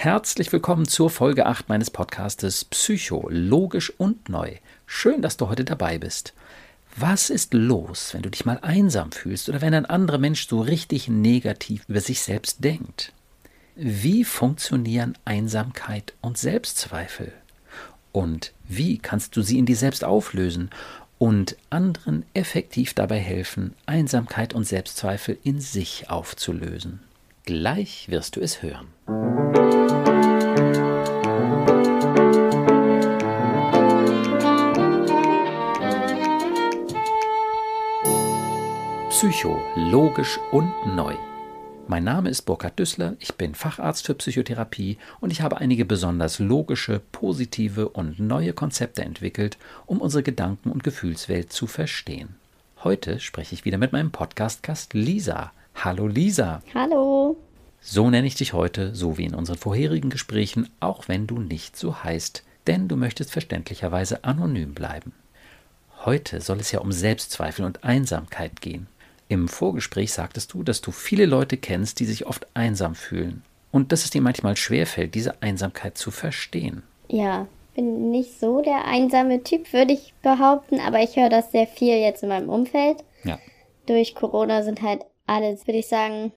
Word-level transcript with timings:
Herzlich 0.00 0.52
willkommen 0.52 0.86
zur 0.86 1.10
Folge 1.10 1.46
8 1.46 1.68
meines 1.68 1.90
Podcastes 1.90 2.64
Psycho, 2.66 3.26
logisch 3.32 3.92
und 3.98 4.28
neu. 4.28 4.52
Schön, 4.86 5.22
dass 5.22 5.36
du 5.36 5.48
heute 5.48 5.64
dabei 5.64 5.98
bist. 5.98 6.34
Was 6.94 7.30
ist 7.30 7.52
los, 7.52 8.14
wenn 8.14 8.22
du 8.22 8.30
dich 8.30 8.44
mal 8.44 8.60
einsam 8.62 9.10
fühlst 9.10 9.48
oder 9.48 9.60
wenn 9.60 9.74
ein 9.74 9.86
anderer 9.86 10.18
Mensch 10.18 10.46
so 10.46 10.60
richtig 10.60 11.08
negativ 11.08 11.82
über 11.88 12.00
sich 12.00 12.20
selbst 12.20 12.62
denkt? 12.62 13.12
Wie 13.74 14.22
funktionieren 14.22 15.18
Einsamkeit 15.24 16.14
und 16.20 16.38
Selbstzweifel? 16.38 17.32
Und 18.12 18.52
wie 18.68 18.98
kannst 18.98 19.36
du 19.36 19.42
sie 19.42 19.58
in 19.58 19.66
dir 19.66 19.76
selbst 19.76 20.04
auflösen 20.04 20.70
und 21.18 21.56
anderen 21.70 22.24
effektiv 22.34 22.94
dabei 22.94 23.18
helfen, 23.18 23.74
Einsamkeit 23.86 24.54
und 24.54 24.62
Selbstzweifel 24.62 25.38
in 25.42 25.60
sich 25.60 26.08
aufzulösen? 26.08 27.00
Gleich 27.48 28.10
wirst 28.10 28.36
du 28.36 28.42
es 28.42 28.60
hören. 28.62 28.88
Psycho, 39.08 39.58
logisch 39.76 40.38
und 40.52 40.70
neu. 40.94 41.14
Mein 41.86 42.04
Name 42.04 42.28
ist 42.28 42.42
Burkhard 42.42 42.78
Düssler, 42.78 43.16
ich 43.18 43.34
bin 43.36 43.54
Facharzt 43.54 44.04
für 44.04 44.14
Psychotherapie 44.14 44.98
und 45.20 45.30
ich 45.30 45.40
habe 45.40 45.56
einige 45.56 45.86
besonders 45.86 46.38
logische, 46.38 47.00
positive 47.12 47.88
und 47.88 48.20
neue 48.20 48.52
Konzepte 48.52 49.00
entwickelt, 49.00 49.56
um 49.86 50.02
unsere 50.02 50.22
Gedanken- 50.22 50.70
und 50.70 50.84
Gefühlswelt 50.84 51.50
zu 51.50 51.66
verstehen. 51.66 52.34
Heute 52.84 53.18
spreche 53.20 53.54
ich 53.54 53.64
wieder 53.64 53.78
mit 53.78 53.92
meinem 53.92 54.10
Podcast-Gast 54.10 54.92
Lisa. 54.92 55.50
Hallo 55.84 56.08
Lisa. 56.08 56.60
Hallo. 56.74 57.36
So 57.80 58.10
nenne 58.10 58.26
ich 58.26 58.34
dich 58.34 58.52
heute, 58.52 58.96
so 58.96 59.16
wie 59.16 59.26
in 59.26 59.34
unseren 59.36 59.58
vorherigen 59.58 60.10
Gesprächen, 60.10 60.68
auch 60.80 61.06
wenn 61.06 61.28
du 61.28 61.38
nicht 61.38 61.76
so 61.76 62.02
heißt, 62.02 62.42
denn 62.66 62.88
du 62.88 62.96
möchtest 62.96 63.30
verständlicherweise 63.30 64.24
anonym 64.24 64.74
bleiben. 64.74 65.12
Heute 66.04 66.40
soll 66.40 66.58
es 66.58 66.72
ja 66.72 66.80
um 66.80 66.90
Selbstzweifel 66.90 67.64
und 67.64 67.84
Einsamkeit 67.84 68.60
gehen. 68.60 68.88
Im 69.28 69.46
Vorgespräch 69.46 70.12
sagtest 70.12 70.52
du, 70.52 70.64
dass 70.64 70.80
du 70.80 70.90
viele 70.90 71.26
Leute 71.26 71.56
kennst, 71.56 72.00
die 72.00 72.06
sich 72.06 72.26
oft 72.26 72.48
einsam 72.54 72.96
fühlen 72.96 73.44
und 73.70 73.92
dass 73.92 74.02
es 74.02 74.10
dir 74.10 74.20
manchmal 74.20 74.56
schwerfällt, 74.56 75.14
diese 75.14 75.42
Einsamkeit 75.42 75.96
zu 75.96 76.10
verstehen. 76.10 76.82
Ja, 77.06 77.46
bin 77.76 78.10
nicht 78.10 78.40
so 78.40 78.62
der 78.62 78.84
einsame 78.86 79.44
Typ, 79.44 79.72
würde 79.72 79.92
ich 79.92 80.12
behaupten, 80.22 80.80
aber 80.80 81.00
ich 81.04 81.14
höre 81.14 81.30
das 81.30 81.52
sehr 81.52 81.68
viel 81.68 81.98
jetzt 81.98 82.24
in 82.24 82.30
meinem 82.30 82.48
Umfeld. 82.48 83.04
Ja. 83.22 83.38
Durch 83.86 84.16
Corona 84.16 84.64
sind 84.64 84.82
halt 84.82 85.02
alle, 85.28 85.56
würde 85.66 85.78
ich 85.78 85.88
sagen, 85.88 86.24
ein 86.24 86.32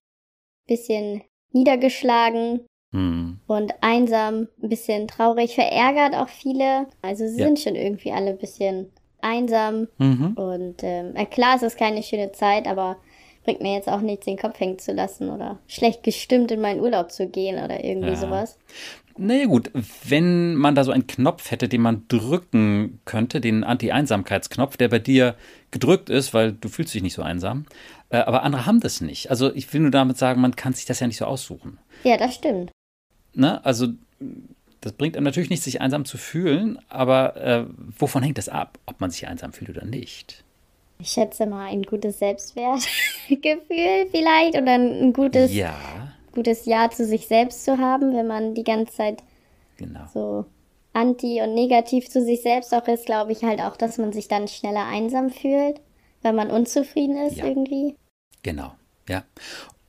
bisschen 0.68 1.22
niedergeschlagen 1.52 2.62
hm. 2.94 3.40
und 3.48 3.74
einsam, 3.82 4.48
ein 4.62 4.70
bisschen 4.70 5.08
traurig, 5.08 5.56
verärgert 5.56 6.16
auch 6.16 6.30
viele. 6.30 6.88
Also 7.02 7.28
sie 7.28 7.40
ja. 7.40 7.46
sind 7.46 7.60
schon 7.60 7.76
irgendwie 7.76 8.12
alle 8.12 8.32
ein 8.32 8.38
bisschen 8.38 8.92
einsam. 9.22 9.88
Mhm. 9.98 10.34
Und 10.34 10.78
ähm, 10.82 11.14
klar, 11.30 11.56
es 11.56 11.64
ist 11.64 11.78
keine 11.78 12.04
schöne 12.04 12.32
Zeit, 12.32 12.68
aber 12.68 12.98
bringt 13.44 13.62
mir 13.62 13.74
jetzt 13.74 13.90
auch 13.90 14.02
nichts, 14.02 14.26
den 14.26 14.38
Kopf 14.38 14.60
hängen 14.60 14.80
zu 14.80 14.94
lassen 14.94 15.30
oder 15.30 15.60
schlecht 15.68 16.04
gestimmt 16.04 16.52
in 16.52 16.62
meinen 16.62 16.80
Urlaub 16.80 17.12
zu 17.12 17.28
gehen 17.28 17.64
oder 17.64 17.84
irgendwie 17.84 18.10
ja. 18.10 18.16
sowas. 18.16 18.60
Naja 19.18 19.46
gut, 19.46 19.72
wenn 20.08 20.56
man 20.56 20.74
da 20.74 20.84
so 20.84 20.92
einen 20.92 21.08
Knopf 21.08 21.52
hätte, 21.52 21.68
den 21.68 21.82
man 21.82 22.06
drücken 22.08 23.02
könnte, 23.06 23.42
den 23.42 23.64
Anti-Einsamkeitsknopf, 23.64 24.78
der 24.78 24.88
bei 24.88 25.00
dir 25.00 25.36
gedrückt 25.70 26.10
ist, 26.10 26.34
weil 26.34 26.54
du 26.54 26.70
fühlst 26.70 26.94
dich 26.94 27.04
nicht 27.04 27.14
so 27.14 27.22
einsam, 27.22 27.66
äh, 27.66 28.01
aber 28.18 28.44
andere 28.44 28.66
haben 28.66 28.80
das 28.80 29.02
nicht. 29.02 29.30
Also 29.30 29.54
ich 29.54 29.72
will 29.74 29.82
nur 29.82 29.92
damit 29.92 30.18
sagen, 30.18 30.42
man 30.42 30.56
kann 30.56 30.74
sich 30.74 30.86
das 30.86 31.00
ja 31.00 31.08
nicht 31.08 31.18
so 31.18 31.26
aussuchen. 31.26 31.80
Ja, 32.04 32.18
das 32.18 32.36
stimmt. 32.36 32.72
Ne? 33.34 33.64
Also 33.64 33.90
das 34.82 34.94
bringt 34.94 35.16
einem 35.16 35.26
natürlich 35.26 35.50
nicht, 35.50 35.64
sich 35.64 35.80
einsam 35.80 36.06
zu 36.06 36.18
fühlen, 36.18 36.80
aber 36.90 37.38
äh, 37.38 37.66
wovon 37.98 38.24
hängt 38.24 38.38
das 38.38 38.50
ab, 38.50 38.80
ob 38.86 39.00
man 39.00 39.12
sich 39.12 39.28
einsam 39.28 39.54
fühlt 39.54 39.70
oder 39.70 39.86
nicht? 39.86 40.44
Ich 41.00 41.10
schätze 41.10 41.46
mal 41.46 41.68
ein 41.68 41.84
gutes 41.84 42.20
Selbstwertgefühl 42.20 44.08
vielleicht 44.12 44.56
oder 44.56 44.74
ein 44.74 45.14
gutes, 45.14 45.54
ja. 45.54 45.76
gutes 46.34 46.66
Ja 46.66 46.90
zu 46.90 47.06
sich 47.06 47.28
selbst 47.28 47.64
zu 47.64 47.78
haben, 47.78 48.14
wenn 48.16 48.28
man 48.28 48.56
die 48.56 48.64
ganze 48.64 48.94
Zeit 48.94 49.24
genau. 49.78 50.06
so 50.14 50.46
anti 50.94 51.42
und 51.42 51.54
negativ 51.54 52.10
zu 52.10 52.24
sich 52.24 52.42
selbst 52.42 52.74
auch 52.74 52.88
ist, 52.88 53.06
glaube 53.06 53.32
ich 53.32 53.44
halt 53.44 53.62
auch, 53.62 53.78
dass 53.78 53.98
man 53.98 54.12
sich 54.12 54.28
dann 54.28 54.48
schneller 54.48 54.86
einsam 54.86 55.30
fühlt, 55.30 55.80
weil 56.22 56.34
man 56.34 56.52
unzufrieden 56.52 57.18
ist 57.18 57.38
ja. 57.38 57.46
irgendwie. 57.46 57.96
Genau, 58.44 58.76
ja. 59.08 59.24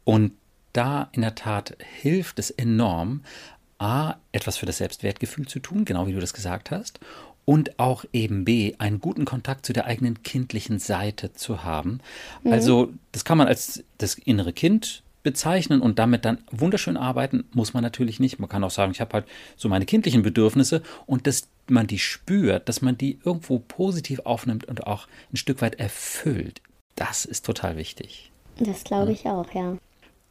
Und 0.04 0.32
da 0.72 1.08
in 1.12 1.22
der 1.22 1.34
Tat 1.34 1.76
hilft 2.00 2.38
es 2.38 2.50
enorm, 2.50 3.22
A, 3.78 4.16
etwas 4.30 4.56
für 4.56 4.66
das 4.66 4.78
Selbstwertgefühl 4.78 5.46
zu 5.46 5.58
tun, 5.58 5.84
genau 5.84 6.06
wie 6.06 6.12
du 6.12 6.20
das 6.20 6.34
gesagt 6.34 6.70
hast, 6.70 7.00
und 7.44 7.78
auch 7.78 8.04
eben 8.12 8.44
B, 8.44 8.74
einen 8.78 9.00
guten 9.00 9.24
Kontakt 9.24 9.66
zu 9.66 9.72
der 9.72 9.86
eigenen 9.86 10.22
kindlichen 10.22 10.78
Seite 10.78 11.32
zu 11.32 11.64
haben. 11.64 12.00
Mhm. 12.44 12.52
Also, 12.52 12.92
das 13.10 13.24
kann 13.24 13.38
man 13.38 13.48
als 13.48 13.82
das 13.98 14.14
innere 14.14 14.52
Kind 14.52 15.02
bezeichnen 15.22 15.80
und 15.80 15.98
damit 15.98 16.24
dann 16.24 16.38
wunderschön 16.50 16.96
arbeiten, 16.96 17.44
muss 17.52 17.74
man 17.74 17.82
natürlich 17.82 18.20
nicht. 18.20 18.38
Man 18.38 18.48
kann 18.48 18.64
auch 18.64 18.70
sagen, 18.70 18.92
ich 18.92 19.00
habe 19.00 19.12
halt 19.14 19.26
so 19.56 19.69
meine 19.69 19.86
kindlichen 19.86 20.22
Bedürfnisse 20.22 20.82
und 21.06 21.26
dass 21.26 21.48
man 21.69 21.86
die 21.86 22.00
spürt, 22.00 22.69
dass 22.69 22.82
man 22.82 22.98
die 22.98 23.19
irgendwo 23.24 23.60
positiv 23.60 24.20
aufnimmt 24.20 24.64
und 24.64 24.86
auch 24.86 25.06
ein 25.32 25.36
Stück 25.36 25.60
weit 25.62 25.76
erfüllt. 25.76 26.60
Das 26.96 27.24
ist 27.24 27.46
total 27.46 27.76
wichtig. 27.76 28.31
Das 28.58 28.84
glaube 28.84 29.12
ich 29.12 29.26
auch, 29.26 29.50
ja. 29.52 29.76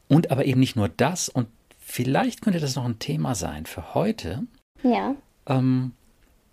Und 0.08 0.32
aber 0.32 0.46
eben 0.46 0.60
nicht 0.60 0.76
nur 0.76 0.90
das 0.90 1.30
und 1.30 1.48
vielleicht 1.80 2.42
könnte 2.42 2.60
das 2.60 2.76
noch 2.76 2.86
ein 2.86 3.00
Thema 3.00 3.36
sein 3.36 3.66
für 3.66 3.94
heute. 3.94 4.44
Ja. 4.84 5.16
Ähm, 5.48 5.94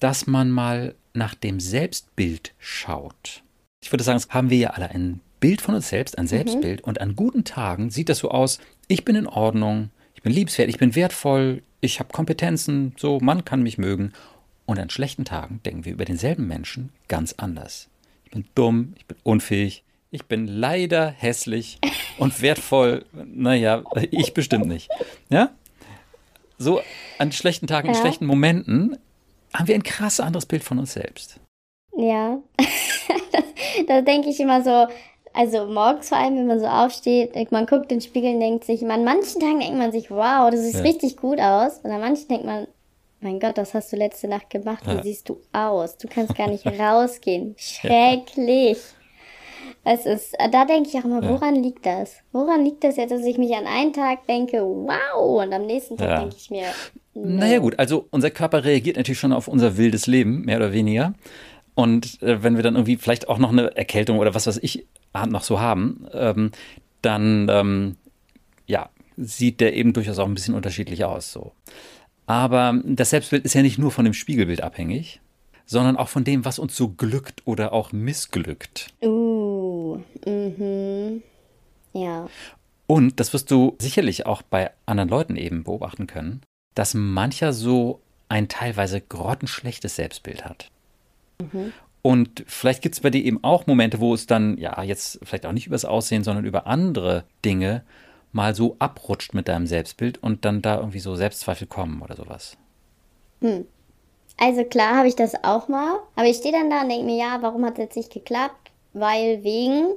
dass 0.01 0.27
man 0.27 0.51
mal 0.51 0.95
nach 1.15 1.35
dem 1.35 1.61
Selbstbild 1.61 2.55
schaut. 2.59 3.43
Ich 3.83 3.93
würde 3.93 4.05
sagen, 4.05 4.23
haben 4.29 4.51
wir 4.51 4.59
ja 4.59 4.71
alle 4.71 4.91
ein 4.91 5.21
Bild 5.41 5.61
von 5.61 5.75
uns 5.75 5.89
selbst, 5.89 6.19
ein 6.19 6.25
mhm. 6.25 6.29
Selbstbild. 6.29 6.81
Mhm. 6.81 6.89
Und 6.89 7.01
an 7.01 7.17
guten 7.17 7.45
Tagen 7.45 7.91
sieht 7.91 8.09
das 8.09 8.19
so 8.19 8.31
aus, 8.31 8.59
ich 8.87 9.05
bin 9.05 9.17
in 9.17 9.27
Ordnung, 9.27 9.91
ich 10.15 10.23
bin 10.23 10.33
liebenswert, 10.33 10.69
ich 10.69 10.79
bin 10.79 10.95
wertvoll, 10.95 11.63
ich 11.81 12.01
habe 12.01 12.13
Kompetenzen, 12.13 12.95
so, 12.97 13.19
man 13.21 13.45
kann 13.45 13.63
mich 13.63 13.79
mögen. 13.79 14.13
Und 14.67 14.79
an 14.79 14.91
schlechten 14.91 15.25
Tagen 15.25 15.61
denken 15.65 15.85
wir 15.85 15.93
über 15.93 16.05
denselben 16.05 16.47
Menschen 16.47 16.91
ganz 17.09 17.35
anders. 17.35 17.89
Ich 18.25 18.33
bin 18.33 18.45
dumm, 18.55 18.95
ich 18.97 19.07
bin 19.07 19.17
unfähig, 19.23 19.85
ich 20.11 20.27
bin 20.27 20.47
leider 20.47 21.09
hässlich 21.09 21.79
und 22.19 22.41
wertvoll. 22.41 23.05
Naja, 23.13 23.83
ich 24.11 24.35
bestimmt 24.35 24.67
nicht. 24.67 24.89
Ja? 25.29 25.51
So 26.59 26.81
an 27.19 27.33
schlechten 27.33 27.67
Tagen, 27.67 27.89
ja. 27.89 27.95
in 27.95 28.01
schlechten 28.01 28.27
Momenten 28.27 28.99
haben 29.55 29.69
wir 29.69 29.75
ein 29.75 29.83
krass 29.83 30.21
anderes 30.21 30.47
Bild 30.47 30.65
von 30.65 30.79
uns 30.79 30.93
selbst. 30.93 31.41
Ja, 31.97 32.39
da 33.89 34.03
denke 34.03 34.29
ich 34.29 34.41
immer 34.41 34.63
so, 34.63 34.87
also 35.33 35.67
morgens 35.67 36.09
vor 36.09 36.19
allem, 36.19 36.37
wenn 36.37 36.47
man 36.47 36.61
so 36.61 36.67
aufsteht, 36.67 37.35
man 37.51 37.67
guckt 37.67 37.91
in 37.93 37.99
den 37.99 38.01
Spiegel 38.01 38.35
und 38.35 38.41
denkt 38.41 38.65
sich, 38.65 38.85
an 38.85 39.05
manchen 39.05 39.41
Tagen 39.41 39.61
denkt 39.61 39.79
man 39.79 39.93
sich, 39.93 40.11
wow, 40.11 40.51
das 40.51 40.65
sieht 40.65 40.75
ja. 40.75 40.81
richtig 40.83 41.17
gut 41.17 41.41
aus. 41.41 41.79
Und 41.79 41.91
an 41.91 42.01
manchen 42.01 42.29
denkt 42.29 42.45
man, 42.45 42.67
mein 43.21 43.41
Gott, 43.41 43.59
das 43.59 43.75
hast 43.75 43.93
du 43.93 43.97
letzte 43.97 44.29
Nacht 44.29 44.51
gemacht, 44.51 44.87
wie 44.87 44.95
ja. 44.95 45.03
siehst 45.03 45.29
du 45.29 45.41
aus? 45.53 45.97
Du 45.97 46.09
kannst 46.09 46.37
gar 46.37 46.49
nicht 46.49 46.67
rausgehen. 46.79 47.55
Schrecklich. 47.59 48.79
Es 49.91 50.05
ist, 50.05 50.37
da 50.53 50.67
denke 50.67 50.91
ich 50.91 50.97
auch 50.97 51.05
immer, 51.05 51.27
woran 51.27 51.57
ja. 51.57 51.63
liegt 51.63 51.87
das? 51.87 52.17
Woran 52.33 52.63
liegt 52.63 52.85
das 52.85 52.99
jetzt, 52.99 53.11
dass 53.11 53.25
ich 53.25 53.39
mich 53.39 53.57
an 53.57 53.67
einen 53.67 53.95
Tag 53.95 54.27
denke, 54.27 54.59
wow, 54.61 55.43
und 55.43 55.51
am 55.51 55.65
nächsten 55.65 55.97
Tag 55.97 56.09
ja. 56.11 56.21
denke 56.21 56.37
ich 56.37 56.51
mir, 56.51 56.67
no. 57.15 57.39
Naja 57.39 57.59
gut, 57.59 57.79
also 57.79 58.07
unser 58.11 58.31
Körper 58.31 58.65
reagiert 58.65 58.99
natürlich 58.99 59.19
schon 59.19 59.33
auf 59.33 59.49
unser 59.49 59.79
wildes 59.79 60.07
Leben, 60.07 60.43
mehr 60.43 60.59
oder 60.59 60.75
weniger. 60.75 61.15
Und 61.75 62.23
äh, 62.23 62.43
wenn 62.43 62.57
wir 62.57 62.63
dann 62.63 62.75
irgendwie 62.75 62.97
vielleicht 62.99 63.31
auch 63.31 63.39
noch 63.39 63.51
eine 63.51 63.75
Erkältung 63.79 64.19
oder 64.19 64.35
was 64.35 64.47
weiß 64.47 64.59
ich 64.61 64.87
noch 65.27 65.43
so 65.43 65.59
haben, 65.59 66.07
ähm, 66.13 66.51
dann 67.01 67.49
ähm, 67.51 67.97
ja, 68.67 68.91
sieht 69.17 69.61
der 69.61 69.75
eben 69.75 69.95
durchaus 69.95 70.19
auch 70.19 70.27
ein 70.27 70.35
bisschen 70.35 70.55
unterschiedlich 70.55 71.07
aus. 71.07 71.33
So. 71.33 71.53
Aber 72.27 72.79
das 72.85 73.09
Selbstbild 73.09 73.47
ist 73.47 73.55
ja 73.55 73.63
nicht 73.63 73.79
nur 73.79 73.91
von 73.91 74.05
dem 74.05 74.13
Spiegelbild 74.13 74.63
abhängig, 74.63 75.23
sondern 75.65 75.97
auch 75.97 76.09
von 76.09 76.25
dem, 76.25 76.45
was 76.45 76.59
uns 76.59 76.77
so 76.77 76.89
glückt 76.89 77.43
oder 77.45 77.73
auch 77.73 77.93
missglückt. 77.93 78.89
Uh, 79.03 79.38
mhm. 80.29 81.23
Ja. 81.93 82.29
Und 82.87 83.21
das 83.21 83.33
wirst 83.33 83.51
du 83.51 83.77
sicherlich 83.79 84.27
auch 84.27 84.43
bei 84.43 84.71
anderen 84.87 85.09
Leuten 85.09 85.37
eben 85.37 85.65
beobachten 85.65 86.07
können, 86.07 86.43
dass 86.75 86.95
mancher 86.95 87.53
so 87.53 88.01
ein 88.29 88.49
teilweise 88.49 89.01
grottenschlechtes 89.01 89.97
Selbstbild 89.97 90.45
hat. 90.45 90.71
Mhm. 91.41 91.73
Und 92.03 92.45
vielleicht 92.47 92.83
gibt 92.83 92.95
es 92.95 93.01
bei 93.01 93.11
dir 93.11 93.25
eben 93.25 93.43
auch 93.43 93.67
Momente, 93.67 94.01
wo 94.01 94.15
es 94.15 94.27
dann, 94.27 94.57
ja, 94.57 94.83
jetzt 94.83 95.19
vielleicht 95.23 95.45
auch 95.45 95.53
nicht 95.53 95.67
übers 95.67 95.85
Aussehen, 95.85 96.25
sondern 96.25 96.45
über 96.45 96.67
andere 96.67 97.25
Dinge 97.45 97.83
mal 98.33 98.55
so 98.55 98.77
abrutscht 98.79 99.35
mit 99.35 99.49
deinem 99.49 99.67
Selbstbild 99.67 100.23
und 100.23 100.45
dann 100.45 100.63
da 100.63 100.77
irgendwie 100.77 101.01
so 101.01 101.17
Selbstzweifel 101.17 101.67
kommen 101.67 102.03
oder 102.03 102.17
sowas. 102.17 102.57
Hm. 103.41 103.67
Also 104.41 104.65
klar 104.65 104.97
habe 104.97 105.09
ich 105.09 105.17
das 105.17 105.35
auch 105.43 105.69
mal, 105.69 105.99
aber 106.15 106.27
ich 106.27 106.37
stehe 106.37 106.53
dann 106.53 106.71
da 106.71 106.83
und 106.83 106.89
denke 106.89 107.05
mir, 107.05 107.19
ja, 107.19 107.39
warum 107.41 107.65
hat 107.65 107.75
es 107.75 107.79
jetzt 107.79 107.97
nicht 107.97 108.13
geklappt? 108.13 108.71
Weil 108.93 109.43
wegen. 109.43 109.95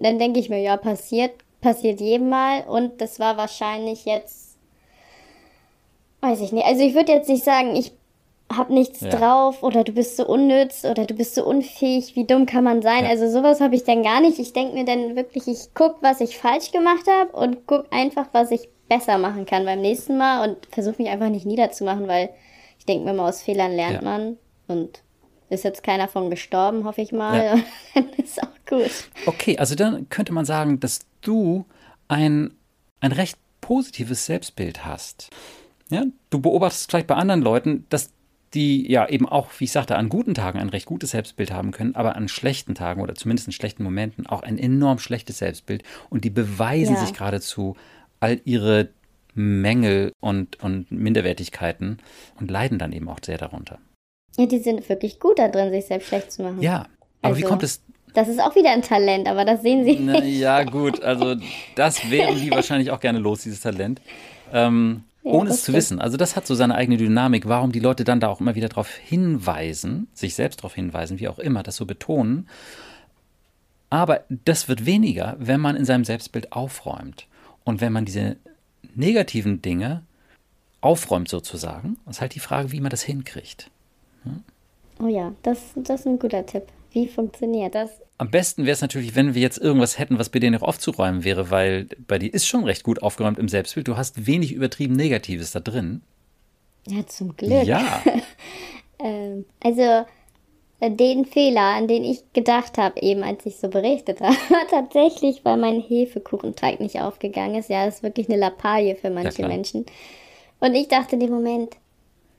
Dann 0.00 0.18
denke 0.18 0.40
ich 0.40 0.48
mir, 0.48 0.60
ja, 0.60 0.76
passiert, 0.76 1.32
passiert 1.60 2.00
jedem 2.00 2.28
Mal 2.30 2.62
und 2.62 3.00
das 3.00 3.20
war 3.20 3.36
wahrscheinlich 3.36 4.04
jetzt, 4.06 4.56
weiß 6.20 6.40
ich 6.40 6.52
nicht. 6.52 6.66
Also 6.66 6.82
ich 6.82 6.94
würde 6.94 7.12
jetzt 7.12 7.28
nicht 7.28 7.44
sagen, 7.44 7.76
ich 7.76 7.92
habe 8.52 8.72
nichts 8.72 9.00
Ja. 9.00 9.10
drauf 9.10 9.62
oder 9.62 9.84
du 9.84 9.92
bist 9.92 10.16
so 10.16 10.26
unnütz 10.26 10.84
oder 10.84 11.04
du 11.06 11.14
bist 11.14 11.34
so 11.36 11.44
unfähig. 11.44 12.16
Wie 12.16 12.24
dumm 12.24 12.46
kann 12.46 12.64
man 12.64 12.82
sein? 12.82 13.04
Ja. 13.04 13.10
Also 13.10 13.28
sowas 13.30 13.60
habe 13.60 13.76
ich 13.76 13.84
dann 13.84 14.02
gar 14.02 14.20
nicht. 14.20 14.38
Ich 14.38 14.52
denke 14.52 14.74
mir 14.74 14.84
dann 14.84 15.14
wirklich, 15.16 15.46
ich 15.46 15.68
guck, 15.74 16.02
was 16.02 16.20
ich 16.20 16.36
falsch 16.36 16.72
gemacht 16.72 17.04
habe 17.08 17.30
und 17.36 17.66
guck 17.66 17.86
einfach, 17.92 18.26
was 18.32 18.50
ich 18.50 18.68
besser 18.88 19.18
machen 19.18 19.46
kann 19.46 19.64
beim 19.64 19.80
nächsten 19.80 20.16
Mal 20.18 20.48
und 20.48 20.66
versuche 20.72 21.00
mich 21.00 21.10
einfach 21.12 21.28
nicht 21.28 21.46
niederzumachen, 21.46 22.08
weil 22.08 22.30
ich 22.78 22.86
denke 22.86 23.04
mir 23.04 23.12
mal, 23.14 23.28
aus 23.28 23.42
Fehlern 23.42 23.72
lernt 23.76 23.96
Ja. 23.96 24.02
man 24.02 24.36
und 24.66 25.02
ist 25.48 25.62
jetzt 25.64 25.84
keiner 25.84 26.08
von 26.08 26.28
gestorben, 26.30 26.84
hoffe 26.84 27.02
ich 27.02 27.12
mal. 27.12 27.44
Ja. 27.44 27.54
Dann 27.94 28.08
ist 28.14 28.42
auch 28.42 28.48
gut. 28.70 28.90
Okay, 29.26 29.58
also 29.58 29.74
dann 29.74 30.08
könnte 30.08 30.32
man 30.32 30.46
sagen, 30.46 30.80
dass 30.80 31.00
du 31.20 31.66
ein, 32.08 32.54
ein 33.00 33.12
recht 33.12 33.36
positives 33.60 34.24
Selbstbild 34.24 34.86
hast. 34.86 35.28
Ja, 35.90 36.04
du 36.30 36.40
beobachtest 36.40 36.90
vielleicht 36.90 37.06
bei 37.08 37.16
anderen 37.16 37.42
Leuten, 37.42 37.84
dass 37.90 38.10
die 38.54 38.90
ja 38.90 39.08
eben 39.08 39.28
auch, 39.28 39.48
wie 39.58 39.64
ich 39.64 39.72
sagte, 39.72 39.96
an 39.96 40.08
guten 40.08 40.34
Tagen 40.34 40.58
ein 40.58 40.70
recht 40.70 40.86
gutes 40.86 41.10
Selbstbild 41.10 41.52
haben 41.52 41.70
können, 41.70 41.94
aber 41.94 42.16
an 42.16 42.26
schlechten 42.28 42.74
Tagen 42.74 43.00
oder 43.00 43.14
zumindest 43.14 43.46
in 43.46 43.52
schlechten 43.52 43.84
Momenten 43.84 44.26
auch 44.26 44.42
ein 44.42 44.58
enorm 44.58 44.98
schlechtes 44.98 45.38
Selbstbild. 45.38 45.84
Und 46.08 46.24
die 46.24 46.30
beweisen 46.30 46.94
Ja. 46.96 47.00
sich 47.00 47.12
geradezu 47.12 47.76
all 48.18 48.40
ihre 48.44 48.88
Mängel 49.34 50.12
und, 50.20 50.60
und 50.62 50.90
Minderwertigkeiten 50.90 51.98
und 52.40 52.50
leiden 52.50 52.78
dann 52.78 52.92
eben 52.92 53.08
auch 53.08 53.20
sehr 53.24 53.38
darunter. 53.38 53.78
Ja, 54.36 54.46
die 54.46 54.58
sind 54.58 54.88
wirklich 54.88 55.20
gut 55.20 55.38
da 55.38 55.48
drin, 55.48 55.70
sich 55.70 55.86
selbst 55.86 56.08
schlecht 56.08 56.32
zu 56.32 56.42
machen. 56.42 56.60
Ja, 56.60 56.86
aber 57.22 57.36
wie 57.36 57.42
Also- 57.42 57.48
kommt 57.48 57.62
es 57.62 57.82
Das 58.14 58.28
ist 58.28 58.40
auch 58.40 58.54
wieder 58.54 58.70
ein 58.70 58.82
Talent, 58.82 59.28
aber 59.28 59.44
das 59.44 59.62
sehen 59.62 59.84
sie 59.84 59.96
Na, 60.00 60.22
ja, 60.22 60.64
gut, 60.64 61.02
also 61.02 61.36
das 61.76 62.10
wären 62.10 62.36
die 62.40 62.50
wahrscheinlich 62.50 62.90
auch 62.90 63.00
gerne 63.00 63.18
los, 63.18 63.42
dieses 63.42 63.60
Talent. 63.60 64.00
Ähm, 64.52 65.04
Ja, 65.22 65.32
ohne 65.32 65.50
das 65.50 65.58
es 65.58 65.64
zu 65.64 65.72
wissen. 65.72 66.00
Also 66.00 66.16
das 66.16 66.34
hat 66.34 66.46
so 66.46 66.54
seine 66.54 66.74
eigene 66.74 66.96
Dynamik, 66.96 67.46
warum 67.48 67.72
die 67.72 67.80
Leute 67.80 68.04
dann 68.04 68.20
da 68.20 68.28
auch 68.28 68.40
immer 68.40 68.54
wieder 68.54 68.68
darauf 68.68 68.90
hinweisen, 68.94 70.08
sich 70.14 70.34
selbst 70.34 70.60
darauf 70.60 70.74
hinweisen, 70.74 71.20
wie 71.20 71.28
auch 71.28 71.38
immer, 71.38 71.62
das 71.62 71.76
so 71.76 71.86
betonen. 71.86 72.48
Aber 73.90 74.22
das 74.44 74.68
wird 74.68 74.86
weniger, 74.86 75.36
wenn 75.38 75.60
man 75.60 75.76
in 75.76 75.84
seinem 75.84 76.04
Selbstbild 76.04 76.52
aufräumt. 76.52 77.26
Und 77.64 77.80
wenn 77.80 77.92
man 77.92 78.04
diese 78.04 78.36
negativen 78.94 79.62
Dinge 79.62 80.02
aufräumt 80.80 81.28
sozusagen, 81.28 81.98
ist 82.08 82.20
halt 82.20 82.34
die 82.34 82.40
Frage, 82.40 82.72
wie 82.72 82.80
man 82.80 82.90
das 82.90 83.02
hinkriegt. 83.02 83.70
Oh 85.02 85.08
ja, 85.08 85.32
das, 85.42 85.58
das 85.74 86.00
ist 86.00 86.06
ein 86.06 86.18
guter 86.18 86.46
Tipp. 86.46 86.64
Wie 86.92 87.08
funktioniert 87.08 87.74
das? 87.74 87.90
Am 88.18 88.30
besten 88.30 88.64
wäre 88.64 88.72
es 88.72 88.80
natürlich, 88.80 89.14
wenn 89.14 89.34
wir 89.34 89.42
jetzt 89.42 89.58
irgendwas 89.58 89.98
hätten, 89.98 90.18
was 90.18 90.28
bei 90.28 90.40
dir 90.40 90.50
noch 90.50 90.62
aufzuräumen 90.62 91.24
wäre, 91.24 91.50
weil 91.50 91.86
bei 92.06 92.18
dir 92.18 92.32
ist 92.32 92.46
schon 92.46 92.64
recht 92.64 92.82
gut 92.82 93.02
aufgeräumt 93.02 93.38
im 93.38 93.48
Selbstbild. 93.48 93.88
Du 93.88 93.96
hast 93.96 94.26
wenig 94.26 94.52
übertrieben 94.52 94.94
Negatives 94.94 95.52
da 95.52 95.60
drin. 95.60 96.02
Ja, 96.86 97.06
zum 97.06 97.36
Glück. 97.36 97.64
Ja, 97.64 98.02
Ähm, 99.02 99.46
also 99.62 100.06
äh, 100.80 100.90
den 100.90 101.24
Fehler, 101.24 101.74
an 101.76 101.88
den 101.88 102.04
ich 102.04 102.32
gedacht 102.32 102.78
habe, 102.78 103.00
eben 103.00 103.22
als 103.22 103.46
ich 103.46 103.56
so 103.56 103.68
berichtet 103.68 104.20
habe, 104.20 104.36
war 104.50 104.66
tatsächlich, 104.70 105.44
weil 105.44 105.56
mein 105.56 105.80
Hefekuchenteig 105.80 106.80
nicht 106.80 107.00
aufgegangen 107.00 107.56
ist. 107.56 107.70
Ja, 107.70 107.86
das 107.86 107.96
ist 107.96 108.02
wirklich 108.02 108.28
eine 108.28 108.38
Lappalie 108.38 108.96
für 108.96 109.10
manche 109.10 109.32
klar. 109.32 109.48
Menschen. 109.48 109.86
Und 110.60 110.74
ich 110.74 110.88
dachte 110.88 111.16
in 111.16 111.20
dem 111.20 111.30
Moment, 111.30 111.76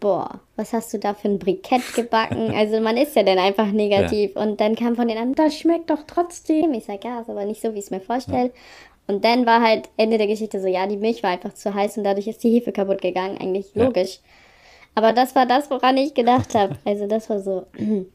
boah, 0.01 0.41
was 0.57 0.73
hast 0.73 0.93
du 0.93 0.99
da 0.99 1.13
für 1.13 1.29
ein 1.29 1.39
Brikett 1.39 1.93
gebacken? 1.95 2.51
Also 2.55 2.81
man 2.81 2.97
ist 2.97 3.15
ja 3.15 3.23
dann 3.23 3.37
einfach 3.39 3.71
negativ. 3.71 4.35
Und 4.35 4.59
dann 4.59 4.75
kam 4.75 4.97
von 4.97 5.07
den 5.07 5.17
anderen, 5.17 5.35
das 5.35 5.57
schmeckt 5.57 5.89
doch 5.89 6.03
trotzdem. 6.05 6.73
Ich 6.73 6.83
sag, 6.85 7.05
ja, 7.05 7.21
ist 7.21 7.29
aber 7.29 7.45
nicht 7.45 7.61
so, 7.61 7.73
wie 7.73 7.79
ich 7.79 7.85
es 7.85 7.91
mir 7.91 8.01
vorstelle. 8.01 8.51
Und 9.07 9.23
dann 9.23 9.45
war 9.45 9.61
halt 9.61 9.89
Ende 9.97 10.17
der 10.17 10.27
Geschichte 10.27 10.59
so, 10.61 10.67
ja, 10.67 10.87
die 10.87 10.97
Milch 10.97 11.23
war 11.23 11.29
einfach 11.29 11.53
zu 11.53 11.73
heiß 11.73 11.97
und 11.97 12.03
dadurch 12.03 12.27
ist 12.27 12.43
die 12.43 12.51
Hefe 12.51 12.71
kaputt 12.73 13.01
gegangen. 13.01 13.37
Eigentlich 13.39 13.73
Ja. 13.73 13.85
logisch. 13.85 14.19
Aber 14.95 15.13
das 15.13 15.35
war 15.35 15.45
das, 15.45 15.69
woran 15.71 15.95
ich 15.97 16.13
gedacht 16.13 16.53
habe. 16.55 16.75
Also 16.85 17.07
das 17.07 17.29
war 17.29 17.39
so 17.39 17.65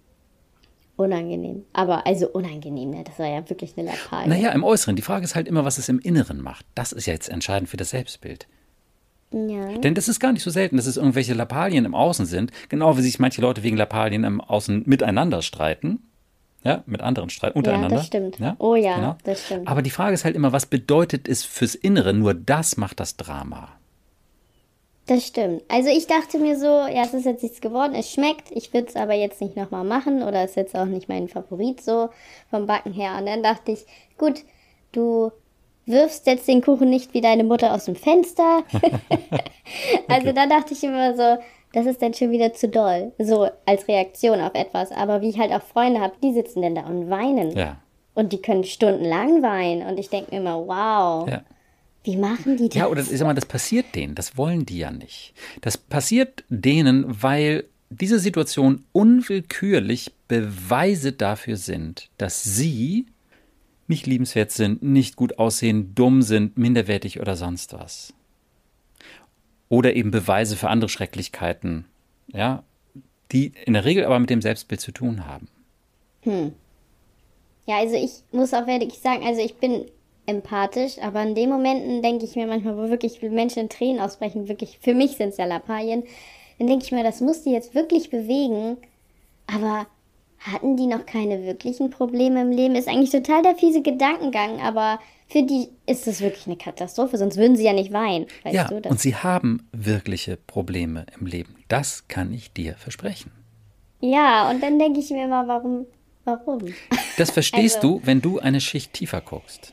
unangenehm. 0.96 1.64
Aber 1.72 2.06
also 2.06 2.28
unangenehm, 2.28 2.90
ne? 2.90 3.04
Das 3.04 3.18
war 3.18 3.26
ja 3.26 3.48
wirklich 3.48 3.74
eine 3.76 3.90
Lappalie. 3.90 4.28
naja, 4.28 4.50
im 4.50 4.64
Äußeren. 4.64 4.96
Die 4.96 5.02
Frage 5.02 5.24
ist 5.24 5.34
halt 5.34 5.48
immer, 5.48 5.64
was 5.64 5.78
es 5.78 5.88
im 5.88 5.98
Inneren 5.98 6.40
macht. 6.40 6.64
Das 6.74 6.92
ist 6.92 7.06
ja 7.06 7.12
jetzt 7.12 7.28
entscheidend 7.28 7.68
für 7.68 7.76
das 7.76 7.90
Selbstbild. 7.90 8.46
Ja. 9.32 9.78
Denn 9.78 9.94
das 9.94 10.08
ist 10.08 10.20
gar 10.20 10.32
nicht 10.32 10.42
so 10.42 10.50
selten, 10.50 10.76
dass 10.76 10.86
es 10.86 10.96
irgendwelche 10.96 11.34
Lappalien 11.34 11.84
im 11.84 11.94
Außen 11.94 12.26
sind. 12.26 12.52
Genau 12.68 12.96
wie 12.96 13.02
sich 13.02 13.18
manche 13.18 13.40
Leute 13.40 13.62
wegen 13.62 13.76
Lappalien 13.76 14.24
im 14.24 14.40
Außen 14.40 14.84
miteinander 14.86 15.42
streiten. 15.42 16.00
Ja, 16.62 16.82
mit 16.86 17.00
anderen 17.00 17.30
streiten, 17.30 17.58
untereinander. 17.58 17.96
das 17.96 18.06
stimmt. 18.06 18.38
Oh 18.58 18.74
ja, 18.74 19.16
das 19.22 19.44
stimmt. 19.46 19.68
Aber 19.68 19.82
die 19.82 19.90
Frage 19.90 20.14
ist 20.14 20.24
halt 20.24 20.34
immer, 20.34 20.52
was 20.52 20.66
bedeutet 20.66 21.28
es 21.28 21.44
fürs 21.44 21.76
Innere? 21.76 22.12
Nur 22.12 22.34
das 22.34 22.76
macht 22.76 22.98
das 22.98 23.16
Drama. 23.16 23.68
Das 25.06 25.24
stimmt. 25.24 25.62
Also 25.68 25.88
ich 25.90 26.08
dachte 26.08 26.38
mir 26.38 26.58
so, 26.58 26.66
ja, 26.66 27.04
es 27.04 27.14
ist 27.14 27.24
jetzt 27.24 27.44
nichts 27.44 27.60
geworden, 27.60 27.94
es 27.94 28.10
schmeckt, 28.10 28.50
ich 28.50 28.74
würde 28.74 28.88
es 28.88 28.96
aber 28.96 29.14
jetzt 29.14 29.40
nicht 29.40 29.54
nochmal 29.56 29.84
machen 29.84 30.24
oder 30.24 30.44
ist 30.44 30.56
jetzt 30.56 30.74
auch 30.74 30.86
nicht 30.86 31.08
mein 31.08 31.28
Favorit 31.28 31.80
so 31.80 32.10
vom 32.50 32.66
Backen 32.66 32.92
her. 32.92 33.16
Und 33.18 33.26
dann 33.26 33.44
dachte 33.44 33.70
ich, 33.70 33.86
gut, 34.18 34.42
du 34.90 35.30
wirfst 35.86 36.26
jetzt 36.26 36.48
den 36.48 36.60
Kuchen 36.62 36.90
nicht 36.90 37.14
wie 37.14 37.20
deine 37.20 37.44
Mutter 37.44 37.72
aus 37.72 37.84
dem 37.86 37.96
Fenster. 37.96 38.64
also 40.08 40.32
da 40.32 40.46
dachte 40.46 40.74
ich 40.74 40.82
immer 40.82 41.16
so, 41.16 41.42
das 41.72 41.86
ist 41.86 42.00
dann 42.02 42.14
schon 42.14 42.30
wieder 42.30 42.52
zu 42.52 42.68
doll, 42.68 43.12
so 43.18 43.48
als 43.66 43.86
Reaktion 43.88 44.40
auf 44.40 44.54
etwas. 44.54 44.92
Aber 44.92 45.20
wie 45.20 45.28
ich 45.28 45.38
halt 45.38 45.52
auch 45.52 45.62
Freunde 45.62 46.00
habe, 46.00 46.14
die 46.22 46.32
sitzen 46.32 46.62
denn 46.62 46.74
da 46.74 46.82
und 46.82 47.10
weinen. 47.10 47.56
Ja. 47.56 47.76
Und 48.14 48.32
die 48.32 48.40
können 48.40 48.64
stundenlang 48.64 49.42
weinen. 49.42 49.86
Und 49.86 49.98
ich 49.98 50.08
denke 50.08 50.30
mir 50.30 50.40
immer, 50.40 50.66
wow, 50.66 51.28
Ja. 51.28 51.42
wie 52.04 52.16
machen 52.16 52.56
die 52.56 52.68
das? 52.68 52.78
Ja, 52.78 52.86
oder 52.88 53.02
ich 53.02 53.08
sag 53.18 53.26
mal, 53.26 53.34
das 53.34 53.44
passiert 53.44 53.94
denen, 53.94 54.14
das 54.14 54.38
wollen 54.38 54.64
die 54.64 54.78
ja 54.78 54.90
nicht. 54.90 55.34
Das 55.60 55.76
passiert 55.76 56.44
denen, 56.48 57.04
weil 57.22 57.64
diese 57.90 58.18
Situation 58.18 58.84
unwillkürlich 58.92 60.12
Beweise 60.28 61.12
dafür 61.12 61.56
sind, 61.56 62.08
dass 62.18 62.42
sie 62.42 63.06
nicht 63.88 64.06
liebenswert 64.06 64.50
sind, 64.50 64.82
nicht 64.82 65.16
gut 65.16 65.38
aussehen, 65.38 65.94
dumm 65.94 66.22
sind, 66.22 66.58
minderwertig 66.58 67.20
oder 67.20 67.36
sonst 67.36 67.72
was. 67.72 68.12
Oder 69.68 69.94
eben 69.94 70.10
Beweise 70.10 70.56
für 70.56 70.68
andere 70.68 70.88
Schrecklichkeiten, 70.88 71.86
ja, 72.28 72.62
die 73.32 73.52
in 73.64 73.72
der 73.72 73.84
Regel 73.84 74.04
aber 74.04 74.18
mit 74.18 74.30
dem 74.30 74.42
Selbstbild 74.42 74.80
zu 74.80 74.92
tun 74.92 75.26
haben. 75.26 75.48
Ja, 77.66 77.78
also 77.78 77.96
ich 77.96 78.12
muss 78.32 78.54
auch 78.54 78.66
wirklich 78.66 78.98
sagen, 78.98 79.24
also 79.24 79.40
ich 79.40 79.56
bin 79.56 79.86
empathisch, 80.26 80.98
aber 80.98 81.22
in 81.22 81.34
den 81.34 81.48
Momenten 81.50 82.02
denke 82.02 82.24
ich 82.24 82.36
mir 82.36 82.46
manchmal, 82.46 82.76
wo 82.76 82.90
wirklich 82.90 83.22
Menschen 83.22 83.60
in 83.60 83.68
Tränen 83.68 84.00
ausbrechen, 84.00 84.48
wirklich, 84.48 84.78
für 84.80 84.94
mich 84.94 85.12
sind 85.12 85.30
es 85.30 85.36
ja 85.36 85.44
Lappalien, 85.44 86.02
dann 86.58 86.66
denke 86.66 86.84
ich 86.84 86.92
mir, 86.92 87.04
das 87.04 87.20
muss 87.20 87.42
die 87.42 87.52
jetzt 87.52 87.74
wirklich 87.74 88.10
bewegen, 88.10 88.76
aber 89.46 89.86
hatten 90.38 90.76
die 90.76 90.86
noch 90.86 91.06
keine 91.06 91.42
wirklichen 91.44 91.90
Probleme 91.90 92.40
im 92.42 92.50
Leben? 92.50 92.74
Ist 92.76 92.88
eigentlich 92.88 93.10
total 93.10 93.42
der 93.42 93.54
fiese 93.56 93.82
Gedankengang, 93.82 94.60
aber 94.60 94.98
für 95.28 95.42
die 95.42 95.68
ist 95.86 96.06
das 96.06 96.20
wirklich 96.20 96.46
eine 96.46 96.56
Katastrophe, 96.56 97.18
sonst 97.18 97.36
würden 97.36 97.56
sie 97.56 97.64
ja 97.64 97.72
nicht 97.72 97.92
weinen, 97.92 98.26
weißt 98.44 98.54
ja, 98.54 98.68
und 98.88 99.00
sie 99.00 99.16
haben 99.16 99.66
wirkliche 99.72 100.36
Probleme 100.36 101.06
im 101.18 101.26
Leben. 101.26 101.56
Das 101.68 102.06
kann 102.08 102.32
ich 102.32 102.52
dir 102.52 102.74
versprechen. 102.74 103.32
ja, 104.00 104.48
und 104.50 104.62
dann 104.62 104.78
denke 104.78 105.00
ich 105.00 105.10
mir 105.10 105.24
immer, 105.24 105.48
warum, 105.48 105.86
warum? 106.24 106.60
Das 107.16 107.30
verstehst 107.32 107.76
Also- 107.82 107.98
du, 107.98 108.06
wenn 108.06 108.20
du 108.22 108.38
eine 108.38 108.60
Schicht 108.60 108.92
tiefer 108.92 109.20
guckst. 109.20 109.72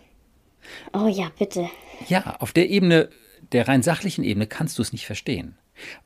Oh 0.93 1.08
ja, 1.08 1.29
bitte. 1.38 1.70
Ja, 2.08 2.38
auf 2.39 2.51
der 2.53 2.70
Ebene, 2.70 3.10
der 3.51 3.67
rein 3.67 3.84
sachlichen 3.84 4.24
Ebene 4.24 4.48
kannst 4.48 4.77
du 4.79 4.82
es 4.82 4.91
nicht 4.91 5.05
verstehen. 5.05 5.55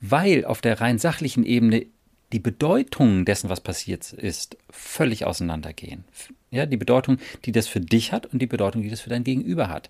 Weil 0.01 0.43
auf 0.45 0.59
der 0.61 0.81
rein 0.81 0.97
sachlichen 0.97 1.45
Ebene 1.45 1.85
die 2.33 2.39
Bedeutung 2.39 3.25
dessen, 3.25 3.49
was 3.49 3.61
passiert 3.61 4.11
ist, 4.13 4.57
völlig 4.69 5.25
auseinandergehen. 5.25 6.03
Ja, 6.51 6.65
die 6.65 6.77
Bedeutung, 6.77 7.17
die 7.45 7.51
das 7.51 7.67
für 7.67 7.79
dich 7.79 8.11
hat 8.11 8.25
und 8.25 8.41
die 8.41 8.47
Bedeutung, 8.47 8.81
die 8.81 8.89
das 8.89 9.01
für 9.01 9.09
dein 9.09 9.23
Gegenüber 9.23 9.69
hat. 9.69 9.89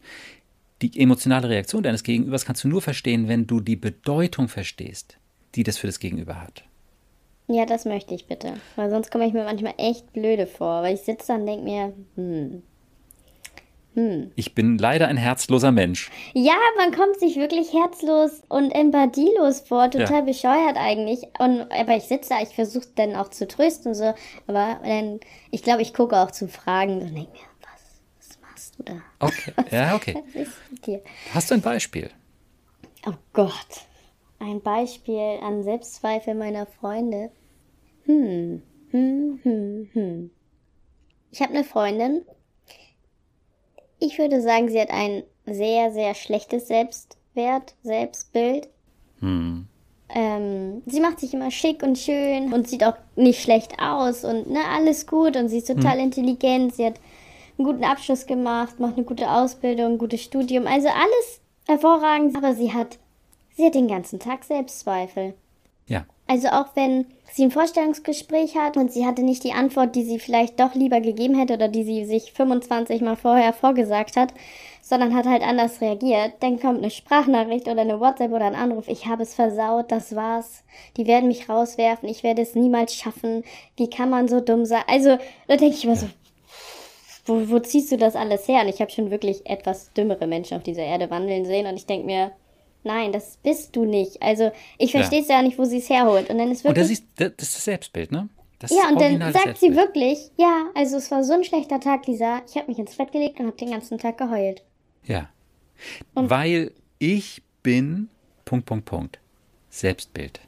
Die 0.82 1.00
emotionale 1.00 1.50
Reaktion 1.50 1.82
deines 1.82 2.03
Gegenübers 2.03 2.46
kannst 2.46 2.63
du 2.63 2.67
nur 2.67 2.82
verstehen, 2.82 3.27
wenn 3.27 3.48
du 3.48 3.60
die 3.60 3.75
Bedeutung 3.75 4.48
verstehst, 4.48 5.17
die 5.56 5.63
das 5.63 5.77
für 5.77 5.88
das 5.88 6.00
Gegenüber 6.00 6.39
hat. 6.41 6.63
Ja, 7.48 7.65
das 7.65 7.86
möchte 7.86 8.13
ich 8.13 8.27
bitte. 8.27 8.53
Weil 8.75 8.89
sonst 8.89 9.10
komme 9.10 9.25
ich 9.25 9.34
mir 9.34 9.46
manchmal 9.46 9.74
echt 9.77 10.12
blöde 10.13 10.46
vor. 10.46 10.84
Weil 10.84 10.96
ich 10.96 11.01
sitze 11.01 11.27
da 11.27 11.36
und 11.36 11.46
denke 11.46 11.63
mir, 11.63 11.94
hm. 12.15 12.63
Ich 14.36 14.54
bin 14.54 14.77
leider 14.77 15.08
ein 15.08 15.18
herzloser 15.18 15.72
Mensch. 15.72 16.12
Ja, 16.34 16.54
man 16.77 16.92
kommt 16.94 17.20
sich 17.20 17.36
wirklich 17.38 17.74
herzlos 17.74 18.44
und 18.48 18.70
empathielos 18.72 19.62
vor. 19.62 19.89
Total 19.89 20.20
Ja. 20.20 20.22
bescheuert 20.22 20.77
eigentlich. 20.77 21.24
Und, 21.39 21.62
aber 21.72 21.96
ich 21.96 22.04
sitze 22.04 22.30
da, 22.30 22.42
ich 22.42 22.50
versuche 22.54 22.88
dann 22.96 23.16
auch 23.16 23.30
zu 23.30 23.48
trösten 23.48 23.89
und 23.89 23.96
so. 23.96 24.13
Aber 24.46 24.80
dann, 24.84 25.20
ich 25.50 25.63
glaube, 25.63 25.82
ich 25.82 25.96
gucke 25.96 26.16
auch 26.18 26.30
zu 26.30 26.48
Fragen 26.48 27.01
und 27.01 27.16
denke 27.16 27.32
mir, 27.32 27.48
was, 27.63 28.01
was 28.20 28.39
machst 28.42 28.75
du 28.77 28.84
da? 28.84 28.94
Okay, 29.20 29.54
ja, 29.72 29.96
okay. 29.96 31.01
Hast 31.34 31.50
du 31.50 31.56
ein 31.56 31.62
Beispiel? 31.62 32.12
Oh 33.08 33.13
Gott. 33.34 33.51
Ein 34.39 34.62
Beispiel 34.62 35.39
an 35.42 35.63
Selbstzweifel 35.63 36.36
meiner 36.36 36.68
Freunde. 36.68 37.32
Hm, 38.06 38.62
hm, 38.92 39.39
hm, 39.42 39.89
hm. 39.94 40.32
Ich 41.32 41.42
habe 41.42 41.54
eine 41.56 41.63
Freundin. 41.63 42.22
Ich 44.00 44.18
würde 44.20 44.42
sagen, 44.42 44.70
sie 44.70 44.80
hat 44.80 44.92
ein 44.92 45.24
sehr, 45.46 45.92
sehr 45.92 46.13
schlechtes 46.13 46.68
Selbstwert, 46.68 47.75
Selbstbild. 47.84 48.70
Hm. 49.20 49.68
ähm, 50.10 50.84
sie 50.86 51.00
macht 51.00 51.20
sich 51.20 51.34
immer 51.34 51.50
schick 51.50 51.82
und 51.82 51.98
schön 51.98 52.54
und 52.54 52.68
sieht 52.68 52.84
auch 52.84 52.94
nicht 53.16 53.42
schlecht 53.42 53.80
aus 53.82 54.24
und 54.24 54.48
ne, 54.48 54.60
alles 54.72 55.08
gut 55.08 55.36
und 55.36 55.50
sie 55.50 55.58
ist 55.58 55.68
total 55.68 55.94
hm. 55.94 56.06
intelligent. 56.06 56.75
Sie 56.75 56.86
hat 56.86 57.00
einen 57.58 57.66
guten 57.66 57.84
Abschluss 57.84 58.27
gemacht, 58.27 58.80
macht 58.80 58.96
eine 58.96 59.06
gute 59.06 59.32
Ausbildung, 59.32 59.94
ein 59.94 59.98
gutes 59.98 60.22
Studium, 60.22 60.68
also 60.68 60.88
alles 60.89 61.42
hervorragend, 61.66 62.36
aber 62.38 62.54
sie 62.54 62.74
hat, 62.74 63.00
sie 63.56 63.66
hat 63.66 63.74
den 63.74 63.88
ganzen 63.88 64.20
Tag 64.20 64.44
Selbstzweifel. 64.44 65.34
Ja. 65.88 66.06
Also 66.27 66.50
auch 66.50 66.67
wenn 66.75 67.06
sie 67.32 67.44
ein 67.44 67.51
Vorstellungsgespräch 67.51 68.56
hat 68.56 68.77
und 68.77 68.91
sie 68.91 69.06
hatte 69.06 69.24
nicht 69.24 69.44
die 69.44 69.53
Antwort, 69.53 69.96
die 69.96 70.03
sie 70.03 70.20
vielleicht 70.20 70.60
doch 70.60 70.75
lieber 70.75 71.00
gegeben 71.00 71.38
hätte 71.38 71.53
oder 71.53 71.67
die 71.67 71.84
sie 71.84 72.06
sich 72.06 72.34
25 72.34 73.01
Mal 73.01 73.15
vorher 73.15 73.53
vorgesagt 73.53 74.17
hat, 74.17 74.34
sondern 74.82 75.15
hat 75.15 75.25
halt 75.25 75.41
anders 75.41 75.82
reagiert, 75.82 76.34
dann 76.39 76.60
kommt 76.60 76.79
eine 76.79 76.89
Sprachnachricht 76.89 77.67
oder 77.67 77.82
eine 77.82 78.00
WhatsApp 78.00 78.32
oder 78.32 78.46
ein 78.46 78.56
Anruf, 78.56 78.88
ich 78.88 79.06
habe 79.06 79.24
es 79.24 79.36
versaut, 79.36 79.91
das 79.91 80.15
war's, 80.15 80.63
die 80.96 81.08
werden 81.08 81.27
mich 81.27 81.50
rauswerfen, 81.50 82.08
ich 82.08 82.24
werde 82.24 82.41
es 82.41 82.56
niemals 82.56 82.96
schaffen, 82.96 83.44
wie 83.75 83.89
kann 83.89 84.10
man 84.10 84.29
so 84.29 84.39
dumm 84.39 84.65
sein? 84.65 84.84
Also, 84.88 85.17
da 85.48 85.58
denke 85.58 85.75
ich 85.75 85.84
immer 85.84 85.98
so, 85.98 86.08
wo, 87.25 87.50
wo 87.50 87.60
ziehst 87.60 87.91
du 87.91 87.98
das 87.98 88.15
alles 88.15 88.48
her? 88.48 88.62
Und 88.62 88.70
ich 88.70 88.79
habe 88.79 88.91
schon 88.91 89.12
wirklich 89.12 89.46
etwas 89.46 89.91
dümmere 89.91 90.27
Menschen 90.27 90.56
auf 90.56 90.63
dieser 90.63 90.84
Erde 90.84 91.10
wandeln 91.10 91.46
sehen 91.46 91.67
und 91.67 91.75
ich 91.75 91.86
denke 91.86 92.06
mir, 92.06 92.32
nein, 92.84 93.12
das 93.12 93.38
bist 93.38 93.76
du 93.76 93.86
nicht. 93.86 94.22
Also 94.22 94.52
ich 94.78 94.92
verstehe 94.92 95.22
es 95.22 95.28
ja. 95.28 95.38
ja 95.38 95.42
nicht, 95.42 95.58
wo 95.58 95.66
sie 95.66 95.78
es 95.78 95.90
herholt. 95.90 96.30
Und 96.30 96.38
dann 96.38 96.52
ist 96.52 96.64
wirklich. 96.64 96.70
Und 96.70 96.78
das 96.78 96.90
ist, 96.92 97.06
das 97.16 97.48
ist 97.48 97.56
das 97.56 97.66
Selbstbild, 97.66 98.12
ne? 98.12 98.30
Das 98.60 98.72
ja, 98.72 98.90
und 98.90 99.00
dann 99.00 99.34
sagt 99.34 99.60
sie 99.60 99.76
wirklich, 99.76 100.32
ja, 100.36 100.66
also 100.74 100.98
es 100.98 101.12
war 101.12 101.24
so 101.24 101.34
ein 101.34 101.44
schlechter 101.44 101.80
Tag, 101.80 102.08
Lisa. 102.08 102.42
Ich 102.48 102.56
habe 102.56 102.68
mich 102.68 102.80
ins 102.80 102.96
Bett 102.96 103.12
gelegt 103.12 103.40
und 103.40 103.46
habe 103.46 103.58
den 103.58 103.70
ganzen 103.70 104.00
Tag 104.00 104.18
geheult. 104.18 104.64
Ja. 105.04 105.30
Und 106.16 106.32
Weil 106.32 106.72
ich 106.98 107.44
bin 107.62 108.10
Punkt, 108.46 108.66
Punkt, 108.66 108.86
Punkt. 108.86 109.20
Selbstbild. 109.70 110.40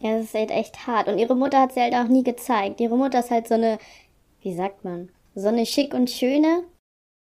Ja, 0.00 0.16
das 0.16 0.26
ist 0.26 0.34
halt 0.34 0.50
echt 0.50 0.86
hart. 0.86 1.08
Und 1.08 1.18
ihre 1.18 1.34
Mutter 1.34 1.60
hat 1.60 1.74
sie 1.74 1.80
halt 1.80 1.94
auch 1.94 2.06
nie 2.06 2.22
gezeigt. 2.22 2.80
Ihre 2.80 2.96
Mutter 2.96 3.20
ist 3.20 3.30
halt 3.30 3.48
so 3.48 3.54
eine, 3.54 3.78
wie 4.42 4.54
sagt 4.54 4.84
man, 4.84 5.10
so 5.34 5.48
eine 5.48 5.66
schick 5.66 5.94
und 5.94 6.10
schöne, 6.10 6.62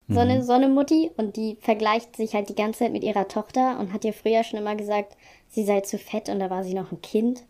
so 0.07 0.19
eine, 0.19 0.35
mhm. 0.35 0.41
so 0.43 0.53
eine 0.53 0.67
Mutti 0.67 1.11
und 1.17 1.35
die 1.35 1.57
vergleicht 1.61 2.15
sich 2.15 2.33
halt 2.35 2.49
die 2.49 2.55
ganze 2.55 2.79
Zeit 2.79 2.91
mit 2.91 3.03
ihrer 3.03 3.27
Tochter 3.27 3.79
und 3.79 3.91
hat 3.91 4.05
ihr 4.05 4.13
früher 4.13 4.43
schon 4.43 4.59
immer 4.59 4.75
gesagt, 4.75 5.17
sie 5.49 5.63
sei 5.63 5.81
zu 5.81 5.97
fett 5.97 6.29
und 6.29 6.39
da 6.39 6.49
war 6.49 6.63
sie 6.63 6.75
noch 6.75 6.91
ein 6.91 7.01
Kind 7.01 7.43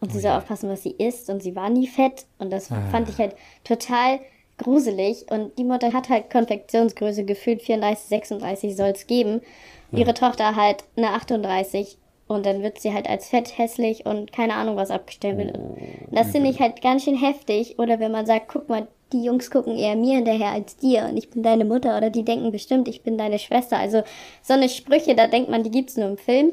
und 0.00 0.12
sie 0.12 0.18
oh, 0.18 0.20
soll 0.20 0.30
ja. 0.32 0.38
aufpassen, 0.38 0.68
was 0.68 0.82
sie 0.82 0.90
isst 0.90 1.30
und 1.30 1.42
sie 1.42 1.56
war 1.56 1.70
nie 1.70 1.86
fett 1.86 2.26
und 2.38 2.52
das 2.52 2.70
ah. 2.70 2.82
fand 2.90 3.08
ich 3.08 3.18
halt 3.18 3.34
total 3.64 4.20
gruselig 4.58 5.26
und 5.30 5.58
die 5.58 5.64
Mutter 5.64 5.92
hat 5.92 6.08
halt 6.08 6.30
Konfektionsgröße 6.30 7.24
gefühlt 7.24 7.62
34, 7.62 8.06
36 8.06 8.76
soll 8.76 8.90
es 8.90 9.06
geben. 9.06 9.40
Ja. 9.90 10.00
Ihre 10.00 10.14
Tochter 10.14 10.56
halt 10.56 10.84
eine 10.96 11.10
38 11.10 11.98
und 12.26 12.44
dann 12.44 12.62
wird 12.62 12.80
sie 12.80 12.92
halt 12.92 13.08
als 13.08 13.28
fett, 13.28 13.56
hässlich 13.56 14.04
und 14.04 14.32
keine 14.32 14.54
Ahnung 14.54 14.76
was 14.76 14.90
abgestempelt. 14.90 15.56
Oh, 15.58 15.76
das 16.10 16.30
finde 16.30 16.50
ich 16.50 16.60
halt 16.60 16.82
ganz 16.82 17.04
schön 17.04 17.16
heftig. 17.16 17.78
Oder 17.78 18.00
wenn 18.00 18.10
man 18.10 18.26
sagt, 18.26 18.48
guck 18.48 18.68
mal, 18.68 18.88
die 19.12 19.22
Jungs 19.22 19.50
gucken 19.50 19.76
eher 19.76 19.96
mir 19.96 20.16
hinterher 20.16 20.50
als 20.50 20.76
dir 20.76 21.06
und 21.08 21.16
ich 21.16 21.30
bin 21.30 21.42
deine 21.42 21.64
Mutter 21.64 21.96
oder 21.96 22.10
die 22.10 22.24
denken 22.24 22.50
bestimmt, 22.50 22.88
ich 22.88 23.02
bin 23.02 23.16
deine 23.16 23.38
Schwester. 23.38 23.78
Also 23.78 24.02
so 24.42 24.54
eine 24.54 24.68
Sprüche, 24.68 25.14
da 25.14 25.28
denkt 25.28 25.50
man, 25.50 25.62
die 25.62 25.70
gibt's 25.70 25.96
nur 25.96 26.08
im 26.08 26.18
Film. 26.18 26.52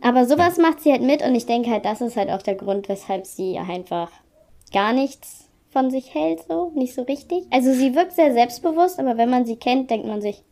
Aber 0.00 0.26
sowas 0.26 0.58
macht 0.58 0.80
sie 0.80 0.92
halt 0.92 1.02
mit 1.02 1.22
und 1.22 1.34
ich 1.34 1.46
denke 1.46 1.70
halt, 1.70 1.84
das 1.84 2.00
ist 2.00 2.16
halt 2.16 2.30
auch 2.30 2.42
der 2.42 2.54
Grund, 2.54 2.88
weshalb 2.88 3.26
sie 3.26 3.58
einfach 3.58 4.10
gar 4.72 4.92
nichts 4.92 5.48
von 5.70 5.90
sich 5.90 6.14
hält, 6.14 6.44
so, 6.46 6.72
nicht 6.74 6.94
so 6.94 7.02
richtig. 7.02 7.44
Also 7.50 7.72
sie 7.72 7.94
wirkt 7.94 8.12
sehr 8.12 8.32
selbstbewusst, 8.32 8.98
aber 8.98 9.16
wenn 9.16 9.30
man 9.30 9.44
sie 9.44 9.56
kennt, 9.56 9.90
denkt 9.90 10.06
man 10.06 10.22
sich. 10.22 10.42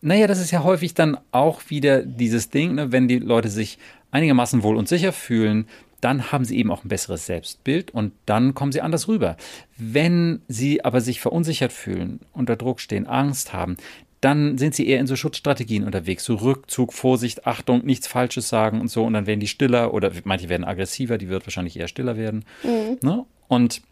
Naja, 0.00 0.26
das 0.26 0.40
ist 0.40 0.50
ja 0.50 0.62
häufig 0.62 0.94
dann 0.94 1.18
auch 1.30 1.62
wieder 1.68 2.02
dieses 2.02 2.50
Ding, 2.50 2.74
ne, 2.74 2.92
wenn 2.92 3.08
die 3.08 3.18
Leute 3.18 3.48
sich 3.48 3.78
einigermaßen 4.10 4.62
wohl 4.62 4.76
und 4.76 4.88
sicher 4.88 5.12
fühlen, 5.12 5.66
dann 6.00 6.32
haben 6.32 6.44
sie 6.44 6.58
eben 6.58 6.70
auch 6.72 6.84
ein 6.84 6.88
besseres 6.88 7.26
Selbstbild 7.26 7.92
und 7.92 8.12
dann 8.26 8.54
kommen 8.54 8.72
sie 8.72 8.80
anders 8.80 9.06
rüber. 9.06 9.36
Wenn 9.76 10.42
sie 10.48 10.84
aber 10.84 11.00
sich 11.00 11.20
verunsichert 11.20 11.72
fühlen, 11.72 12.20
unter 12.32 12.56
Druck 12.56 12.80
stehen, 12.80 13.06
Angst 13.06 13.52
haben, 13.52 13.76
dann 14.20 14.58
sind 14.58 14.74
sie 14.74 14.86
eher 14.86 15.00
in 15.00 15.06
so 15.06 15.16
Schutzstrategien 15.16 15.84
unterwegs, 15.84 16.24
so 16.24 16.36
Rückzug, 16.36 16.92
Vorsicht, 16.92 17.46
Achtung, 17.46 17.84
nichts 17.84 18.06
Falsches 18.06 18.48
sagen 18.48 18.80
und 18.80 18.88
so 18.88 19.04
und 19.04 19.14
dann 19.14 19.26
werden 19.26 19.40
die 19.40 19.48
stiller 19.48 19.94
oder 19.94 20.12
manche 20.24 20.48
werden 20.48 20.64
aggressiver, 20.64 21.18
die 21.18 21.28
wird 21.28 21.46
wahrscheinlich 21.46 21.78
eher 21.78 21.88
stiller 21.88 22.16
werden. 22.16 22.44
Mhm. 22.62 22.98
Ne? 23.00 23.24
Und 23.48 23.82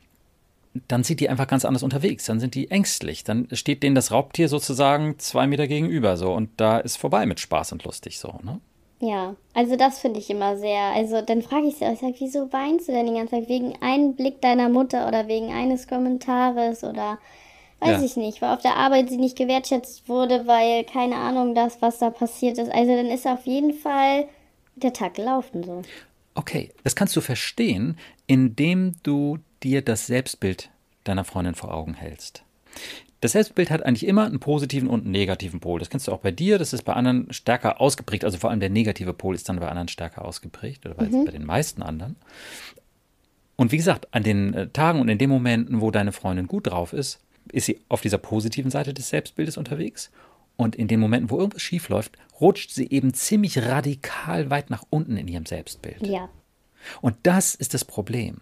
dann 0.86 1.02
sind 1.02 1.20
die 1.20 1.28
einfach 1.28 1.48
ganz 1.48 1.64
anders 1.64 1.82
unterwegs, 1.82 2.26
dann 2.26 2.40
sind 2.40 2.54
die 2.54 2.70
ängstlich, 2.70 3.24
dann 3.24 3.48
steht 3.52 3.82
denen 3.82 3.96
das 3.96 4.12
Raubtier 4.12 4.48
sozusagen 4.48 5.18
zwei 5.18 5.46
Meter 5.46 5.66
gegenüber 5.66 6.16
so 6.16 6.32
und 6.32 6.50
da 6.58 6.78
ist 6.78 6.96
vorbei 6.96 7.26
mit 7.26 7.40
Spaß 7.40 7.72
und 7.72 7.84
lustig 7.84 8.18
so. 8.18 8.34
Ne? 8.42 8.60
Ja, 9.00 9.34
also 9.54 9.76
das 9.76 9.98
finde 9.98 10.20
ich 10.20 10.28
immer 10.30 10.56
sehr. 10.58 10.92
Also 10.94 11.22
dann 11.22 11.42
frage 11.42 11.66
ich 11.66 11.76
sie 11.76 11.86
auch, 11.86 11.92
ich 11.92 12.00
sag, 12.00 12.14
wieso 12.18 12.52
weinst 12.52 12.86
du 12.86 12.92
denn 12.92 13.06
die 13.06 13.14
ganze 13.14 13.36
Zeit? 13.36 13.48
Wegen 13.48 13.74
einem 13.80 14.14
Blick 14.14 14.42
deiner 14.42 14.68
Mutter 14.68 15.08
oder 15.08 15.26
wegen 15.26 15.52
eines 15.52 15.88
Kommentares 15.88 16.84
oder 16.84 17.18
weiß 17.80 18.00
ja. 18.00 18.02
ich 18.02 18.16
nicht, 18.16 18.42
weil 18.42 18.54
auf 18.54 18.60
der 18.60 18.76
Arbeit 18.76 19.08
sie 19.08 19.16
nicht 19.16 19.38
gewertschätzt 19.38 20.08
wurde, 20.08 20.46
weil 20.46 20.84
keine 20.84 21.16
Ahnung 21.16 21.54
das, 21.54 21.80
was 21.80 21.98
da 21.98 22.10
passiert 22.10 22.58
ist. 22.58 22.70
Also 22.70 22.94
dann 22.94 23.06
ist 23.06 23.26
auf 23.26 23.46
jeden 23.46 23.72
Fall 23.72 24.28
der 24.76 24.92
Tag 24.92 25.14
gelaufen 25.14 25.64
so. 25.64 25.82
Okay, 26.34 26.70
das 26.84 26.94
kannst 26.94 27.16
du 27.16 27.20
verstehen, 27.22 27.96
indem 28.26 28.96
du 29.02 29.38
dir 29.62 29.82
das 29.82 30.06
Selbstbild 30.06 30.70
deiner 31.04 31.24
Freundin 31.24 31.54
vor 31.54 31.72
Augen 31.72 31.94
hältst. 31.94 32.44
Das 33.20 33.32
Selbstbild 33.32 33.70
hat 33.70 33.84
eigentlich 33.84 34.06
immer 34.06 34.24
einen 34.24 34.40
positiven 34.40 34.88
und 34.88 35.02
einen 35.02 35.10
negativen 35.10 35.60
Pol. 35.60 35.78
Das 35.78 35.90
kennst 35.90 36.08
du 36.08 36.12
auch 36.12 36.20
bei 36.20 36.30
dir, 36.30 36.58
das 36.58 36.72
ist 36.72 36.84
bei 36.84 36.94
anderen 36.94 37.30
stärker 37.32 37.80
ausgeprägt. 37.80 38.24
Also 38.24 38.38
vor 38.38 38.50
allem 38.50 38.60
der 38.60 38.70
negative 38.70 39.12
Pol 39.12 39.34
ist 39.34 39.48
dann 39.48 39.60
bei 39.60 39.68
anderen 39.68 39.88
stärker 39.88 40.24
ausgeprägt 40.24 40.86
oder 40.86 41.02
mhm. 41.02 41.26
bei 41.26 41.32
den 41.32 41.44
meisten 41.44 41.82
anderen. 41.82 42.16
Und 43.56 43.72
wie 43.72 43.76
gesagt, 43.76 44.08
an 44.14 44.22
den 44.22 44.54
äh, 44.54 44.68
Tagen 44.68 45.00
und 45.00 45.10
in 45.10 45.18
den 45.18 45.28
Momenten, 45.28 45.82
wo 45.82 45.90
deine 45.90 46.12
Freundin 46.12 46.46
gut 46.46 46.68
drauf 46.68 46.94
ist, 46.94 47.20
ist 47.52 47.66
sie 47.66 47.78
auf 47.90 48.00
dieser 48.00 48.16
positiven 48.16 48.70
Seite 48.70 48.94
des 48.94 49.10
Selbstbildes 49.10 49.58
unterwegs. 49.58 50.10
Und 50.56 50.76
in 50.76 50.88
den 50.88 50.98
Momenten, 51.00 51.30
wo 51.30 51.38
irgendwas 51.38 51.62
schief 51.62 51.90
läuft, 51.90 52.16
rutscht 52.40 52.70
sie 52.70 52.88
eben 52.88 53.12
ziemlich 53.12 53.58
radikal 53.58 54.48
weit 54.48 54.70
nach 54.70 54.84
unten 54.88 55.18
in 55.18 55.28
ihrem 55.28 55.44
Selbstbild. 55.44 56.06
Ja. 56.06 56.30
Und 57.02 57.16
das 57.24 57.54
ist 57.54 57.74
das 57.74 57.84
Problem. 57.84 58.40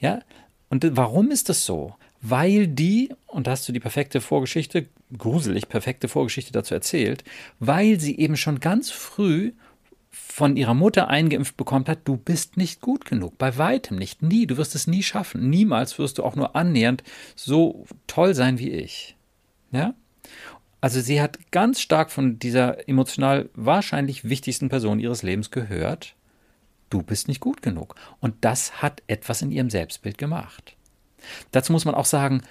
Ja, 0.00 0.20
und 0.68 0.96
warum 0.96 1.30
ist 1.30 1.48
das 1.48 1.64
so? 1.64 1.94
weil 2.28 2.66
die, 2.66 3.10
und 3.26 3.46
da 3.46 3.52
hast 3.52 3.68
du 3.68 3.72
die 3.72 3.80
perfekte 3.80 4.20
Vorgeschichte, 4.20 4.86
gruselig 5.16 5.68
perfekte 5.68 6.08
Vorgeschichte 6.08 6.52
dazu 6.52 6.74
erzählt, 6.74 7.24
weil 7.60 8.00
sie 8.00 8.18
eben 8.18 8.36
schon 8.36 8.60
ganz 8.60 8.90
früh 8.90 9.52
von 10.10 10.56
ihrer 10.56 10.74
Mutter 10.74 11.08
eingeimpft 11.08 11.56
bekommen 11.56 11.86
hat, 11.86 12.00
du 12.04 12.16
bist 12.16 12.56
nicht 12.56 12.80
gut 12.80 13.04
genug, 13.04 13.38
bei 13.38 13.56
weitem 13.58 13.96
nicht, 13.96 14.22
nie, 14.22 14.46
du 14.46 14.56
wirst 14.56 14.74
es 14.74 14.86
nie 14.86 15.02
schaffen, 15.02 15.50
niemals 15.50 15.98
wirst 15.98 16.18
du 16.18 16.24
auch 16.24 16.36
nur 16.36 16.56
annähernd 16.56 17.02
so 17.36 17.86
toll 18.06 18.34
sein 18.34 18.58
wie 18.58 18.70
ich. 18.70 19.16
Ja? 19.70 19.94
Also 20.80 21.00
sie 21.00 21.20
hat 21.20 21.38
ganz 21.52 21.80
stark 21.80 22.10
von 22.10 22.38
dieser 22.38 22.88
emotional 22.88 23.50
wahrscheinlich 23.54 24.28
wichtigsten 24.28 24.68
Person 24.68 25.00
ihres 25.00 25.22
Lebens 25.22 25.50
gehört, 25.50 26.16
du 26.90 27.02
bist 27.02 27.28
nicht 27.28 27.40
gut 27.40 27.62
genug. 27.62 27.94
Und 28.20 28.34
das 28.42 28.82
hat 28.82 29.02
etwas 29.06 29.42
in 29.42 29.52
ihrem 29.52 29.70
Selbstbild 29.70 30.18
gemacht. 30.18 30.76
Dazu 31.50 31.72
muss 31.72 31.84
man 31.84 31.94
auch 31.94 32.04
sagen, 32.04 32.42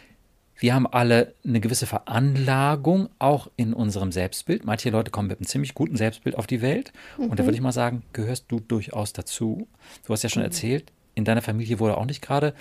wir 0.57 0.73
haben 0.73 0.87
alle 0.87 1.33
eine 1.45 1.59
gewisse 1.59 1.85
Veranlagung 1.85 3.09
auch 3.19 3.49
in 3.57 3.73
unserem 3.73 4.11
Selbstbild. 4.11 4.65
Manche 4.65 4.89
Leute 4.89 5.11
kommen 5.11 5.27
mit 5.27 5.39
einem 5.39 5.47
ziemlich 5.47 5.73
guten 5.73 5.97
Selbstbild 5.97 6.37
auf 6.37 6.47
die 6.47 6.61
Welt. 6.61 6.93
Mhm. 7.17 7.25
Und 7.25 7.39
da 7.39 7.43
würde 7.43 7.55
ich 7.55 7.61
mal 7.61 7.73
sagen, 7.73 8.03
gehörst 8.13 8.45
du 8.47 8.59
durchaus 8.61 9.11
dazu. 9.11 9.67
Du 10.05 10.13
hast 10.13 10.23
ja 10.23 10.29
schon 10.29 10.43
mhm. 10.43 10.47
erzählt, 10.47 10.91
in 11.13 11.25
deiner 11.25 11.41
Familie 11.41 11.79
wurde 11.79 11.97
auch 11.97 12.05
nicht 12.05 12.21
gerade 12.21 12.53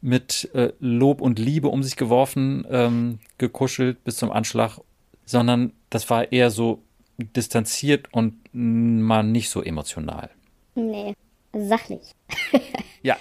mit 0.00 0.50
äh, 0.54 0.72
Lob 0.78 1.20
und 1.20 1.38
Liebe 1.38 1.68
um 1.68 1.82
sich 1.82 1.96
geworfen, 1.96 2.64
ähm, 2.70 3.18
gekuschelt 3.38 4.02
bis 4.04 4.16
zum 4.16 4.30
Anschlag, 4.30 4.78
sondern 5.24 5.72
das 5.90 6.08
war 6.08 6.32
eher 6.32 6.50
so 6.50 6.82
distanziert 7.18 8.12
und 8.12 8.34
mal 8.52 9.22
nicht 9.22 9.50
so 9.50 9.62
emotional. 9.62 10.30
Nee, 10.76 11.14
sachlich. 11.52 12.12
ja, 13.02 13.16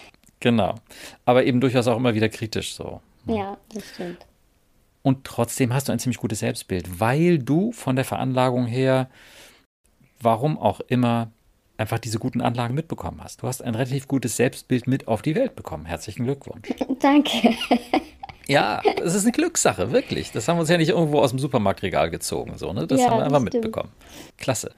Genau. 0.46 0.76
Aber 1.26 1.44
eben 1.44 1.60
durchaus 1.60 1.88
auch 1.88 1.98
immer 1.98 2.14
wieder 2.14 2.30
kritisch 2.30 2.76
so. 2.76 3.02
Ja, 3.26 3.58
das 3.74 3.84
stimmt. 3.90 4.28
Und 5.02 5.24
trotzdem 5.24 5.74
hast 5.74 5.88
du 5.88 5.92
ein 5.92 5.98
ziemlich 5.98 6.20
gutes 6.20 6.38
Selbstbild, 6.38 7.00
weil 7.00 7.40
du 7.40 7.72
von 7.72 7.96
der 7.96 8.06
Veranlagung 8.06 8.68
her, 8.68 9.10
warum 10.22 10.60
auch 10.60 10.82
immer, 10.82 11.32
einfach 11.78 11.98
diese 11.98 12.20
guten 12.20 12.42
Anlagen 12.42 12.76
mitbekommen 12.76 13.24
hast. 13.24 13.42
Du 13.42 13.48
hast 13.48 13.64
ein 13.64 13.74
relativ 13.74 14.08
gutes 14.08 14.38
Selbstbild 14.38 14.86
mit 14.86 15.08
auf 15.08 15.24
die 15.24 15.34
Welt 15.34 15.56
bekommen. 15.56 15.86
Herzlichen 15.86 16.26
Glückwunsch. 16.26 16.70
Danke. 17.00 17.56
Ja, 18.48 18.80
es 19.02 19.16
ist 19.16 19.24
eine 19.24 19.32
Glückssache, 19.32 19.92
wirklich. 19.92 20.32
Das 20.32 20.48
haben 20.48 20.58
wir 20.58 20.60
uns 20.60 20.70
ja 20.70 20.78
nicht 20.78 20.90
irgendwo 20.90 21.20
aus 21.20 21.32
dem 21.32 21.40
Supermarktregal 21.40 22.12
gezogen. 22.12 22.60
So, 22.60 22.74
ne? 22.74 22.86
Das 22.86 23.02
ja, 23.02 23.10
haben 23.10 23.18
wir 23.18 23.26
einfach 23.26 23.40
mitbekommen. 23.40 23.90
Klasse. 24.38 24.72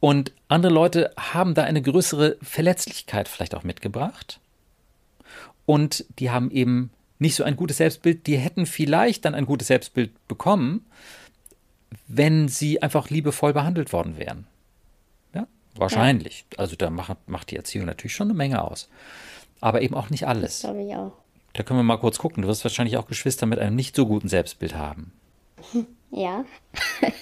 Und 0.00 0.32
andere 0.48 0.72
Leute 0.72 1.12
haben 1.18 1.54
da 1.54 1.64
eine 1.64 1.82
größere 1.82 2.36
Verletzlichkeit 2.42 3.28
vielleicht 3.28 3.54
auch 3.54 3.64
mitgebracht 3.64 4.40
und 5.66 6.04
die 6.18 6.30
haben 6.30 6.50
eben 6.50 6.90
nicht 7.20 7.36
so 7.36 7.44
ein 7.44 7.54
gutes 7.54 7.76
Selbstbild. 7.76 8.26
Die 8.26 8.36
hätten 8.36 8.66
vielleicht 8.66 9.24
dann 9.24 9.36
ein 9.36 9.46
gutes 9.46 9.68
Selbstbild 9.68 10.10
bekommen, 10.26 10.84
wenn 12.08 12.48
sie 12.48 12.82
einfach 12.82 13.10
liebevoll 13.10 13.52
behandelt 13.52 13.92
worden 13.92 14.18
wären. 14.18 14.46
Ja? 15.32 15.46
Wahrscheinlich. 15.76 16.46
Ja. 16.52 16.58
Also 16.58 16.74
da 16.74 16.90
macht, 16.90 17.28
macht 17.28 17.50
die 17.50 17.56
Erziehung 17.56 17.86
natürlich 17.86 18.14
schon 18.14 18.28
eine 18.28 18.36
Menge 18.36 18.64
aus. 18.64 18.88
Aber 19.60 19.82
eben 19.82 19.94
auch 19.94 20.10
nicht 20.10 20.26
alles. 20.26 20.62
Das 20.62 20.70
glaube 20.72 20.82
ich 20.82 20.96
auch. 20.96 21.12
Da 21.52 21.62
können 21.62 21.78
wir 21.78 21.84
mal 21.84 21.98
kurz 21.98 22.18
gucken. 22.18 22.42
Du 22.42 22.48
wirst 22.48 22.64
wahrscheinlich 22.64 22.96
auch 22.96 23.06
Geschwister 23.06 23.46
mit 23.46 23.58
einem 23.58 23.76
nicht 23.76 23.94
so 23.94 24.06
guten 24.06 24.28
Selbstbild 24.28 24.74
haben. 24.74 25.12
Ja. 26.10 26.44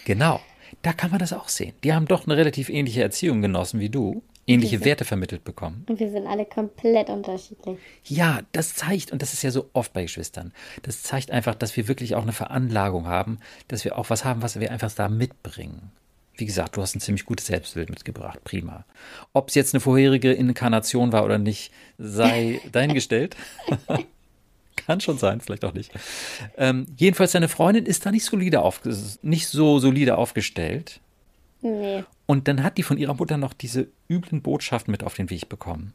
genau. 0.06 0.40
Da 0.82 0.92
kann 0.92 1.10
man 1.10 1.18
das 1.18 1.32
auch 1.32 1.48
sehen. 1.48 1.74
Die 1.84 1.92
haben 1.92 2.06
doch 2.06 2.26
eine 2.26 2.36
relativ 2.36 2.68
ähnliche 2.68 3.02
Erziehung 3.02 3.42
genossen 3.42 3.80
wie 3.80 3.88
du, 3.88 4.22
ähnliche 4.46 4.84
Werte 4.84 5.04
vermittelt 5.04 5.44
bekommen. 5.44 5.84
Und 5.88 6.00
wir 6.00 6.10
sind 6.10 6.26
alle 6.26 6.46
komplett 6.46 7.10
unterschiedlich. 7.10 7.78
Ja, 8.04 8.40
das 8.52 8.74
zeigt, 8.74 9.12
und 9.12 9.20
das 9.22 9.32
ist 9.32 9.42
ja 9.42 9.50
so 9.50 9.68
oft 9.72 9.92
bei 9.92 10.02
Geschwistern, 10.02 10.52
das 10.82 11.02
zeigt 11.02 11.30
einfach, 11.30 11.54
dass 11.54 11.76
wir 11.76 11.88
wirklich 11.88 12.14
auch 12.14 12.22
eine 12.22 12.32
Veranlagung 12.32 13.06
haben, 13.06 13.38
dass 13.68 13.84
wir 13.84 13.98
auch 13.98 14.10
was 14.10 14.24
haben, 14.24 14.42
was 14.42 14.58
wir 14.58 14.70
einfach 14.70 14.92
da 14.92 15.08
mitbringen. 15.08 15.92
Wie 16.36 16.46
gesagt, 16.46 16.76
du 16.76 16.82
hast 16.82 16.94
ein 16.94 17.00
ziemlich 17.00 17.26
gutes 17.26 17.46
Selbstbild 17.46 17.90
mitgebracht. 17.90 18.42
Prima. 18.44 18.84
Ob 19.32 19.48
es 19.48 19.56
jetzt 19.56 19.74
eine 19.74 19.80
vorherige 19.80 20.32
Inkarnation 20.32 21.10
war 21.12 21.24
oder 21.24 21.38
nicht, 21.38 21.72
sei 21.98 22.60
dahingestellt. 22.72 23.36
Kann 24.88 25.02
schon 25.02 25.18
sein, 25.18 25.42
vielleicht 25.42 25.66
auch 25.66 25.74
nicht. 25.74 25.92
Ähm, 26.56 26.86
jedenfalls, 26.96 27.32
seine 27.32 27.48
Freundin 27.48 27.84
ist 27.84 28.06
da 28.06 28.10
nicht, 28.10 28.24
solide 28.24 28.62
auf, 28.62 28.80
nicht 29.20 29.46
so 29.46 29.80
solide 29.80 30.16
aufgestellt. 30.16 31.02
Nee. 31.60 32.04
Und 32.24 32.48
dann 32.48 32.62
hat 32.62 32.78
die 32.78 32.82
von 32.82 32.96
ihrer 32.96 33.12
Mutter 33.12 33.36
noch 33.36 33.52
diese 33.52 33.88
üblen 34.08 34.40
Botschaften 34.40 34.90
mit 34.90 35.02
auf 35.04 35.12
den 35.12 35.28
Weg 35.28 35.50
bekommen. 35.50 35.92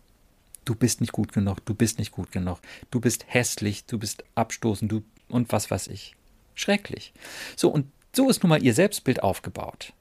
Du 0.63 0.75
bist 0.75 1.01
nicht 1.01 1.11
gut 1.11 1.33
genug, 1.33 1.65
du 1.65 1.73
bist 1.73 1.97
nicht 1.97 2.11
gut 2.11 2.31
genug, 2.31 2.59
du 2.91 3.01
bist 3.01 3.25
hässlich, 3.27 3.83
du 3.85 3.97
bist 3.97 4.25
abstoßend, 4.35 4.91
du 4.91 5.01
und 5.27 5.51
was 5.51 5.71
weiß 5.71 5.87
ich. 5.87 6.15
Schrecklich. 6.53 7.13
So, 7.55 7.69
und 7.69 7.87
so 8.15 8.29
ist 8.29 8.43
nun 8.43 8.49
mal 8.49 8.61
ihr 8.61 8.75
Selbstbild 8.75 9.23
aufgebaut. 9.23 9.93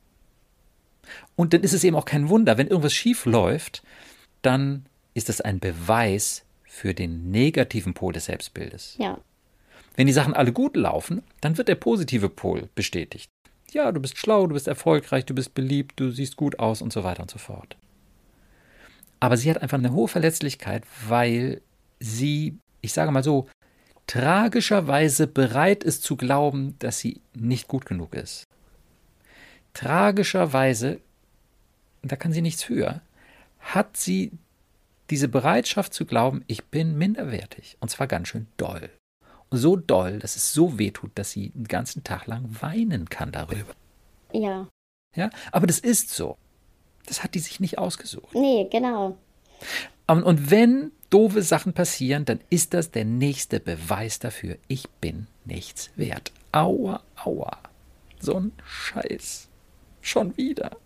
Und 1.34 1.54
dann 1.54 1.62
ist 1.62 1.72
es 1.72 1.82
eben 1.82 1.96
auch 1.96 2.04
kein 2.04 2.28
Wunder, 2.28 2.58
wenn 2.58 2.68
irgendwas 2.68 2.92
schief 2.92 3.24
läuft, 3.24 3.82
dann 4.42 4.84
ist 5.14 5.30
es 5.30 5.40
ein 5.40 5.60
Beweis 5.60 6.44
für 6.72 6.94
den 6.94 7.30
negativen 7.30 7.92
Pol 7.92 8.14
des 8.14 8.24
Selbstbildes. 8.24 8.96
Ja. 8.98 9.18
Wenn 9.94 10.06
die 10.06 10.12
Sachen 10.14 10.32
alle 10.32 10.54
gut 10.54 10.74
laufen, 10.74 11.22
dann 11.42 11.58
wird 11.58 11.68
der 11.68 11.74
positive 11.74 12.30
Pol 12.30 12.70
bestätigt. 12.74 13.28
Ja, 13.72 13.92
du 13.92 14.00
bist 14.00 14.16
schlau, 14.16 14.46
du 14.46 14.54
bist 14.54 14.68
erfolgreich, 14.68 15.26
du 15.26 15.34
bist 15.34 15.52
beliebt, 15.52 16.00
du 16.00 16.10
siehst 16.10 16.36
gut 16.36 16.58
aus 16.58 16.80
und 16.80 16.90
so 16.90 17.04
weiter 17.04 17.20
und 17.20 17.30
so 17.30 17.36
fort. 17.36 17.76
Aber 19.20 19.36
sie 19.36 19.50
hat 19.50 19.60
einfach 19.60 19.76
eine 19.76 19.92
hohe 19.92 20.08
Verletzlichkeit, 20.08 20.84
weil 21.06 21.60
sie, 22.00 22.58
ich 22.80 22.94
sage 22.94 23.12
mal 23.12 23.22
so, 23.22 23.48
tragischerweise 24.06 25.26
bereit 25.26 25.84
ist 25.84 26.02
zu 26.02 26.16
glauben, 26.16 26.76
dass 26.78 26.98
sie 26.98 27.20
nicht 27.34 27.68
gut 27.68 27.84
genug 27.84 28.14
ist. 28.14 28.44
Tragischerweise, 29.74 31.00
da 32.02 32.16
kann 32.16 32.32
sie 32.32 32.42
nichts 32.42 32.64
für, 32.64 33.02
hat 33.60 33.98
sie 33.98 34.32
diese 35.12 35.28
Bereitschaft 35.28 35.92
zu 35.92 36.06
glauben, 36.06 36.42
ich 36.46 36.64
bin 36.64 36.96
minderwertig. 36.96 37.76
Und 37.80 37.90
zwar 37.90 38.06
ganz 38.06 38.28
schön 38.28 38.46
doll. 38.56 38.88
So 39.50 39.76
doll, 39.76 40.18
dass 40.18 40.36
es 40.36 40.54
so 40.54 40.78
weh 40.78 40.90
tut, 40.90 41.10
dass 41.16 41.32
sie 41.32 41.50
den 41.50 41.68
ganzen 41.68 42.02
Tag 42.02 42.26
lang 42.26 42.48
weinen 42.62 43.10
kann 43.10 43.30
darüber. 43.30 43.74
Ja. 44.32 44.68
Ja, 45.14 45.28
aber 45.50 45.66
das 45.66 45.78
ist 45.80 46.08
so. 46.08 46.38
Das 47.04 47.22
hat 47.22 47.34
die 47.34 47.40
sich 47.40 47.60
nicht 47.60 47.76
ausgesucht. 47.76 48.34
Nee, 48.34 48.68
genau. 48.72 49.18
Und, 50.06 50.22
und 50.22 50.50
wenn 50.50 50.92
doofe 51.10 51.42
Sachen 51.42 51.74
passieren, 51.74 52.24
dann 52.24 52.40
ist 52.48 52.72
das 52.72 52.90
der 52.90 53.04
nächste 53.04 53.60
Beweis 53.60 54.18
dafür, 54.18 54.56
ich 54.66 54.88
bin 54.88 55.26
nichts 55.44 55.90
wert. 55.94 56.32
Aua, 56.52 57.02
aua. 57.22 57.58
So 58.18 58.38
ein 58.38 58.52
Scheiß. 58.64 59.50
Schon 60.00 60.34
wieder. 60.38 60.78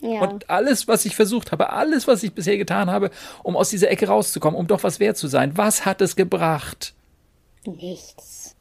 Ja. 0.00 0.20
Und 0.20 0.50
alles, 0.50 0.88
was 0.88 1.04
ich 1.04 1.16
versucht 1.16 1.52
habe, 1.52 1.70
alles, 1.70 2.06
was 2.06 2.22
ich 2.22 2.32
bisher 2.32 2.58
getan 2.58 2.90
habe, 2.90 3.10
um 3.42 3.56
aus 3.56 3.70
dieser 3.70 3.90
Ecke 3.90 4.08
rauszukommen, 4.08 4.58
um 4.58 4.66
doch 4.66 4.82
was 4.82 5.00
wert 5.00 5.16
zu 5.16 5.26
sein, 5.26 5.56
was 5.56 5.86
hat 5.86 6.00
es 6.00 6.16
gebracht? 6.16 6.94
Nichts. 7.64 8.54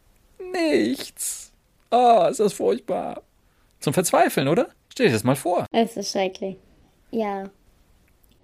Nichts. 0.52 1.52
Ah, 1.90 2.26
oh, 2.26 2.30
ist 2.30 2.40
das 2.40 2.54
furchtbar. 2.54 3.22
Zum 3.80 3.94
Verzweifeln, 3.94 4.48
oder? 4.48 4.70
Stell 4.90 5.08
dir 5.08 5.14
das 5.14 5.24
mal 5.24 5.36
vor. 5.36 5.66
Es 5.72 5.98
ist 5.98 6.12
schrecklich. 6.12 6.58
Ja. 7.12 7.50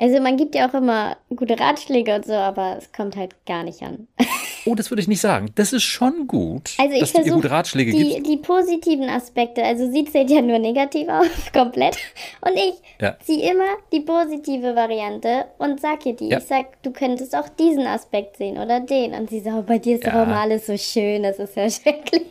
Also 0.01 0.19
man 0.19 0.35
gibt 0.35 0.55
ja 0.55 0.67
auch 0.67 0.73
immer 0.73 1.15
gute 1.35 1.59
Ratschläge 1.59 2.15
und 2.15 2.25
so, 2.25 2.33
aber 2.33 2.75
es 2.79 2.91
kommt 2.91 3.15
halt 3.15 3.35
gar 3.45 3.63
nicht 3.63 3.81
an. 3.83 4.07
Oh, 4.63 4.75
das 4.75 4.91
würde 4.91 5.01
ich 5.01 5.07
nicht 5.07 5.21
sagen. 5.21 5.49
Das 5.55 5.73
ist 5.73 5.81
schon 5.81 6.27
gut, 6.27 6.73
also 6.77 6.99
dass 6.99 7.13
du 7.13 7.21
ihr 7.23 7.31
gute 7.33 7.49
Ratschläge 7.49 7.91
die, 7.93 7.97
gibst. 8.13 8.27
Die 8.27 8.37
positiven 8.37 9.09
Aspekte, 9.09 9.63
also 9.63 9.91
sie 9.91 10.05
zählt 10.05 10.29
ja 10.29 10.39
nur 10.39 10.59
negativ 10.59 11.07
auf, 11.09 11.25
komplett. 11.51 11.97
Und 12.41 12.53
ich 12.53 12.75
Ja. 13.01 13.17
ziehe 13.23 13.51
immer 13.53 13.65
die 13.91 14.01
positive 14.01 14.75
Variante 14.75 15.45
und 15.57 15.81
sag 15.81 16.05
ihr 16.05 16.13
die. 16.15 16.27
Ja. 16.29 16.37
Ich 16.37 16.43
sag, 16.43 16.79
du 16.83 16.91
könntest 16.91 17.35
auch 17.35 17.49
diesen 17.49 17.87
Aspekt 17.87 18.37
sehen 18.37 18.59
oder 18.59 18.79
den. 18.81 19.15
Und 19.15 19.31
sie 19.31 19.39
sagt, 19.39 19.55
oh, 19.57 19.63
bei 19.63 19.79
dir 19.79 19.95
ist 19.95 20.05
doch 20.05 20.13
Ja. 20.13 20.23
immer 20.25 20.41
alles 20.41 20.67
so 20.67 20.77
schön, 20.77 21.23
das 21.23 21.39
ist 21.39 21.55
ja 21.55 21.67
schrecklich. 21.71 22.27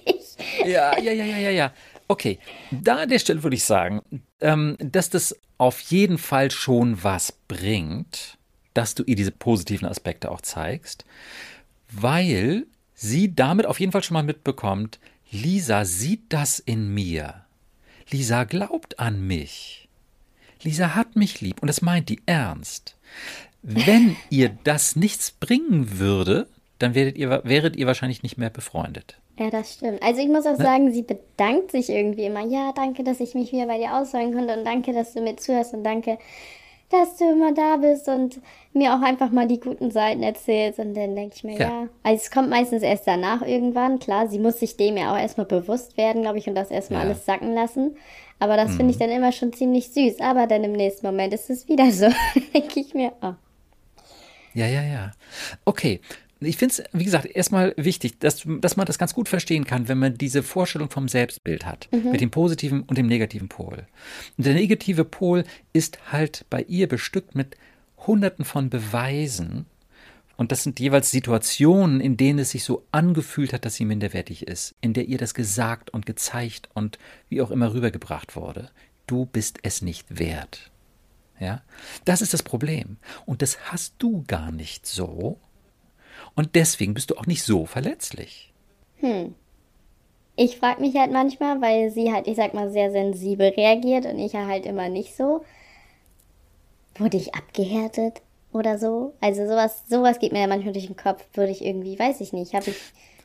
Ja, 0.64 0.96
ja, 1.00 1.10
ja, 1.10 1.24
ja, 1.24 1.36
ja, 1.36 1.50
ja. 1.50 1.72
Okay, 2.10 2.40
da 2.72 2.96
an 2.96 3.08
der 3.08 3.20
Stelle 3.20 3.44
würde 3.44 3.54
ich 3.54 3.62
sagen, 3.62 4.02
ähm, 4.40 4.76
dass 4.80 5.10
das 5.10 5.38
auf 5.58 5.78
jeden 5.78 6.18
Fall 6.18 6.50
schon 6.50 7.04
was 7.04 7.30
bringt, 7.46 8.36
dass 8.74 8.96
du 8.96 9.04
ihr 9.04 9.14
diese 9.14 9.30
positiven 9.30 9.86
Aspekte 9.86 10.28
auch 10.32 10.40
zeigst, 10.40 11.04
weil 11.88 12.66
sie 12.94 13.32
damit 13.36 13.64
auf 13.64 13.78
jeden 13.78 13.92
Fall 13.92 14.02
schon 14.02 14.14
mal 14.14 14.24
mitbekommt, 14.24 14.98
Lisa 15.30 15.84
sieht 15.84 16.32
das 16.32 16.58
in 16.58 16.92
mir. 16.92 17.44
Lisa 18.10 18.42
glaubt 18.42 18.98
an 18.98 19.24
mich. 19.24 19.88
Lisa 20.64 20.96
hat 20.96 21.14
mich 21.14 21.40
lieb 21.40 21.62
und 21.62 21.68
das 21.68 21.80
meint 21.80 22.08
die 22.08 22.22
ernst. 22.26 22.96
Wenn 23.62 24.16
ihr 24.30 24.48
das 24.64 24.96
nichts 24.96 25.30
bringen 25.30 26.00
würde, 26.00 26.48
dann 26.80 26.96
werdet 26.96 27.16
ihr, 27.16 27.42
wäret 27.44 27.76
ihr 27.76 27.86
wahrscheinlich 27.86 28.24
nicht 28.24 28.36
mehr 28.36 28.50
befreundet. 28.50 29.20
Ja, 29.40 29.48
das 29.48 29.72
stimmt. 29.72 30.02
Also 30.02 30.20
ich 30.20 30.28
muss 30.28 30.44
auch 30.44 30.56
sagen, 30.56 30.92
sie 30.92 31.00
bedankt 31.02 31.70
sich 31.70 31.88
irgendwie 31.88 32.24
immer. 32.24 32.44
Ja, 32.44 32.72
danke, 32.74 33.02
dass 33.04 33.20
ich 33.20 33.34
mich 33.34 33.52
wieder 33.52 33.64
bei 33.66 33.78
dir 33.78 33.96
aussagen 33.96 34.34
konnte 34.34 34.54
und 34.54 34.66
danke, 34.66 34.92
dass 34.92 35.14
du 35.14 35.22
mir 35.22 35.36
zuhörst 35.36 35.72
und 35.72 35.82
danke, 35.82 36.18
dass 36.90 37.16
du 37.16 37.24
immer 37.30 37.54
da 37.54 37.78
bist 37.78 38.06
und 38.08 38.38
mir 38.74 38.92
auch 38.94 39.00
einfach 39.00 39.30
mal 39.30 39.48
die 39.48 39.58
guten 39.58 39.90
Seiten 39.90 40.22
erzählst. 40.22 40.78
Und 40.78 40.92
dann 40.94 41.16
denke 41.16 41.36
ich 41.36 41.42
mir, 41.44 41.58
Ja. 41.58 41.68
ja. 41.68 41.88
Also 42.02 42.22
es 42.22 42.30
kommt 42.30 42.50
meistens 42.50 42.82
erst 42.82 43.06
danach 43.06 43.40
irgendwann. 43.40 43.98
Klar, 43.98 44.28
sie 44.28 44.38
muss 44.38 44.60
sich 44.60 44.76
dem 44.76 44.98
ja 44.98 45.10
auch 45.14 45.18
erstmal 45.18 45.46
bewusst 45.46 45.96
werden, 45.96 46.20
glaube 46.20 46.36
ich, 46.36 46.46
und 46.46 46.54
das 46.54 46.70
erstmal 46.70 47.00
Ja. 47.00 47.04
Mhm. 47.06 47.10
alles 47.12 47.24
sacken 47.24 47.54
lassen. 47.54 47.96
Aber 48.40 48.58
das 48.58 48.74
finde 48.76 48.90
ich 48.90 48.98
dann 48.98 49.10
immer 49.10 49.32
schon 49.32 49.54
ziemlich 49.54 49.88
süß. 49.90 50.20
Aber 50.20 50.46
dann 50.46 50.64
im 50.64 50.72
nächsten 50.72 51.06
Moment 51.06 51.32
ist 51.32 51.48
es 51.48 51.66
wieder 51.66 51.90
so. 51.92 52.08
denke 52.54 52.80
ich 52.80 52.92
mir, 52.92 53.12
oh. 53.22 53.32
Ja, 54.52 54.66
ja, 54.66 54.82
ja. 54.82 55.12
Okay. 55.64 56.00
Ich 56.42 56.56
finde 56.56 56.74
es, 56.74 56.82
wie 56.92 57.04
gesagt, 57.04 57.26
erstmal 57.26 57.74
wichtig, 57.76 58.18
dass, 58.18 58.42
dass 58.46 58.76
man 58.76 58.86
das 58.86 58.98
ganz 58.98 59.12
gut 59.12 59.28
verstehen 59.28 59.64
kann, 59.64 59.88
wenn 59.88 59.98
man 59.98 60.16
diese 60.16 60.42
Vorstellung 60.42 60.88
vom 60.88 61.06
Selbstbild 61.06 61.66
hat, 61.66 61.88
mit 61.92 62.22
dem 62.22 62.30
positiven 62.30 62.82
und 62.82 62.96
dem 62.96 63.06
negativen 63.06 63.48
Pol. 63.48 63.86
Und 64.38 64.46
der 64.46 64.54
negative 64.54 65.04
Pol 65.04 65.44
ist 65.74 65.98
halt 66.10 66.46
bei 66.48 66.62
ihr 66.62 66.88
bestückt 66.88 67.34
mit 67.34 67.56
hunderten 68.06 68.46
von 68.46 68.70
Beweisen. 68.70 69.66
Und 70.38 70.52
das 70.52 70.62
sind 70.62 70.80
jeweils 70.80 71.10
Situationen, 71.10 72.00
in 72.00 72.16
denen 72.16 72.38
es 72.38 72.52
sich 72.52 72.64
so 72.64 72.86
angefühlt 72.92 73.52
hat, 73.52 73.66
dass 73.66 73.74
sie 73.74 73.84
minderwertig 73.84 74.48
ist, 74.48 74.74
in 74.80 74.94
der 74.94 75.06
ihr 75.06 75.18
das 75.18 75.34
gesagt 75.34 75.90
und 75.90 76.06
gezeigt 76.06 76.70
und 76.72 76.98
wie 77.28 77.42
auch 77.42 77.50
immer 77.50 77.74
rübergebracht 77.74 78.36
wurde. 78.36 78.70
Du 79.06 79.26
bist 79.26 79.58
es 79.62 79.82
nicht 79.82 80.18
wert. 80.18 80.70
Ja, 81.38 81.62
das 82.06 82.22
ist 82.22 82.32
das 82.32 82.42
Problem. 82.42 82.96
Und 83.26 83.42
das 83.42 83.58
hast 83.70 83.94
du 83.98 84.24
gar 84.26 84.50
nicht 84.50 84.86
so. 84.86 85.38
Und 86.40 86.54
deswegen 86.54 86.94
bist 86.94 87.10
du 87.10 87.16
auch 87.16 87.26
nicht 87.26 87.42
so 87.42 87.66
verletzlich. 87.66 88.50
Ich 90.36 90.56
frage 90.56 90.80
mich 90.80 90.96
halt 90.96 91.12
manchmal, 91.12 91.60
weil 91.60 91.90
sie 91.90 92.14
halt, 92.14 92.26
ich 92.26 92.36
sag 92.36 92.54
mal, 92.54 92.70
sehr 92.70 92.90
sensibel 92.90 93.48
reagiert 93.48 94.06
und 94.06 94.18
ich 94.18 94.32
halt 94.32 94.64
immer 94.64 94.88
nicht 94.88 95.14
so. 95.14 95.44
Wurde 96.96 97.18
ich 97.18 97.34
abgehärtet 97.34 98.22
oder 98.54 98.78
so? 98.78 99.12
Also 99.20 99.46
sowas, 99.46 99.82
sowas 99.86 100.18
geht 100.18 100.32
mir 100.32 100.40
ja 100.40 100.46
manchmal 100.46 100.72
durch 100.72 100.86
den 100.86 100.96
Kopf. 100.96 101.22
Würde 101.34 101.52
ich 101.52 101.62
irgendwie, 101.62 101.98
weiß 101.98 102.22
ich 102.22 102.32
nicht, 102.32 102.54
habe 102.54 102.70
ich 102.70 102.76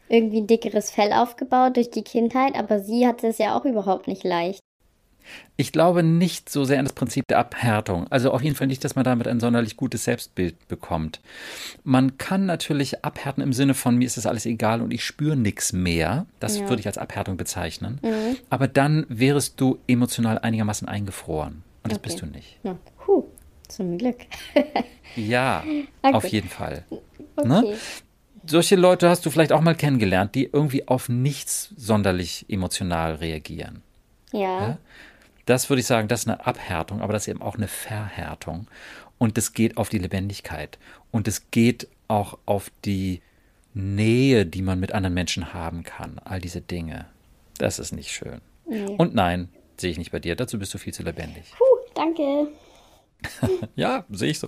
irgendwie 0.10 0.42
ein 0.42 0.48
dickeres 0.48 0.92
Fell 0.92 1.14
aufgebaut 1.14 1.78
durch 1.78 1.92
die 1.92 2.04
Kindheit, 2.04 2.56
aber 2.56 2.82
sie 2.82 3.08
hatte 3.08 3.28
es 3.28 3.38
ja 3.38 3.58
auch 3.58 3.64
überhaupt 3.64 4.10
nicht 4.10 4.26
leicht. 4.26 4.60
Ich 5.58 5.72
glaube 5.72 6.04
nicht 6.04 6.50
so 6.50 6.66
sehr 6.66 6.80
an 6.80 6.86
das 6.86 6.94
Prinzip 6.94 7.26
der 7.28 7.40
Abhärtung. 7.40 8.08
Also 8.12 8.32
auf 8.32 8.42
jeden 8.42 8.56
Fall 8.56 8.68
nicht, 8.68 8.84
dass 8.84 8.96
man 8.96 9.06
damit 9.06 9.28
ein 9.28 9.40
sonderlich 9.40 9.78
gutes 9.78 10.04
Selbstbild 10.04 10.68
bekommt. 10.68 11.22
Man 11.84 12.18
kann 12.18 12.46
natürlich 12.46 13.04
abhärten 13.06 13.42
im 13.42 13.54
Sinne 13.54 13.74
von, 13.74 13.96
mir 13.96 14.06
ist 14.06 14.18
das 14.18 14.26
alles 14.26 14.46
egal 14.46 14.82
und 14.82 14.92
ich 14.94 15.04
spüre 15.06 15.36
nichts 15.36 15.72
mehr. 15.74 16.26
Das 16.40 16.60
Ja. 16.60 16.70
würde 16.70 16.82
ich 16.82 16.88
als 16.88 16.98
Abhärtung 16.98 17.38
bezeichnen. 17.38 18.00
Aber 18.50 18.68
dann 18.68 19.06
wärest 19.10 19.60
du 19.62 19.80
emotional 19.88 20.40
einigermaßen 20.40 20.88
eingefroren. 20.88 21.64
Und 21.84 21.92
das 21.92 22.00
Okay. 22.00 22.10
bist 22.10 22.22
du 22.22 22.26
nicht. 22.26 22.58
Ja, 22.64 22.78
huh, 23.08 23.24
zum 23.68 23.98
Glück. 23.98 24.18
Ja, 25.16 25.64
Ah, 26.02 26.12
auf 26.12 26.24
gut. 26.24 26.32
jeden 26.34 26.50
Fall. 26.50 26.84
Okay. 27.38 27.48
Ne? 27.48 27.78
Solche 28.46 28.76
Leute 28.76 29.08
hast 29.10 29.26
du 29.26 29.30
vielleicht 29.32 29.54
auch 29.54 29.62
mal 29.62 29.74
kennengelernt, 29.76 30.36
die 30.36 30.50
irgendwie 30.52 30.88
auf 30.90 31.08
nichts 31.08 31.70
sonderlich 31.78 32.46
emotional 32.50 33.16
reagieren. 33.16 33.82
Ja. 34.34 34.40
Ja? 34.62 34.78
Das 35.46 35.70
würde 35.70 35.80
ich 35.82 35.86
sagen, 35.86 36.08
das 36.08 36.22
ist 36.22 36.28
eine 36.28 36.46
Abhärtung, 36.46 37.02
aber 37.02 37.14
das 37.14 37.24
ist 37.24 37.28
eben 37.28 37.42
auch 37.42 37.56
eine 37.56 37.68
Verhärtung. 37.68 38.68
Und 39.18 39.38
es 39.38 39.54
geht 39.54 39.78
auf 39.78 39.90
die 39.90 40.00
Lebendigkeit. 40.00 40.78
Und 41.12 41.28
es 41.28 41.52
geht 41.52 41.88
auch 42.08 42.38
auf 42.46 42.72
die 42.84 43.22
Nähe, 43.74 44.46
die 44.46 44.62
man 44.62 44.80
mit 44.80 44.92
anderen 44.92 45.14
Menschen 45.14 45.54
haben 45.54 45.84
kann. 45.84 46.20
All 46.24 46.42
diese 46.42 46.62
Dinge. 46.62 47.06
Das 47.58 47.80
ist 47.80 47.92
nicht 47.92 48.12
schön. 48.12 48.42
Nee. 48.68 48.86
Und 48.98 49.14
nein, 49.14 49.50
sehe 49.78 49.92
ich 49.92 49.98
nicht 49.98 50.12
bei 50.12 50.20
dir. 50.20 50.36
Dazu 50.36 50.58
bist 50.58 50.74
du 50.74 50.78
viel 50.78 50.94
zu 50.94 51.04
lebendig. 51.04 51.46
Puh, 51.58 51.90
danke. 51.94 52.48
ja, 53.76 54.06
sehe 54.10 54.32
ich 54.32 54.40
so. 54.40 54.48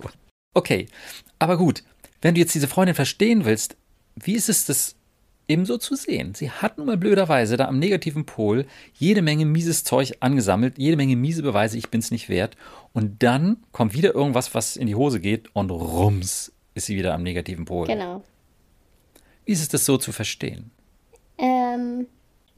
Okay, 0.54 0.86
aber 1.38 1.56
gut. 1.56 1.82
Wenn 2.20 2.34
du 2.34 2.40
jetzt 2.40 2.54
diese 2.54 2.68
Freundin 2.68 2.96
verstehen 2.96 3.44
willst, 3.44 3.76
wie 4.16 4.34
ist 4.34 4.48
es 4.48 4.66
das 4.66 4.96
ebenso 5.48 5.78
zu 5.78 5.96
sehen? 5.96 6.34
Sie 6.34 6.50
hat 6.50 6.78
nun 6.78 6.86
mal 6.86 6.96
blöderweise 6.96 7.56
da 7.56 7.66
am 7.66 7.78
negativen 7.78 8.26
Pol 8.26 8.66
jede 8.94 9.22
Menge 9.22 9.46
mieses 9.46 9.82
Zeug 9.84 10.12
angesammelt, 10.20 10.78
jede 10.78 10.96
Menge 10.96 11.16
miese 11.16 11.42
Beweise, 11.42 11.78
ich 11.78 11.90
bin's 11.90 12.10
nicht 12.10 12.28
wert. 12.28 12.56
Und 12.92 13.22
dann 13.22 13.56
kommt 13.72 13.94
wieder 13.94 14.14
irgendwas, 14.14 14.54
was 14.54 14.76
in 14.76 14.86
die 14.86 14.94
Hose 14.94 15.20
geht 15.20 15.54
und 15.54 15.70
rums 15.70 16.52
ist 16.74 16.86
sie 16.86 16.96
wieder 16.96 17.14
am 17.14 17.22
negativen 17.22 17.64
Pol. 17.64 17.86
Genau. 17.86 18.22
Wie 19.44 19.52
ist 19.52 19.62
es 19.62 19.68
das 19.68 19.84
so 19.84 19.96
zu 19.96 20.12
verstehen? 20.12 20.70
Ähm, 21.38 22.06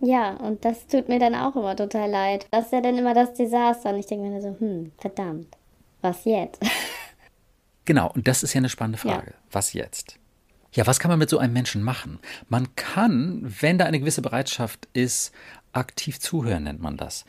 ja, 0.01 0.33
und 0.37 0.65
das 0.65 0.87
tut 0.87 1.09
mir 1.09 1.19
dann 1.19 1.35
auch 1.35 1.55
immer 1.57 1.77
total 1.77 2.11
leid. 2.11 2.47
Das 2.51 2.67
ist 2.67 2.73
ja 2.73 2.81
dann 2.81 2.99
immer 2.99 3.15
das 3.15 3.35
Desaster. 3.35 3.91
Und 3.91 4.01
ich 4.01 4.07
denke 4.07 4.29
mir 4.29 4.43
so, 4.43 4.57
hm, 4.59 4.93
verdammt, 4.99 5.57
was 6.03 6.25
jetzt? 6.25 6.61
Genau, 7.87 8.13
und 8.13 8.29
das 8.29 8.45
ist 8.45 8.55
ja 8.55 8.59
eine 8.59 8.69
spannende 8.69 8.99
Frage. 8.99 9.33
Ja. 9.33 9.37
Was 9.51 9.73
jetzt? 9.73 10.20
Ja, 10.73 10.87
was 10.87 11.01
kann 11.01 11.11
man 11.11 11.19
mit 11.19 11.31
so 11.31 11.39
einem 11.39 11.53
Menschen 11.53 11.83
machen? 11.83 12.19
Man 12.49 12.75
kann, 12.77 13.43
wenn 13.61 13.79
da 13.79 13.87
eine 13.87 14.01
gewisse 14.01 14.23
Bereitschaft 14.23 14.89
ist, 14.93 15.33
aktiv 15.73 16.21
zuhören, 16.21 16.65
nennt 16.65 16.81
man 16.81 16.97
das. 16.97 17.25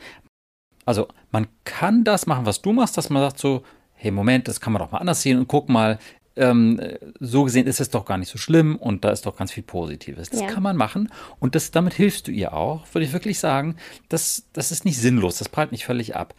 Also 0.84 1.08
man 1.30 1.46
kann 1.64 2.04
das 2.04 2.26
machen, 2.26 2.46
was 2.46 2.62
du 2.62 2.72
machst, 2.72 2.96
dass 2.96 3.10
man 3.10 3.22
sagt 3.22 3.38
so, 3.38 3.64
hey 3.94 4.10
Moment, 4.10 4.48
das 4.48 4.60
kann 4.60 4.72
man 4.72 4.80
doch 4.80 4.90
mal 4.90 4.98
anders 4.98 5.22
sehen 5.22 5.38
und 5.38 5.48
guck 5.48 5.68
mal, 5.68 5.98
ähm, 6.34 6.80
so 7.20 7.44
gesehen 7.44 7.66
ist 7.66 7.80
es 7.80 7.90
doch 7.90 8.04
gar 8.04 8.18
nicht 8.18 8.30
so 8.30 8.38
schlimm 8.38 8.76
und 8.76 9.04
da 9.04 9.10
ist 9.10 9.26
doch 9.26 9.36
ganz 9.36 9.52
viel 9.52 9.62
Positives. 9.62 10.30
Das 10.30 10.40
ja. 10.40 10.46
kann 10.46 10.62
man 10.62 10.76
machen 10.76 11.12
und 11.38 11.54
das, 11.54 11.70
damit 11.70 11.94
hilfst 11.94 12.26
du 12.26 12.32
ihr 12.32 12.54
auch, 12.54 12.86
würde 12.92 13.04
ich 13.04 13.12
wirklich 13.12 13.38
sagen. 13.38 13.76
Das, 14.08 14.44
das 14.52 14.72
ist 14.72 14.84
nicht 14.84 14.98
sinnlos, 14.98 15.38
das 15.38 15.48
prallt 15.48 15.72
nicht 15.72 15.84
völlig 15.84 16.16
ab. 16.16 16.34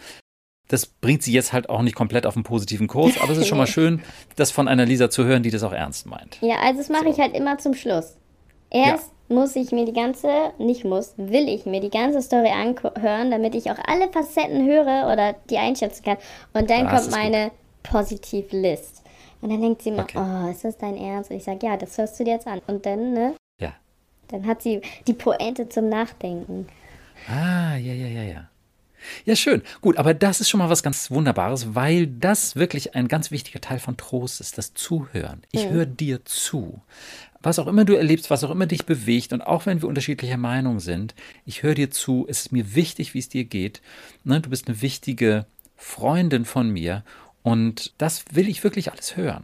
Das 0.68 0.86
bringt 0.86 1.24
sie 1.24 1.34
jetzt 1.34 1.54
halt 1.54 1.70
auch 1.70 1.82
nicht 1.82 1.96
komplett 1.96 2.26
auf 2.26 2.36
einen 2.36 2.44
positiven 2.44 2.88
Kurs, 2.88 3.20
aber 3.22 3.32
es 3.32 3.38
ist 3.38 3.48
schon 3.48 3.58
mal 3.58 3.68
schön, 3.68 4.02
das 4.36 4.52
von 4.52 4.68
einer 4.68 4.86
Lisa 4.86 5.10
zu 5.10 5.26
hören, 5.26 5.44
die 5.44 5.52
das 5.52 5.64
auch 5.64 5.74
ernst 5.74 6.06
meint. 6.06 6.38
Ja, 6.42 6.56
also 6.64 6.80
das 6.80 6.90
mache 6.90 7.06
so. 7.06 7.10
ich 7.12 7.20
halt 7.20 7.36
immer 7.36 7.58
zum 7.58 7.74
Schluss. 7.74 8.16
Erst 8.70 9.12
ja. 9.30 9.36
muss 9.36 9.56
ich 9.56 9.72
mir 9.72 9.86
die 9.86 9.94
ganze, 9.94 10.28
nicht 10.58 10.84
muss, 10.84 11.14
will 11.18 11.48
ich 11.48 11.66
mir 11.66 11.80
die 11.80 11.92
ganze 11.92 12.22
Story 12.22 12.50
anhören, 12.50 13.30
damit 13.30 13.54
ich 13.56 13.70
auch 13.70 13.78
alle 13.86 14.10
Facetten 14.10 14.66
höre 14.66 15.12
oder 15.12 15.36
die 15.50 15.58
einschätzen 15.58 16.04
kann. 16.04 16.18
Und 16.54 16.70
dann 16.70 16.86
das 16.86 17.04
kommt 17.04 17.12
meine 17.12 17.52
Positiv-List. 17.84 19.04
Und 19.42 19.50
dann 19.50 19.62
denkt 19.62 19.82
sie 19.82 19.90
immer, 19.90 20.04
okay. 20.04 20.18
oh, 20.18 20.50
ist 20.50 20.64
das 20.64 20.78
dein 20.78 20.96
Ernst? 20.98 21.30
Und 21.30 21.38
ich 21.38 21.44
sage, 21.44 21.60
ja, 21.68 21.76
das 21.76 21.98
hörst 21.98 22.18
du 22.20 22.24
dir 22.24 22.36
jetzt 22.36 22.48
an. 22.48 22.62
Und 22.66 22.86
dann, 22.86 23.12
ne? 23.12 23.36
Ja. 23.60 23.74
Dann 24.30 24.48
hat 24.48 24.62
sie 24.62 24.82
die 25.06 25.14
Pointe 25.14 25.68
zum 25.68 25.90
Nachdenken. 25.90 26.66
Ah, 27.28 27.76
ja, 27.76 27.94
ja, 27.94 28.08
ja, 28.08 28.24
ja. 28.24 28.50
Ja, 29.26 29.36
schön. 29.36 29.62
Gut, 29.82 29.98
aber 29.98 30.14
das 30.14 30.42
ist 30.42 30.50
schon 30.50 30.60
mal 30.60 30.70
was 30.70 30.84
ganz 30.84 31.12
Wunderbares, 31.12 31.76
weil 31.76 32.08
das 32.08 32.56
wirklich 32.56 32.96
ein 32.96 33.08
ganz 33.08 33.32
wichtiger 33.32 33.62
Teil 33.62 33.80
von 33.80 33.98
Trost 33.98 34.42
ist, 34.42 34.58
das 34.58 34.74
Zuhören. 34.74 35.42
Ich 35.52 35.66
mhm. 35.66 35.72
höre 35.72 35.86
dir 35.86 36.26
zu. 36.26 36.82
Was 37.42 37.60
auch 37.60 37.68
immer 37.68 37.84
du 37.84 37.94
erlebst, 37.94 38.30
was 38.30 38.44
auch 38.44 38.52
immer 38.52 38.66
dich 38.66 38.86
bewegt 38.86 39.34
und 39.34 39.42
auch 39.42 39.66
wenn 39.66 39.82
wir 39.82 39.90
unterschiedlicher 39.90 40.38
Meinung 40.38 40.80
sind, 40.80 41.14
ich 41.46 41.62
höre 41.62 41.76
dir 41.76 41.92
zu. 41.92 42.26
Es 42.30 42.42
ist 42.42 42.52
mir 42.54 42.74
wichtig, 42.74 43.14
wie 43.14 43.20
es 43.20 43.28
dir 43.28 43.44
geht. 43.44 43.82
Ne, 44.24 44.40
du 44.40 44.50
bist 44.50 44.68
eine 44.68 44.82
wichtige 44.82 45.46
Freundin 45.76 46.46
von 46.46 46.70
mir 46.70 47.04
und 47.42 47.94
das 47.98 48.24
will 48.32 48.48
ich 48.48 48.64
wirklich 48.64 48.92
alles 48.92 49.18
hören. 49.18 49.44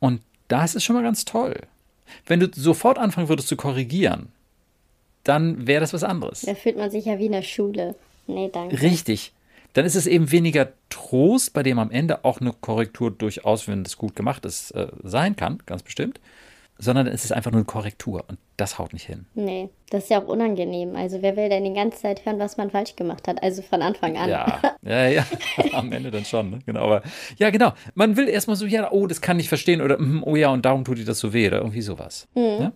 Und 0.00 0.20
das 0.48 0.74
ist 0.74 0.84
schon 0.84 0.94
mal 0.94 1.02
ganz 1.02 1.24
toll. 1.24 1.56
Wenn 2.26 2.40
du 2.40 2.50
sofort 2.52 2.98
anfangen 2.98 3.28
würdest 3.28 3.48
zu 3.48 3.56
korrigieren, 3.56 4.28
dann 5.24 5.66
wäre 5.66 5.80
das 5.80 5.94
was 5.94 6.04
anderes. 6.04 6.42
Da 6.42 6.54
fühlt 6.54 6.76
man 6.76 6.90
sich 6.90 7.06
ja 7.06 7.18
wie 7.18 7.26
in 7.26 7.32
der 7.32 7.42
Schule. 7.42 7.94
Nee, 8.26 8.50
danke. 8.52 8.80
Richtig. 8.80 9.32
Dann 9.72 9.86
ist 9.86 9.94
es 9.94 10.06
eben 10.06 10.30
weniger 10.30 10.72
Trost, 10.90 11.54
bei 11.54 11.62
dem 11.62 11.78
am 11.78 11.90
Ende 11.90 12.24
auch 12.24 12.40
eine 12.40 12.52
Korrektur 12.52 13.10
durchaus, 13.10 13.68
wenn 13.68 13.84
das 13.84 13.96
gut 13.96 14.14
gemacht 14.14 14.44
ist, 14.44 14.72
äh, 14.72 14.88
sein 15.02 15.34
kann, 15.34 15.62
ganz 15.64 15.82
bestimmt 15.82 16.20
sondern 16.82 17.06
es 17.06 17.24
ist 17.24 17.32
einfach 17.32 17.52
nur 17.52 17.60
eine 17.60 17.64
Korrektur 17.64 18.24
und 18.26 18.38
das 18.56 18.76
haut 18.76 18.92
nicht 18.92 19.06
hin. 19.06 19.26
Nee, 19.34 19.68
das 19.90 20.04
ist 20.04 20.10
ja 20.10 20.20
auch 20.20 20.26
unangenehm. 20.26 20.96
Also 20.96 21.22
wer 21.22 21.36
will 21.36 21.48
denn 21.48 21.64
die 21.64 21.72
ganze 21.72 22.00
Zeit 22.02 22.26
hören, 22.26 22.40
was 22.40 22.56
man 22.56 22.70
falsch 22.70 22.96
gemacht 22.96 23.28
hat? 23.28 23.40
Also 23.40 23.62
von 23.62 23.82
Anfang 23.82 24.16
an. 24.16 24.28
Ja, 24.28 24.60
ja, 24.82 25.06
ja. 25.06 25.26
am 25.74 25.92
Ende 25.92 26.10
dann 26.10 26.24
schon, 26.24 26.50
ne? 26.50 26.58
Genau, 26.66 26.80
aber 26.80 27.02
ja, 27.36 27.50
genau. 27.50 27.72
Man 27.94 28.16
will 28.16 28.28
erstmal 28.28 28.56
so, 28.56 28.66
ja, 28.66 28.90
oh, 28.90 29.06
das 29.06 29.20
kann 29.20 29.38
ich 29.38 29.48
verstehen 29.48 29.80
oder 29.80 29.96
mm, 30.00 30.24
oh 30.24 30.34
ja, 30.34 30.48
und 30.48 30.64
darum 30.64 30.84
tut 30.84 30.98
dir 30.98 31.04
das 31.04 31.20
so 31.20 31.32
weh 31.32 31.46
oder 31.46 31.58
irgendwie 31.58 31.82
sowas. 31.82 32.26
Mhm. 32.34 32.58
Ja? 32.60 32.72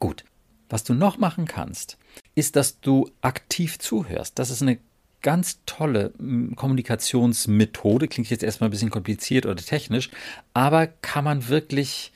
Gut. 0.00 0.24
Was 0.68 0.82
du 0.82 0.92
noch 0.92 1.16
machen 1.18 1.44
kannst, 1.44 1.98
ist, 2.34 2.56
dass 2.56 2.80
du 2.80 3.10
aktiv 3.20 3.78
zuhörst. 3.78 4.38
Das 4.38 4.50
ist 4.50 4.62
eine 4.62 4.78
ganz 5.22 5.60
tolle 5.66 6.12
mm, 6.18 6.54
Kommunikationsmethode. 6.54 8.08
Klingt 8.08 8.30
jetzt 8.30 8.42
erstmal 8.44 8.68
ein 8.68 8.72
bisschen 8.72 8.90
kompliziert 8.90 9.46
oder 9.46 9.56
technisch, 9.56 10.10
aber 10.52 10.86
kann 10.86 11.24
man 11.24 11.48
wirklich 11.48 12.12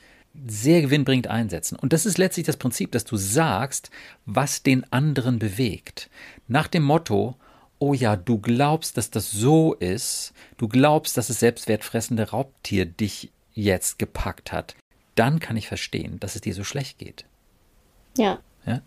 sehr 0.47 0.81
gewinnbringend 0.81 1.27
einsetzen. 1.27 1.77
Und 1.77 1.91
das 1.91 2.05
ist 2.05 2.17
letztlich 2.17 2.45
das 2.45 2.57
Prinzip, 2.57 2.91
dass 2.91 3.03
du 3.03 3.17
sagst, 3.17 3.89
was 4.25 4.63
den 4.63 4.91
anderen 4.93 5.39
bewegt. 5.39 6.09
Nach 6.47 6.67
dem 6.67 6.83
Motto, 6.83 7.35
oh 7.79 7.93
ja, 7.93 8.15
du 8.15 8.37
glaubst, 8.37 8.97
dass 8.97 9.09
das 9.09 9.31
so 9.31 9.73
ist, 9.73 10.33
du 10.57 10.67
glaubst, 10.67 11.17
dass 11.17 11.27
das 11.27 11.39
selbstwertfressende 11.39 12.29
Raubtier 12.29 12.85
dich 12.85 13.31
jetzt 13.53 13.99
gepackt 13.99 14.51
hat, 14.51 14.75
dann 15.15 15.39
kann 15.39 15.57
ich 15.57 15.67
verstehen, 15.67 16.19
dass 16.19 16.35
es 16.35 16.41
dir 16.41 16.53
so 16.53 16.63
schlecht 16.63 16.99
geht. 16.99 17.25
Ja. 18.17 18.39
ja? 18.65 18.81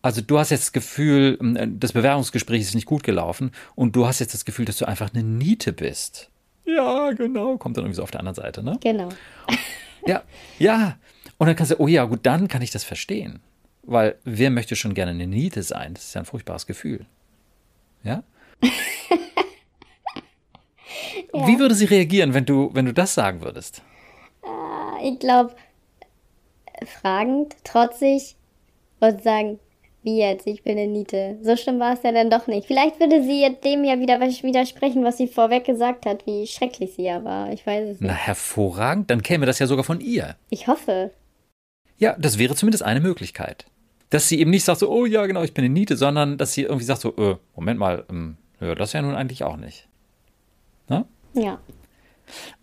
Also 0.00 0.20
du 0.20 0.38
hast 0.38 0.50
jetzt 0.50 0.64
das 0.64 0.72
Gefühl, 0.72 1.38
das 1.78 1.92
Bewerbungsgespräch 1.92 2.60
ist 2.60 2.74
nicht 2.74 2.86
gut 2.86 3.02
gelaufen 3.02 3.50
und 3.74 3.96
du 3.96 4.06
hast 4.06 4.20
jetzt 4.20 4.32
das 4.34 4.44
Gefühl, 4.44 4.64
dass 4.64 4.78
du 4.78 4.86
einfach 4.86 5.12
eine 5.12 5.24
Niete 5.24 5.72
bist. 5.72 6.30
Ja, 6.64 7.10
genau, 7.12 7.56
kommt 7.56 7.76
dann 7.76 7.84
irgendwie 7.84 7.96
so 7.96 8.02
auf 8.02 8.10
der 8.10 8.20
anderen 8.20 8.36
Seite, 8.36 8.62
ne? 8.62 8.78
Genau. 8.80 9.08
Ja, 10.06 10.22
ja. 10.58 10.96
Und 11.36 11.48
dann 11.48 11.56
kannst 11.56 11.72
du, 11.72 11.80
oh 11.80 11.88
ja, 11.88 12.04
gut, 12.04 12.20
dann 12.22 12.48
kann 12.48 12.62
ich 12.62 12.70
das 12.70 12.84
verstehen. 12.84 13.40
Weil 13.82 14.16
wer 14.24 14.48
möchte 14.50 14.74
schon 14.74 14.94
gerne 14.94 15.10
eine 15.10 15.26
Niete 15.26 15.62
sein? 15.62 15.92
Das 15.92 16.04
ist 16.04 16.14
ja 16.14 16.22
ein 16.22 16.24
furchtbares 16.24 16.66
Gefühl. 16.66 17.04
Ja? 18.04 18.22
ja. 21.34 21.46
Wie 21.46 21.58
würde 21.58 21.74
sie 21.74 21.84
reagieren, 21.84 22.32
wenn 22.32 22.46
du, 22.46 22.70
wenn 22.72 22.86
du 22.86 22.94
das 22.94 23.12
sagen 23.12 23.42
würdest? 23.42 23.82
Äh, 24.44 25.08
ich 25.10 25.18
glaube, 25.18 25.54
fragend, 27.00 27.56
trotzig 27.64 28.36
und 29.00 29.22
sagen, 29.22 29.58
wie 30.08 30.18
jetzt? 30.18 30.46
Ich 30.46 30.62
bin 30.62 30.78
eine 30.78 30.86
Niete. 30.86 31.38
So 31.42 31.56
schlimm 31.56 31.78
war 31.78 31.92
es 31.92 32.02
ja 32.02 32.12
dann 32.12 32.30
doch 32.30 32.46
nicht. 32.46 32.66
Vielleicht 32.66 32.98
würde 32.98 33.22
sie 33.22 33.46
dem 33.62 33.84
ja 33.84 34.00
wieder 34.00 34.20
widersprechen, 34.20 35.04
was 35.04 35.18
sie 35.18 35.28
vorweg 35.28 35.64
gesagt 35.64 36.06
hat, 36.06 36.26
wie 36.26 36.46
schrecklich 36.46 36.94
sie 36.94 37.04
ja 37.04 37.22
war. 37.24 37.52
Ich 37.52 37.66
weiß 37.66 37.84
es 37.84 38.00
nicht. 38.00 38.08
Na, 38.08 38.14
hervorragend. 38.14 39.10
Dann 39.10 39.22
käme 39.22 39.44
das 39.44 39.58
ja 39.58 39.66
sogar 39.66 39.84
von 39.84 40.00
ihr. 40.00 40.36
Ich 40.48 40.66
hoffe. 40.66 41.10
Ja, 41.98 42.16
das 42.18 42.38
wäre 42.38 42.54
zumindest 42.54 42.84
eine 42.84 43.00
Möglichkeit. 43.00 43.66
Dass 44.10 44.28
sie 44.28 44.40
eben 44.40 44.50
nicht 44.50 44.64
sagt 44.64 44.80
so, 44.80 44.90
oh 44.90 45.04
ja, 45.04 45.26
genau, 45.26 45.42
ich 45.42 45.52
bin 45.52 45.64
eine 45.64 45.74
Niete, 45.74 45.96
sondern 45.98 46.38
dass 46.38 46.54
sie 46.54 46.62
irgendwie 46.62 46.86
sagt 46.86 47.02
so, 47.02 47.14
äh, 47.16 47.36
Moment 47.54 47.78
mal, 47.78 48.04
ähm, 48.08 48.38
ja, 48.60 48.74
das 48.74 48.94
ja 48.94 49.02
nun 49.02 49.14
eigentlich 49.14 49.44
auch 49.44 49.56
nicht. 49.56 49.88
Na? 50.88 51.04
Ja. 51.34 51.60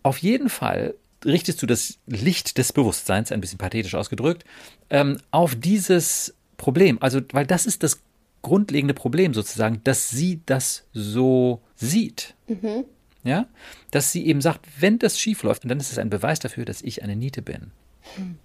Auf 0.01 0.17
jeden 0.17 0.49
Fall 0.49 0.95
richtest 1.23 1.61
du 1.61 1.67
das 1.67 1.99
Licht 2.07 2.57
des 2.57 2.73
Bewusstseins, 2.73 3.31
ein 3.31 3.41
bisschen 3.41 3.57
pathetisch 3.57 3.95
ausgedrückt, 3.95 4.45
ähm, 4.89 5.17
auf 5.31 5.55
dieses 5.55 6.34
Problem. 6.57 6.97
Also, 7.01 7.21
weil 7.31 7.45
das 7.45 7.65
ist 7.65 7.83
das 7.83 8.01
grundlegende 8.41 8.93
Problem 8.93 9.33
sozusagen, 9.33 9.81
dass 9.83 10.09
sie 10.09 10.41
das 10.45 10.83
so 10.93 11.61
sieht. 11.75 12.35
Mhm. 12.47 12.85
Ja, 13.23 13.47
dass 13.89 14.11
sie 14.11 14.27
eben 14.27 14.39
sagt, 14.39 14.67
wenn 14.79 14.99
das 14.99 15.19
schief 15.19 15.41
läuft, 15.41 15.67
dann 15.67 15.79
ist 15.79 15.91
es 15.91 15.97
ein 15.97 16.11
Beweis 16.11 16.37
dafür, 16.37 16.63
dass 16.63 16.83
ich 16.83 17.01
eine 17.01 17.15
Niete 17.15 17.41
bin. 17.41 17.71
Mhm. 18.17 18.37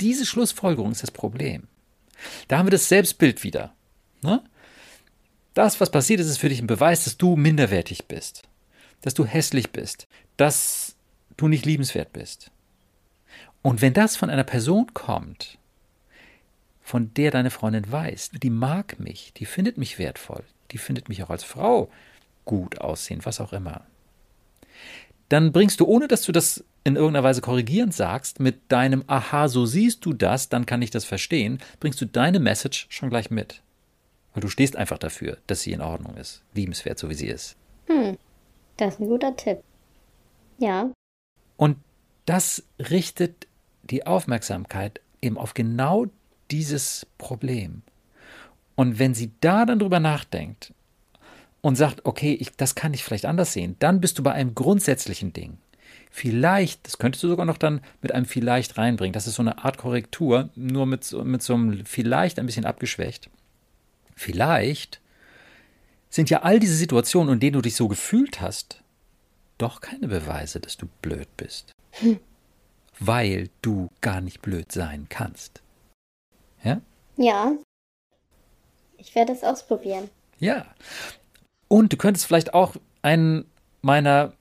Diese 0.00 0.24
Schlussfolgerung 0.24 0.92
ist 0.92 1.02
das 1.02 1.10
Problem. 1.10 1.64
Da 2.48 2.56
haben 2.56 2.66
wir 2.66 2.70
das 2.70 2.88
Selbstbild 2.88 3.44
wieder. 3.44 3.74
Ne? 4.22 4.42
Das, 5.52 5.80
was 5.80 5.90
passiert 5.90 6.20
ist, 6.20 6.28
ist 6.28 6.38
für 6.38 6.48
dich 6.48 6.60
ein 6.60 6.66
Beweis, 6.66 7.04
dass 7.04 7.18
du 7.18 7.36
minderwertig 7.36 8.06
bist, 8.06 8.44
dass 9.02 9.12
du 9.12 9.26
hässlich 9.26 9.70
bist, 9.70 10.08
dass 10.38 10.96
du 11.36 11.48
nicht 11.48 11.66
liebenswert 11.66 12.12
bist. 12.12 12.50
Und 13.60 13.82
wenn 13.82 13.92
das 13.92 14.16
von 14.16 14.30
einer 14.30 14.44
Person 14.44 14.94
kommt, 14.94 15.58
von 16.82 17.14
der 17.14 17.30
deine 17.30 17.50
Freundin 17.50 17.90
weiß, 17.90 18.30
die 18.42 18.50
mag 18.50 18.98
mich, 18.98 19.32
die 19.36 19.46
findet 19.46 19.78
mich 19.78 19.98
wertvoll, 19.98 20.44
die 20.72 20.78
findet 20.78 21.08
mich 21.08 21.22
auch 21.22 21.30
als 21.30 21.44
Frau 21.44 21.90
gut 22.44 22.80
aussehen, 22.80 23.20
was 23.24 23.40
auch 23.40 23.52
immer. 23.52 23.86
Dann 25.28 25.52
bringst 25.52 25.80
du, 25.80 25.86
ohne 25.86 26.08
dass 26.08 26.22
du 26.22 26.32
das 26.32 26.64
in 26.84 26.96
irgendeiner 26.96 27.24
Weise 27.24 27.40
korrigierend 27.40 27.94
sagst, 27.94 28.40
mit 28.40 28.70
deinem 28.70 29.04
Aha, 29.06 29.48
so 29.48 29.64
siehst 29.64 30.04
du 30.04 30.12
das, 30.12 30.48
dann 30.48 30.66
kann 30.66 30.82
ich 30.82 30.90
das 30.90 31.04
verstehen, 31.04 31.58
bringst 31.80 32.00
du 32.00 32.06
deine 32.06 32.40
Message 32.40 32.86
schon 32.90 33.08
gleich 33.08 33.30
mit. 33.30 33.62
Weil 34.34 34.42
du 34.42 34.48
stehst 34.48 34.76
einfach 34.76 34.98
dafür, 34.98 35.38
dass 35.46 35.62
sie 35.62 35.72
in 35.72 35.80
Ordnung 35.80 36.16
ist, 36.16 36.42
liebenswert, 36.54 36.98
so 36.98 37.08
wie 37.08 37.14
sie 37.14 37.28
ist. 37.28 37.56
Hm, 37.86 38.18
das 38.76 38.94
ist 38.94 39.00
ein 39.00 39.08
guter 39.08 39.36
Tipp. 39.36 39.62
Ja. 40.58 40.90
Und 41.56 41.76
das 42.26 42.64
richtet 42.78 43.46
die 43.84 44.06
Aufmerksamkeit 44.06 45.00
eben 45.20 45.38
auf 45.38 45.54
genau 45.54 46.06
dieses 46.52 47.06
Problem. 47.18 47.82
Und 48.74 48.98
wenn 48.98 49.14
sie 49.14 49.32
da 49.40 49.64
dann 49.64 49.78
drüber 49.78 50.00
nachdenkt 50.00 50.72
und 51.60 51.76
sagt, 51.76 52.04
okay, 52.04 52.34
ich, 52.34 52.54
das 52.56 52.74
kann 52.74 52.94
ich 52.94 53.04
vielleicht 53.04 53.24
anders 53.24 53.52
sehen, 53.52 53.76
dann 53.78 54.00
bist 54.00 54.18
du 54.18 54.22
bei 54.22 54.32
einem 54.32 54.54
grundsätzlichen 54.54 55.32
Ding. 55.32 55.58
Vielleicht, 56.10 56.86
das 56.86 56.98
könntest 56.98 57.24
du 57.24 57.28
sogar 57.28 57.46
noch 57.46 57.56
dann 57.56 57.80
mit 58.02 58.12
einem 58.12 58.26
vielleicht 58.26 58.76
reinbringen. 58.76 59.14
Das 59.14 59.26
ist 59.26 59.36
so 59.36 59.42
eine 59.42 59.64
Art 59.64 59.78
Korrektur, 59.78 60.50
nur 60.54 60.86
mit, 60.86 61.10
mit 61.24 61.42
so 61.42 61.54
einem 61.54 61.86
vielleicht 61.86 62.38
ein 62.38 62.46
bisschen 62.46 62.66
abgeschwächt. 62.66 63.30
Vielleicht 64.14 65.00
sind 66.10 66.28
ja 66.28 66.42
all 66.42 66.60
diese 66.60 66.76
Situationen, 66.76 67.34
in 67.34 67.40
denen 67.40 67.54
du 67.54 67.62
dich 67.62 67.76
so 67.76 67.88
gefühlt 67.88 68.42
hast, 68.42 68.82
doch 69.56 69.80
keine 69.80 70.08
Beweise, 70.08 70.60
dass 70.60 70.76
du 70.76 70.86
blöd 71.00 71.28
bist. 71.38 71.72
Hm. 71.92 72.20
Weil 72.98 73.48
du 73.62 73.90
gar 74.02 74.20
nicht 74.20 74.42
blöd 74.42 74.70
sein 74.70 75.06
kannst. 75.08 75.62
Ja? 76.62 76.80
Ja. 77.16 77.52
Ich 78.96 79.14
werde 79.14 79.32
es 79.32 79.42
ausprobieren. 79.42 80.08
Ja. 80.38 80.66
Und 81.68 81.92
du 81.92 81.96
könntest 81.96 82.26
vielleicht 82.26 82.54
auch 82.54 82.76
einen 83.02 83.44
meiner 83.80 84.34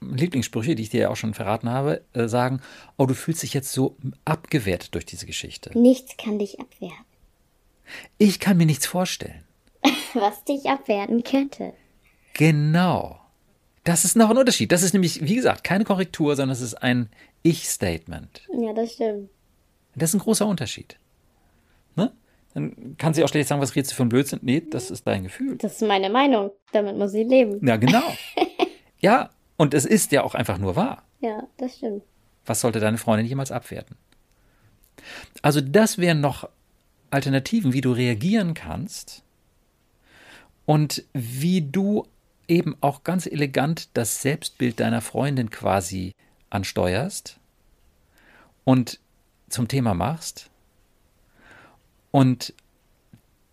Lieblingssprüche, 0.00 0.74
die 0.74 0.82
ich 0.82 0.90
dir 0.90 1.00
ja 1.02 1.08
auch 1.10 1.16
schon 1.16 1.34
verraten 1.34 1.68
habe, 1.68 2.02
äh, 2.12 2.28
sagen, 2.28 2.60
oh, 2.96 3.06
du 3.06 3.14
fühlst 3.14 3.42
dich 3.42 3.54
jetzt 3.54 3.72
so 3.72 3.96
abgewertet 4.24 4.94
durch 4.94 5.06
diese 5.06 5.26
Geschichte. 5.26 5.76
Nichts 5.78 6.16
kann 6.16 6.38
dich 6.38 6.60
abwerten. 6.60 7.04
Ich 8.18 8.40
kann 8.40 8.56
mir 8.56 8.66
nichts 8.66 8.86
vorstellen. 8.86 9.44
Was 10.14 10.44
dich 10.44 10.68
abwerten 10.68 11.22
könnte. 11.22 11.74
Genau. 12.34 13.20
Das 13.84 14.04
ist 14.04 14.16
noch 14.16 14.30
ein 14.30 14.36
Unterschied. 14.36 14.72
Das 14.72 14.82
ist 14.82 14.92
nämlich, 14.92 15.22
wie 15.22 15.34
gesagt, 15.34 15.64
keine 15.64 15.84
Korrektur, 15.84 16.36
sondern 16.36 16.52
es 16.52 16.60
ist 16.60 16.74
ein 16.74 17.10
Ich-Statement. 17.42 18.42
Ja, 18.52 18.72
das 18.72 18.92
stimmt. 18.92 19.30
Das 19.94 20.10
ist 20.10 20.14
ein 20.14 20.20
großer 20.20 20.46
Unterschied. 20.46 20.99
Dann 22.54 22.96
kann 22.98 23.14
sie 23.14 23.22
auch 23.22 23.28
schlecht 23.28 23.48
sagen, 23.48 23.60
was 23.60 23.76
redest 23.76 23.92
du 23.92 23.96
für 23.96 24.02
ein 24.02 24.08
Blödsinn? 24.08 24.40
Nee, 24.42 24.62
das 24.68 24.90
ist 24.90 25.06
dein 25.06 25.22
Gefühl. 25.22 25.56
Das 25.56 25.74
ist 25.74 25.86
meine 25.86 26.10
Meinung. 26.10 26.50
Damit 26.72 26.96
muss 26.96 27.12
sie 27.12 27.22
leben. 27.22 27.64
Ja, 27.66 27.76
genau. 27.76 28.02
ja, 28.98 29.30
und 29.56 29.74
es 29.74 29.84
ist 29.84 30.10
ja 30.12 30.22
auch 30.24 30.34
einfach 30.34 30.58
nur 30.58 30.74
wahr. 30.74 31.04
Ja, 31.20 31.46
das 31.58 31.76
stimmt. 31.76 32.02
Was 32.46 32.60
sollte 32.60 32.80
deine 32.80 32.98
Freundin 32.98 33.26
jemals 33.26 33.52
abwerten? 33.52 33.96
Also 35.42 35.60
das 35.60 35.98
wären 35.98 36.20
noch 36.20 36.48
Alternativen, 37.10 37.72
wie 37.72 37.80
du 37.80 37.92
reagieren 37.92 38.54
kannst 38.54 39.22
und 40.66 41.04
wie 41.12 41.62
du 41.62 42.06
eben 42.48 42.76
auch 42.80 43.04
ganz 43.04 43.26
elegant 43.26 43.88
das 43.94 44.22
Selbstbild 44.22 44.80
deiner 44.80 45.00
Freundin 45.00 45.50
quasi 45.50 46.14
ansteuerst 46.50 47.38
und 48.64 48.98
zum 49.48 49.68
Thema 49.68 49.94
machst. 49.94 50.49
Und 52.10 52.54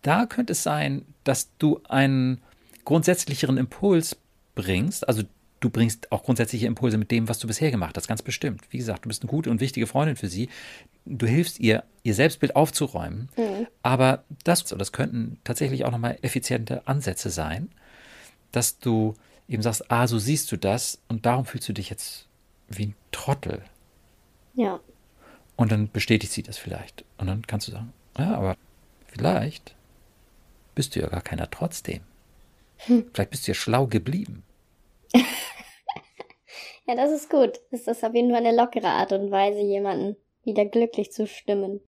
da 0.02 0.26
könnte 0.26 0.54
es 0.54 0.64
sein, 0.64 1.06
dass 1.24 1.50
du 1.58 1.82
einen 1.88 2.42
grundsätzlicheren 2.86 3.58
Impuls 3.58 4.18
bringst, 4.56 5.08
also 5.08 5.24
du 5.60 5.70
bringst 5.70 6.12
auch 6.12 6.24
grundsätzliche 6.24 6.68
Impulse 6.68 6.98
mit 6.98 7.12
dem, 7.12 7.28
was 7.28 7.40
du 7.40 7.48
bisher 7.48 7.72
gemacht 7.72 7.98
hast, 7.98 8.08
ganz 8.08 8.22
bestimmt. 8.22 8.62
Wie 8.70 8.78
gesagt, 8.78 9.06
du 9.06 9.10
bist 9.10 9.24
eine 9.24 9.30
gute 9.30 9.50
und 9.50 9.60
wichtige 9.60 9.88
Freundin 9.88 10.16
für 10.16 10.28
sie. 10.28 10.50
Du 11.06 11.26
hilfst 11.26 11.60
ihr, 11.60 11.84
ihr 12.04 12.14
Selbstbild 12.14 12.56
aufzuräumen. 12.56 13.30
Mhm. 13.38 13.68
Aber 13.82 14.24
das, 14.44 14.64
das 14.64 14.92
könnten 14.92 15.40
tatsächlich 15.44 15.86
auch 15.86 15.92
nochmal 15.92 16.18
effiziente 16.22 16.88
Ansätze 16.88 17.30
sein, 17.30 17.70
dass 18.52 18.80
du 18.80 19.16
eben 19.48 19.64
sagst, 19.64 19.90
ah, 19.92 20.08
so 20.08 20.20
siehst 20.20 20.52
du 20.52 20.58
das 20.58 21.00
und 21.08 21.26
darum 21.26 21.46
fühlst 21.46 21.68
du 21.70 21.74
dich 21.74 21.90
jetzt 21.90 22.28
wie 22.68 22.88
ein 22.88 22.96
Trottel. 23.12 23.64
Ja. 24.56 24.80
Und 25.56 25.72
dann 25.72 25.90
bestätigt 25.90 26.32
sie 26.32 26.44
das 26.44 26.58
vielleicht. 26.58 27.04
Und 27.18 27.28
dann 27.28 27.42
kannst 27.48 27.68
du 27.68 27.72
sagen, 27.72 27.94
ja, 28.18 28.36
aber 28.36 28.58
vielleicht 29.08 29.76
bist 30.76 30.96
du 30.96 31.00
ja 31.00 31.08
gar 31.08 31.22
keiner 31.22 31.50
trotzdem. 31.50 32.02
Hm. 32.78 33.10
Vielleicht 33.14 33.32
bist 33.32 33.48
du 33.48 33.52
ja 33.52 33.56
schlau 33.56 33.88
geblieben. 33.88 34.44
ja, 35.14 36.96
das 36.96 37.12
ist 37.12 37.30
gut. 37.30 37.60
Das 37.72 37.88
ist 37.88 38.04
auf 38.04 38.14
jeden 38.14 38.32
Fall 38.32 38.46
eine 38.46 38.56
lockere 38.56 38.90
Art 38.90 39.12
und 39.12 39.32
Weise, 39.32 39.60
jemanden 39.60 40.16
wieder 40.44 40.66
glücklich 40.66 41.12
zu 41.12 41.28
stimmen. 41.28 41.82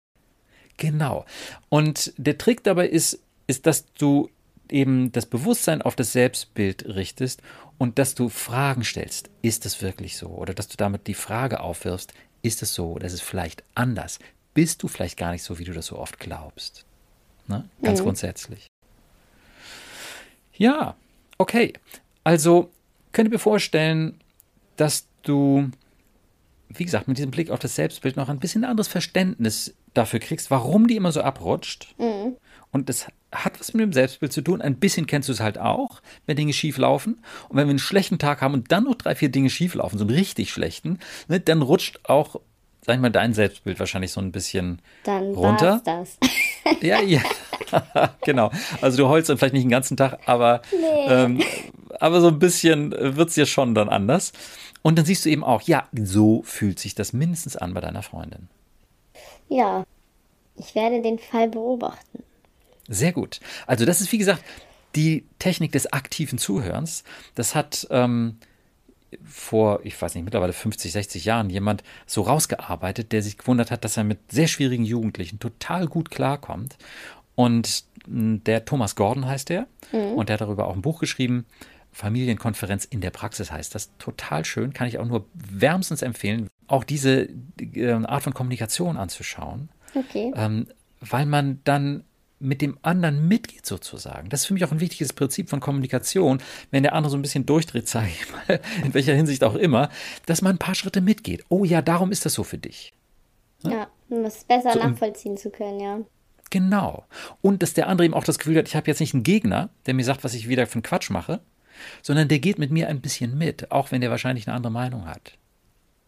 Genau. 0.78 1.24
Und 1.68 2.12
der 2.16 2.38
Trick 2.38 2.64
dabei 2.64 2.88
ist, 2.88 3.20
ist, 3.46 3.66
dass 3.66 3.92
du 3.94 4.30
eben 4.70 5.12
das 5.12 5.26
Bewusstsein 5.26 5.82
auf 5.82 5.96
das 5.96 6.12
Selbstbild 6.12 6.86
richtest 6.86 7.42
und 7.78 7.98
dass 7.98 8.14
du 8.14 8.28
Fragen 8.28 8.84
stellst. 8.84 9.30
Ist 9.42 9.66
es 9.66 9.82
wirklich 9.82 10.16
so? 10.16 10.28
Oder 10.28 10.54
dass 10.54 10.68
du 10.68 10.76
damit 10.76 11.06
die 11.06 11.14
Frage 11.14 11.60
aufwirfst, 11.60 12.12
ist 12.42 12.62
es 12.62 12.74
so 12.74 12.92
oder 12.92 13.06
ist 13.06 13.14
es 13.14 13.20
vielleicht 13.20 13.64
anders? 13.74 14.18
Bist 14.54 14.82
du 14.82 14.88
vielleicht 14.88 15.16
gar 15.16 15.32
nicht 15.32 15.42
so, 15.42 15.58
wie 15.58 15.64
du 15.64 15.72
das 15.72 15.86
so 15.86 15.98
oft 15.98 16.18
glaubst? 16.18 16.84
Ne? 17.46 17.68
Ganz 17.82 18.00
mhm. 18.00 18.04
grundsätzlich. 18.04 18.66
Ja, 20.54 20.96
okay. 21.38 21.72
Also 22.24 22.70
könnte 23.12 23.30
mir 23.30 23.38
vorstellen, 23.38 24.20
dass 24.76 25.06
du, 25.22 25.70
wie 26.68 26.84
gesagt, 26.84 27.08
mit 27.08 27.18
diesem 27.18 27.30
Blick 27.30 27.50
auf 27.50 27.58
das 27.58 27.74
Selbstbild 27.74 28.16
noch 28.16 28.28
ein 28.28 28.40
bisschen 28.40 28.64
anderes 28.64 28.88
Verständnis 28.88 29.74
dafür 29.94 30.20
kriegst, 30.20 30.50
warum 30.50 30.86
die 30.86 30.96
immer 30.96 31.12
so 31.12 31.22
abrutscht. 31.22 31.94
Mhm. 31.98 32.36
Und 32.70 32.88
das 32.88 33.06
hat 33.32 33.58
was 33.60 33.72
mit 33.72 33.82
dem 33.82 33.92
Selbstbild 33.92 34.32
zu 34.32 34.42
tun. 34.42 34.60
Ein 34.60 34.78
bisschen 34.78 35.06
kennst 35.06 35.28
du 35.28 35.32
es 35.32 35.40
halt 35.40 35.58
auch, 35.58 36.02
wenn 36.26 36.36
Dinge 36.36 36.52
schief 36.52 36.78
laufen. 36.78 37.22
Und 37.48 37.56
wenn 37.56 37.66
wir 37.66 37.70
einen 37.70 37.78
schlechten 37.78 38.18
Tag 38.18 38.40
haben 38.40 38.54
und 38.54 38.72
dann 38.72 38.84
noch 38.84 38.94
drei, 38.94 39.14
vier 39.14 39.30
Dinge 39.30 39.50
schief 39.50 39.74
laufen, 39.74 39.98
so 39.98 40.04
einen 40.04 40.14
richtig 40.14 40.50
schlechten, 40.50 40.98
ne, 41.28 41.40
dann 41.40 41.62
rutscht 41.62 42.00
auch, 42.04 42.40
sag 42.88 42.94
ich 42.94 43.02
mal, 43.02 43.10
dein 43.10 43.34
Selbstbild 43.34 43.78
wahrscheinlich 43.78 44.12
so 44.12 44.20
ein 44.22 44.32
bisschen 44.32 44.80
dann 45.04 45.34
runter. 45.34 45.82
Dann 45.84 46.00
das. 46.00 46.18
Ja, 46.82 47.00
ja. 47.00 47.22
genau. 48.24 48.50
Also 48.80 48.98
du 48.98 49.08
heulst 49.08 49.28
dann 49.28 49.38
vielleicht 49.38 49.54
nicht 49.54 49.64
den 49.64 49.70
ganzen 49.70 49.96
Tag, 49.96 50.20
aber, 50.26 50.62
nee. 50.70 51.06
ähm, 51.08 51.42
aber 51.98 52.20
so 52.20 52.28
ein 52.28 52.38
bisschen 52.38 52.92
wird 52.92 53.28
es 53.28 53.34
dir 53.34 53.46
schon 53.46 53.74
dann 53.74 53.88
anders. 53.88 54.32
Und 54.82 54.98
dann 54.98 55.04
siehst 55.04 55.24
du 55.24 55.30
eben 55.30 55.44
auch, 55.44 55.62
ja, 55.62 55.86
so 55.94 56.42
fühlt 56.44 56.78
sich 56.78 56.94
das 56.94 57.12
mindestens 57.12 57.56
an 57.56 57.74
bei 57.74 57.80
deiner 57.80 58.02
Freundin. 58.02 58.48
Ja, 59.48 59.84
ich 60.56 60.74
werde 60.74 61.00
den 61.02 61.18
Fall 61.18 61.48
beobachten. 61.48 62.22
Sehr 62.88 63.12
gut. 63.12 63.40
Also 63.66 63.86
das 63.86 64.00
ist, 64.00 64.12
wie 64.12 64.18
gesagt, 64.18 64.42
die 64.94 65.26
Technik 65.38 65.72
des 65.72 65.92
aktiven 65.92 66.38
Zuhörens. 66.38 67.04
Das 67.34 67.54
hat 67.54 67.86
ähm, 67.90 68.38
vor, 69.24 69.80
ich 69.84 70.00
weiß 70.00 70.14
nicht, 70.14 70.24
mittlerweile 70.24 70.52
50, 70.52 70.92
60 70.92 71.24
Jahren 71.24 71.50
jemand 71.50 71.82
so 72.06 72.22
rausgearbeitet, 72.22 73.12
der 73.12 73.22
sich 73.22 73.38
gewundert 73.38 73.70
hat, 73.70 73.84
dass 73.84 73.96
er 73.96 74.04
mit 74.04 74.18
sehr 74.30 74.48
schwierigen 74.48 74.84
Jugendlichen 74.84 75.38
total 75.38 75.86
gut 75.86 76.10
klarkommt. 76.10 76.76
Und 77.34 77.84
hm, 78.06 78.42
der 78.44 78.64
Thomas 78.64 78.96
Gordon 78.96 79.26
heißt 79.26 79.48
der. 79.48 79.66
Mhm. 79.92 80.12
Und 80.14 80.28
der 80.28 80.34
hat 80.34 80.40
darüber 80.40 80.66
auch 80.66 80.74
ein 80.74 80.82
Buch 80.82 81.00
geschrieben. 81.00 81.46
Familienkonferenz 81.92 82.84
in 82.84 83.00
der 83.00 83.10
Praxis 83.10 83.50
heißt 83.50 83.74
das. 83.74 83.90
Total 83.98 84.44
schön, 84.44 84.72
kann 84.72 84.88
ich 84.88 84.98
auch 84.98 85.06
nur 85.06 85.26
wärmstens 85.34 86.02
empfehlen, 86.02 86.48
auch 86.66 86.84
diese 86.84 87.28
äh, 87.74 87.92
Art 87.92 88.22
von 88.22 88.34
Kommunikation 88.34 88.96
anzuschauen. 88.96 89.68
Okay. 89.94 90.32
Ähm, 90.36 90.66
weil 91.00 91.26
man 91.26 91.60
dann 91.64 92.04
mit 92.40 92.62
dem 92.62 92.78
anderen 92.82 93.26
mitgeht 93.26 93.66
sozusagen. 93.66 94.28
Das 94.28 94.40
ist 94.40 94.46
für 94.46 94.54
mich 94.54 94.64
auch 94.64 94.72
ein 94.72 94.80
wichtiges 94.80 95.12
Prinzip 95.12 95.48
von 95.50 95.60
Kommunikation, 95.60 96.40
wenn 96.70 96.82
der 96.82 96.94
andere 96.94 97.10
so 97.10 97.16
ein 97.16 97.22
bisschen 97.22 97.46
durchdreht, 97.46 97.88
sage 97.88 98.08
ich 98.08 98.32
mal, 98.32 98.60
in 98.84 98.94
welcher 98.94 99.14
Hinsicht 99.14 99.42
auch 99.44 99.54
immer, 99.54 99.90
dass 100.26 100.42
man 100.42 100.56
ein 100.56 100.58
paar 100.58 100.74
Schritte 100.74 101.00
mitgeht. 101.00 101.44
Oh 101.48 101.64
ja, 101.64 101.82
darum 101.82 102.12
ist 102.12 102.24
das 102.24 102.34
so 102.34 102.44
für 102.44 102.58
dich. 102.58 102.92
Ja, 103.62 103.88
um 104.08 104.24
es 104.24 104.44
besser 104.44 104.72
so, 104.72 104.78
nachvollziehen 104.78 105.36
zu 105.36 105.50
können, 105.50 105.80
ja. 105.80 106.00
Genau. 106.50 107.04
Und 107.42 107.62
dass 107.62 107.74
der 107.74 107.88
andere 107.88 108.06
eben 108.06 108.14
auch 108.14 108.24
das 108.24 108.38
Gefühl 108.38 108.56
hat, 108.56 108.68
ich 108.68 108.76
habe 108.76 108.86
jetzt 108.86 109.00
nicht 109.00 109.14
einen 109.14 109.22
Gegner, 109.22 109.70
der 109.86 109.94
mir 109.94 110.04
sagt, 110.04 110.24
was 110.24 110.34
ich 110.34 110.48
wieder 110.48 110.66
für 110.66 110.74
einen 110.74 110.82
Quatsch 110.82 111.10
mache, 111.10 111.40
sondern 112.02 112.28
der 112.28 112.38
geht 112.38 112.58
mit 112.58 112.70
mir 112.70 112.88
ein 112.88 113.00
bisschen 113.00 113.36
mit, 113.36 113.70
auch 113.70 113.92
wenn 113.92 114.00
der 114.00 114.10
wahrscheinlich 114.10 114.46
eine 114.46 114.56
andere 114.56 114.72
Meinung 114.72 115.06
hat. 115.06 115.36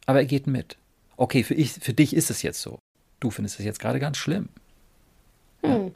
Aber 0.06 0.20
er 0.20 0.26
geht 0.26 0.46
mit. 0.46 0.76
Okay, 1.16 1.42
für, 1.42 1.54
ich, 1.54 1.72
für 1.72 1.92
dich 1.92 2.16
ist 2.16 2.30
es 2.30 2.42
jetzt 2.42 2.62
so. 2.62 2.78
Du 3.20 3.30
findest 3.30 3.58
es 3.58 3.66
jetzt 3.66 3.80
gerade 3.80 4.00
ganz 4.00 4.16
schlimm. 4.16 4.48
Hm. 5.62 5.94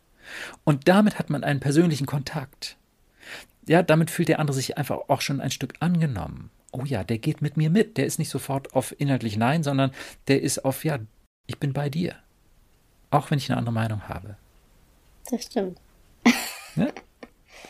Und 0.64 0.88
damit 0.88 1.18
hat 1.18 1.30
man 1.30 1.44
einen 1.44 1.60
persönlichen 1.60 2.06
Kontakt. 2.06 2.76
Ja, 3.66 3.82
damit 3.82 4.10
fühlt 4.10 4.28
der 4.28 4.40
andere 4.40 4.54
sich 4.54 4.76
einfach 4.76 5.08
auch 5.08 5.20
schon 5.20 5.40
ein 5.40 5.50
Stück 5.50 5.74
angenommen. 5.80 6.50
Oh 6.72 6.82
ja, 6.84 7.04
der 7.04 7.18
geht 7.18 7.40
mit 7.40 7.56
mir 7.56 7.70
mit. 7.70 7.96
Der 7.96 8.06
ist 8.06 8.18
nicht 8.18 8.28
sofort 8.28 8.74
auf 8.74 8.94
inhaltlich 8.98 9.36
Nein, 9.36 9.62
sondern 9.62 9.92
der 10.28 10.42
ist 10.42 10.64
auf, 10.64 10.84
ja, 10.84 10.98
ich 11.46 11.58
bin 11.58 11.72
bei 11.72 11.88
dir. 11.88 12.14
Auch 13.10 13.30
wenn 13.30 13.38
ich 13.38 13.50
eine 13.50 13.58
andere 13.58 13.72
Meinung 13.72 14.08
habe. 14.08 14.36
Das 15.30 15.44
stimmt. 15.44 15.78
Ja, 16.76 16.88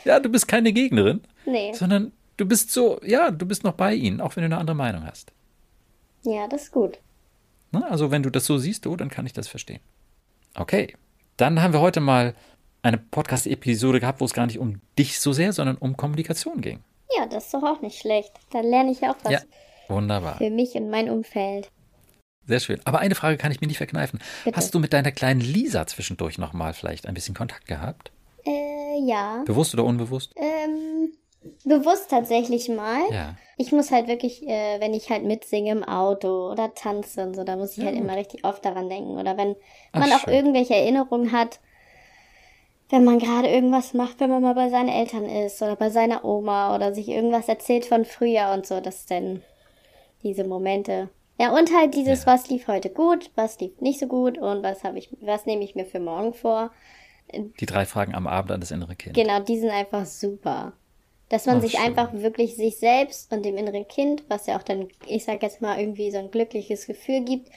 ja 0.03 0.19
du 0.19 0.29
bist 0.29 0.47
keine 0.47 0.73
Gegnerin. 0.73 1.21
Nee. 1.45 1.73
Sondern 1.73 2.11
du 2.37 2.45
bist 2.45 2.71
so, 2.71 2.99
ja, 3.03 3.31
du 3.31 3.45
bist 3.45 3.63
noch 3.63 3.73
bei 3.73 3.93
ihnen, 3.93 4.19
auch 4.19 4.35
wenn 4.35 4.41
du 4.41 4.45
eine 4.45 4.57
andere 4.57 4.75
Meinung 4.75 5.05
hast. 5.05 5.31
Ja, 6.23 6.47
das 6.47 6.63
ist 6.63 6.71
gut. 6.71 6.97
Also 7.71 8.09
wenn 8.09 8.23
du 8.23 8.29
das 8.29 8.45
so 8.45 8.57
siehst, 8.57 8.87
oh, 8.87 8.95
dann 8.95 9.09
kann 9.09 9.25
ich 9.25 9.33
das 9.33 9.47
verstehen. 9.47 9.81
Okay, 10.55 10.95
dann 11.37 11.61
haben 11.61 11.73
wir 11.73 11.81
heute 11.81 11.99
mal 11.99 12.35
eine 12.81 12.97
Podcast-Episode 12.97 13.99
gehabt, 13.99 14.21
wo 14.21 14.25
es 14.25 14.33
gar 14.33 14.45
nicht 14.45 14.59
um 14.59 14.81
dich 14.97 15.19
so 15.19 15.33
sehr, 15.33 15.53
sondern 15.53 15.77
um 15.77 15.97
Kommunikation 15.97 16.61
ging. 16.61 16.83
Ja, 17.17 17.25
das 17.25 17.45
ist 17.45 17.53
doch 17.53 17.63
auch 17.63 17.81
nicht 17.81 17.99
schlecht. 17.99 18.33
Dann 18.51 18.65
lerne 18.65 18.91
ich 18.91 19.01
ja 19.01 19.11
auch 19.11 19.17
was. 19.23 19.31
Ja, 19.31 19.39
wunderbar. 19.87 20.37
Für 20.37 20.49
mich 20.49 20.75
und 20.75 20.89
mein 20.89 21.09
Umfeld. 21.09 21.71
Sehr 22.47 22.59
schön. 22.59 22.79
Aber 22.85 22.99
eine 22.99 23.15
Frage 23.15 23.37
kann 23.37 23.51
ich 23.51 23.59
mir 23.59 23.67
nicht 23.67 23.77
verkneifen. 23.77 24.19
Bitte. 24.43 24.55
Hast 24.55 24.73
du 24.75 24.79
mit 24.79 24.93
deiner 24.93 25.11
kleinen 25.11 25.41
Lisa 25.41 25.87
zwischendurch 25.87 26.37
nochmal 26.37 26.73
vielleicht 26.73 27.07
ein 27.07 27.15
bisschen 27.15 27.33
Kontakt 27.33 27.65
gehabt? 27.65 28.11
Äh, 28.45 28.99
ja. 29.07 29.43
Bewusst 29.45 29.73
oder 29.73 29.83
unbewusst? 29.83 30.33
Ähm, 30.35 31.11
bewusst 31.63 32.09
tatsächlich 32.09 32.69
mal. 32.69 33.01
Ja. 33.11 33.35
Ich 33.57 33.71
muss 33.71 33.91
halt 33.91 34.07
wirklich, 34.07 34.43
äh, 34.47 34.79
wenn 34.79 34.93
ich 34.93 35.09
halt 35.09 35.23
mitsinge 35.23 35.71
im 35.71 35.83
Auto 35.83 36.51
oder 36.51 36.73
tanze 36.73 37.23
und 37.23 37.35
so, 37.35 37.43
da 37.43 37.55
muss 37.55 37.71
ich 37.77 37.77
Ja, 37.77 37.85
halt 37.85 37.95
immer 37.95 38.15
richtig 38.17 38.43
oft 38.43 38.63
daran 38.65 38.89
denken. 38.89 39.17
Oder 39.17 39.37
wenn 39.37 39.55
Ach, 39.93 40.01
man 40.01 40.11
auch 40.13 40.19
schön. 40.19 40.33
irgendwelche 40.33 40.75
Erinnerungen 40.75 41.31
hat, 41.31 41.59
wenn 42.89 43.03
man 43.03 43.17
gerade 43.19 43.47
irgendwas 43.47 43.93
macht, 43.93 44.19
wenn 44.19 44.29
man 44.29 44.43
mal 44.43 44.53
bei 44.53 44.69
seinen 44.69 44.89
Eltern 44.89 45.25
ist 45.25 45.61
oder 45.61 45.75
bei 45.75 45.89
seiner 45.89 46.23
Oma 46.23 46.75
oder 46.75 46.93
sich 46.93 47.07
irgendwas 47.07 47.47
erzählt 47.47 47.85
von 47.85 48.05
früher 48.05 48.51
und 48.53 48.65
so, 48.67 48.79
dass 48.79 49.05
dann 49.05 49.41
diese 50.23 50.43
Momente. 50.43 51.09
Ja, 51.39 51.51
und 51.53 51.75
halt 51.75 51.95
dieses, 51.95 52.25
Ja. 52.25 52.33
was 52.33 52.49
lief 52.49 52.67
heute 52.67 52.89
gut, 52.89 53.31
was 53.35 53.59
lief 53.59 53.79
nicht 53.81 53.99
so 53.99 54.07
gut 54.07 54.37
und 54.37 54.63
was 54.63 54.83
habe 54.83 54.97
ich, 54.99 55.09
was 55.21 55.45
nehme 55.45 55.63
ich 55.63 55.75
mir 55.75 55.85
für 55.85 55.99
morgen 55.99 56.33
vor. 56.33 56.71
Die 57.33 57.65
drei 57.65 57.85
Fragen 57.85 58.13
am 58.13 58.27
Abend 58.27 58.51
an 58.51 58.59
das 58.59 58.71
innere 58.71 58.95
Kind. 58.95 59.15
Genau, 59.15 59.39
die 59.39 59.59
sind 59.59 59.71
einfach 59.71 60.05
super. 60.05 60.73
Dass 61.29 61.45
man 61.47 61.59
Ach, 61.59 61.61
sich 61.61 61.77
schön. 61.81 61.81
einfach 61.81 62.13
wirklich 62.13 62.55
sich 62.55 62.77
selbst 62.77 63.31
und 63.33 63.43
dem 63.43 63.57
inneren 63.57 63.87
Kind, 63.87 64.23
was 64.29 64.45
ja 64.47 64.57
auch 64.57 64.63
dann, 64.63 64.87
ich 65.07 65.25
sag 65.25 65.41
jetzt 65.43 65.61
mal, 65.61 65.79
irgendwie 65.79 66.11
so 66.11 66.19
ein 66.19 66.31
glückliches 66.31 66.85
Gefühl 66.87 67.21
gibt, 67.25 67.49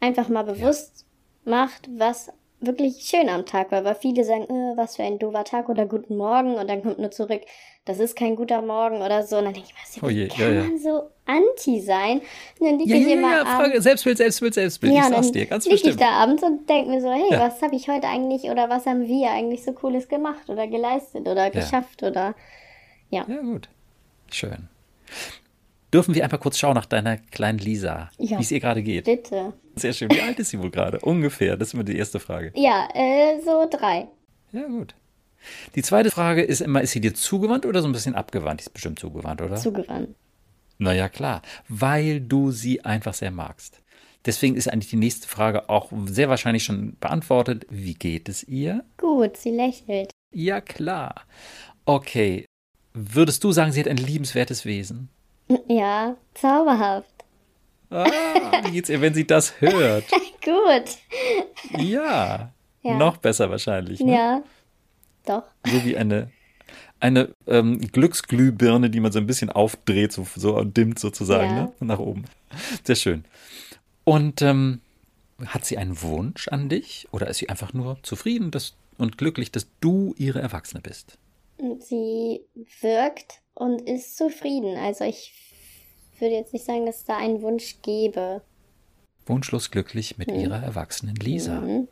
einfach 0.00 0.28
mal 0.28 0.44
bewusst 0.44 1.06
macht, 1.44 1.88
was 1.98 2.30
wirklich 2.60 3.02
schön 3.02 3.28
am 3.28 3.46
Tag 3.46 3.72
war. 3.72 3.84
Weil 3.84 3.94
viele 3.94 4.24
sagen, 4.24 4.44
äh, 4.44 4.76
was 4.76 4.96
für 4.96 5.02
ein 5.02 5.18
doofer 5.18 5.44
Tag 5.44 5.68
oder 5.68 5.86
guten 5.86 6.16
Morgen 6.16 6.54
und 6.54 6.68
dann 6.68 6.82
kommt 6.82 6.98
nur 6.98 7.10
zurück, 7.10 7.42
das 7.84 7.98
ist 7.98 8.16
kein 8.16 8.36
guter 8.36 8.62
Morgen 8.62 9.02
oder 9.02 9.22
so. 9.22 9.38
Und 9.38 9.44
dann 9.46 9.54
denke 9.54 9.68
ich 9.70 9.74
mir, 9.74 10.02
Oh 10.02 10.08
je, 10.08 10.28
wie 10.28 10.34
ja, 10.34 10.50
kann 10.50 10.54
ja. 10.54 10.72
man 10.72 10.78
so 10.78 11.10
anti 11.26 11.80
sein? 11.80 12.20
Und 12.58 12.66
dann 12.66 12.78
liege 12.78 12.90
Ja, 12.90 12.96
ich 12.96 13.06
ja, 13.06 13.12
immer 13.12 13.44
ja. 13.44 13.44
Frage, 13.44 13.80
Selbstbild, 13.80 14.18
Selbstbild, 14.18 14.54
Selbstbild. 14.54 14.96
Ja, 14.96 14.98
ich 14.98 15.08
sag's 15.08 15.32
dir, 15.32 15.46
ganz 15.46 15.68
lieg 15.68 15.84
ich 15.84 15.96
bestimmt. 15.96 16.00
da 16.00 16.10
abends 16.22 16.42
und 16.42 16.68
denke 16.68 16.90
mir 16.90 17.00
so, 17.00 17.10
hey, 17.12 17.32
Ja. 17.32 17.38
was 17.38 17.62
habe 17.62 17.76
ich 17.76 17.88
heute 17.88 18.06
eigentlich 18.08 18.44
oder 18.50 18.68
was 18.68 18.86
haben 18.86 19.06
wir 19.06 19.30
eigentlich 19.30 19.62
so 19.64 19.72
Cooles 19.72 20.08
gemacht 20.08 20.48
oder 20.50 20.66
geleistet 20.66 21.28
oder 21.28 21.50
geschafft 21.50 22.02
oder 22.02 22.34
Ja, 23.10 23.24
gut. 23.24 23.68
Schön. 24.30 24.68
Dürfen 25.92 26.14
wir 26.14 26.22
einfach 26.22 26.38
kurz 26.38 26.56
schauen 26.58 26.74
nach 26.74 26.86
deiner 26.86 27.16
kleinen 27.16 27.58
Lisa, 27.58 28.10
Ja. 28.18 28.38
wie 28.38 28.42
es 28.42 28.50
ihr 28.52 28.60
gerade 28.60 28.82
geht? 28.82 29.06
bitte. 29.06 29.52
Sehr 29.74 29.92
schön. 29.92 30.08
Wie 30.10 30.20
alt 30.20 30.38
ist 30.38 30.50
sie 30.50 30.60
wohl 30.60 30.70
gerade? 30.70 31.00
Ungefähr. 31.00 31.56
Das 31.56 31.68
ist 31.68 31.74
immer 31.74 31.82
die 31.84 31.96
erste 31.98 32.20
Frage. 32.20 32.52
Ja, 32.54 32.88
äh, 32.94 33.40
so 33.44 33.68
drei. 33.68 34.06
Ja, 34.52 34.66
gut. 34.66 34.94
Die 35.74 35.82
zweite 35.82 36.10
Frage 36.10 36.42
ist 36.42 36.60
immer, 36.60 36.82
ist 36.82 36.92
sie 36.92 37.00
dir 37.00 37.14
zugewandt 37.14 37.66
oder 37.66 37.82
so 37.82 37.88
ein 37.88 37.92
bisschen 37.92 38.14
abgewandt? 38.14 38.60
Die 38.60 38.64
ist 38.64 38.72
bestimmt 38.74 38.98
zugewandt, 39.00 39.40
oder? 39.42 39.56
Zugewandt. 39.56 40.14
Naja, 40.78 41.08
klar. 41.08 41.42
Weil 41.68 42.20
du 42.20 42.50
sie 42.52 42.84
einfach 42.84 43.14
sehr 43.14 43.30
magst. 43.30 43.80
Deswegen 44.26 44.54
ist 44.54 44.68
eigentlich 44.70 44.90
die 44.90 44.96
nächste 44.96 45.26
Frage 45.26 45.68
auch 45.70 45.90
sehr 46.06 46.28
wahrscheinlich 46.28 46.62
schon 46.64 46.96
beantwortet. 47.00 47.66
Wie 47.70 47.94
geht 47.94 48.28
es 48.28 48.44
ihr? 48.44 48.84
Gut, 48.98 49.36
sie 49.38 49.50
lächelt. 49.50 50.10
Ja, 50.32 50.60
klar. 50.60 51.22
Okay. 51.86 52.44
Würdest 53.14 53.42
du 53.44 53.52
sagen, 53.52 53.72
sie 53.72 53.80
hat 53.80 53.88
ein 53.88 53.96
liebenswertes 53.96 54.64
Wesen? 54.64 55.08
Ja, 55.68 56.16
zauberhaft. 56.34 57.06
Ah, 57.90 58.04
wie 58.64 58.72
geht's 58.72 58.88
ihr, 58.88 59.00
wenn 59.00 59.14
sie 59.14 59.26
das 59.26 59.60
hört? 59.60 60.04
Gut. 60.44 61.78
Ja. 61.78 62.52
Ja. 62.82 62.96
Noch 62.96 63.16
besser 63.16 63.50
wahrscheinlich. 63.50 64.00
Ne? 64.00 64.12
Ja, 64.12 64.42
doch. 65.26 65.42
So 65.66 65.84
wie 65.84 65.96
eine, 65.96 66.30
eine 67.00 67.34
ähm, 67.46 67.78
Glücksglühbirne, 67.80 68.90
die 68.90 69.00
man 69.00 69.12
so 69.12 69.18
ein 69.18 69.26
bisschen 69.26 69.50
aufdreht, 69.50 70.12
so, 70.12 70.26
so 70.36 70.62
dimmt 70.64 70.98
sozusagen, 70.98 71.56
Ja. 71.56 71.62
ne? 71.64 71.72
nach 71.80 71.98
oben. 71.98 72.24
Sehr 72.84 72.96
schön. 72.96 73.24
Und 74.04 74.40
ähm, 74.42 74.80
hat 75.46 75.64
sie 75.64 75.76
einen 75.78 76.00
Wunsch 76.02 76.48
an 76.48 76.68
dich 76.68 77.08
oder 77.10 77.26
ist 77.28 77.38
sie 77.38 77.48
einfach 77.48 77.72
nur 77.72 77.98
zufrieden 78.02 78.50
dass, 78.50 78.74
und 78.98 79.18
glücklich, 79.18 79.50
dass 79.52 79.66
du 79.80 80.14
ihre 80.16 80.40
Erwachsene 80.40 80.80
bist? 80.80 81.18
Sie 81.80 82.44
wirkt 82.80 83.42
und 83.54 83.82
ist 83.82 84.16
zufrieden. 84.16 84.76
Also 84.76 85.04
ich 85.04 85.32
würde 86.18 86.34
jetzt 86.34 86.52
nicht 86.52 86.64
sagen, 86.64 86.86
dass 86.86 86.98
es 86.98 87.04
da 87.04 87.16
einen 87.16 87.42
Wunsch 87.42 87.80
gäbe. 87.82 88.42
Wunschlos 89.26 89.70
glücklich 89.70 90.18
mit 90.18 90.30
ihrer 90.30 90.62
erwachsenen 90.62 91.16
Lisa. 91.16 91.60
Mhm. 91.60 91.88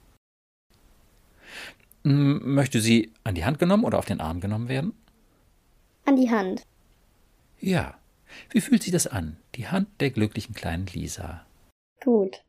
M, 2.05 2.55
Möchte 2.55 2.81
sie 2.81 3.13
an 3.25 3.35
die 3.35 3.45
Hand 3.45 3.59
genommen 3.59 3.85
oder 3.85 3.99
auf 3.99 4.07
den 4.07 4.21
Arm 4.21 4.41
genommen 4.41 4.69
werden? 4.69 4.93
An 6.05 6.17
die 6.17 6.31
Hand. 6.31 6.63
Ja. 7.61 7.99
Wie 8.51 8.61
fühlt 8.61 8.83
sich 8.83 8.93
das 8.93 9.07
an? 9.07 9.37
Die 9.55 9.69
Hand 9.69 9.89
der 10.01 10.11
glücklichen 10.11 10.55
kleinen 10.55 10.87
Lisa. 10.87 11.47
Gut. 12.03 12.45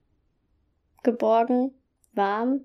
Geborgen, 1.04 1.72
warm, 2.14 2.62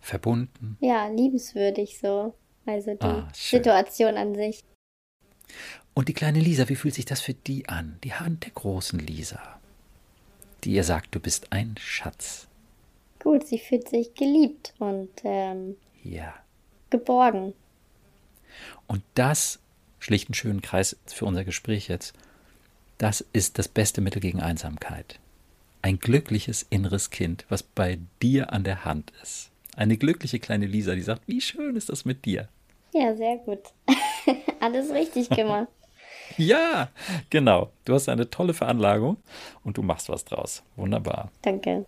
Verbunden. 0.00 0.76
ja, 0.80 1.08
liebenswürdig 1.08 1.98
so. 1.98 2.34
Also 2.66 2.94
die 2.94 3.04
Ah. 3.04 3.28
Situation 3.32 4.16
an 4.16 4.34
sich. 4.34 4.64
Und 5.94 6.08
die 6.08 6.14
kleine 6.14 6.40
Lisa, 6.40 6.68
wie 6.68 6.76
fühlt 6.76 6.94
sich 6.94 7.04
das 7.04 7.20
für 7.20 7.34
die 7.34 7.68
an? 7.68 7.98
Die 8.04 8.14
Hand 8.14 8.44
der 8.44 8.52
großen 8.52 8.98
Lisa, 8.98 9.60
die 10.64 10.72
ihr 10.72 10.84
sagt, 10.84 11.14
du 11.14 11.20
bist 11.20 11.52
ein 11.52 11.74
Schatz. 11.78 12.48
Gut, 13.18 13.46
sie 13.46 13.58
fühlt 13.58 13.88
sich 13.88 14.14
geliebt 14.14 14.74
und 14.78 15.10
ähm, 15.24 15.76
Ja. 16.02 16.34
geborgen. 16.90 17.52
Und 18.86 19.02
das, 19.14 19.58
schlicht 20.00 20.28
einen 20.28 20.34
schönen 20.34 20.62
Kreis 20.62 20.96
für 21.06 21.24
unser 21.26 21.44
Gespräch 21.44 21.88
jetzt, 21.88 22.14
das 22.98 23.24
ist 23.32 23.58
das 23.58 23.68
beste 23.68 24.00
Mittel 24.00 24.20
gegen 24.20 24.40
Einsamkeit. 24.40 25.18
Ein 25.82 25.98
glückliches 25.98 26.64
inneres 26.70 27.10
Kind, 27.10 27.44
was 27.48 27.62
bei 27.62 27.98
dir 28.22 28.52
an 28.52 28.64
der 28.64 28.84
Hand 28.84 29.12
ist. 29.22 29.50
Eine 29.76 29.96
glückliche 29.96 30.38
kleine 30.38 30.66
Lisa, 30.66 30.94
die 30.94 31.02
sagt, 31.02 31.26
wie 31.26 31.40
schön 31.40 31.76
ist 31.76 31.88
das 31.88 32.04
mit 32.04 32.24
dir? 32.24 32.48
Ja, 32.92 33.14
sehr 33.16 33.38
gut. 33.38 33.60
Alles 34.60 34.90
richtig 34.90 35.28
gemacht. 35.30 35.68
Ja, 36.38 36.88
genau. 37.28 37.72
Du 37.84 37.92
hast 37.92 38.08
eine 38.08 38.30
tolle 38.30 38.54
Veranlagung 38.54 39.18
und 39.64 39.76
du 39.76 39.82
machst 39.82 40.08
was 40.08 40.24
draus. 40.24 40.62
Wunderbar. 40.76 41.30
Danke. 41.42 41.84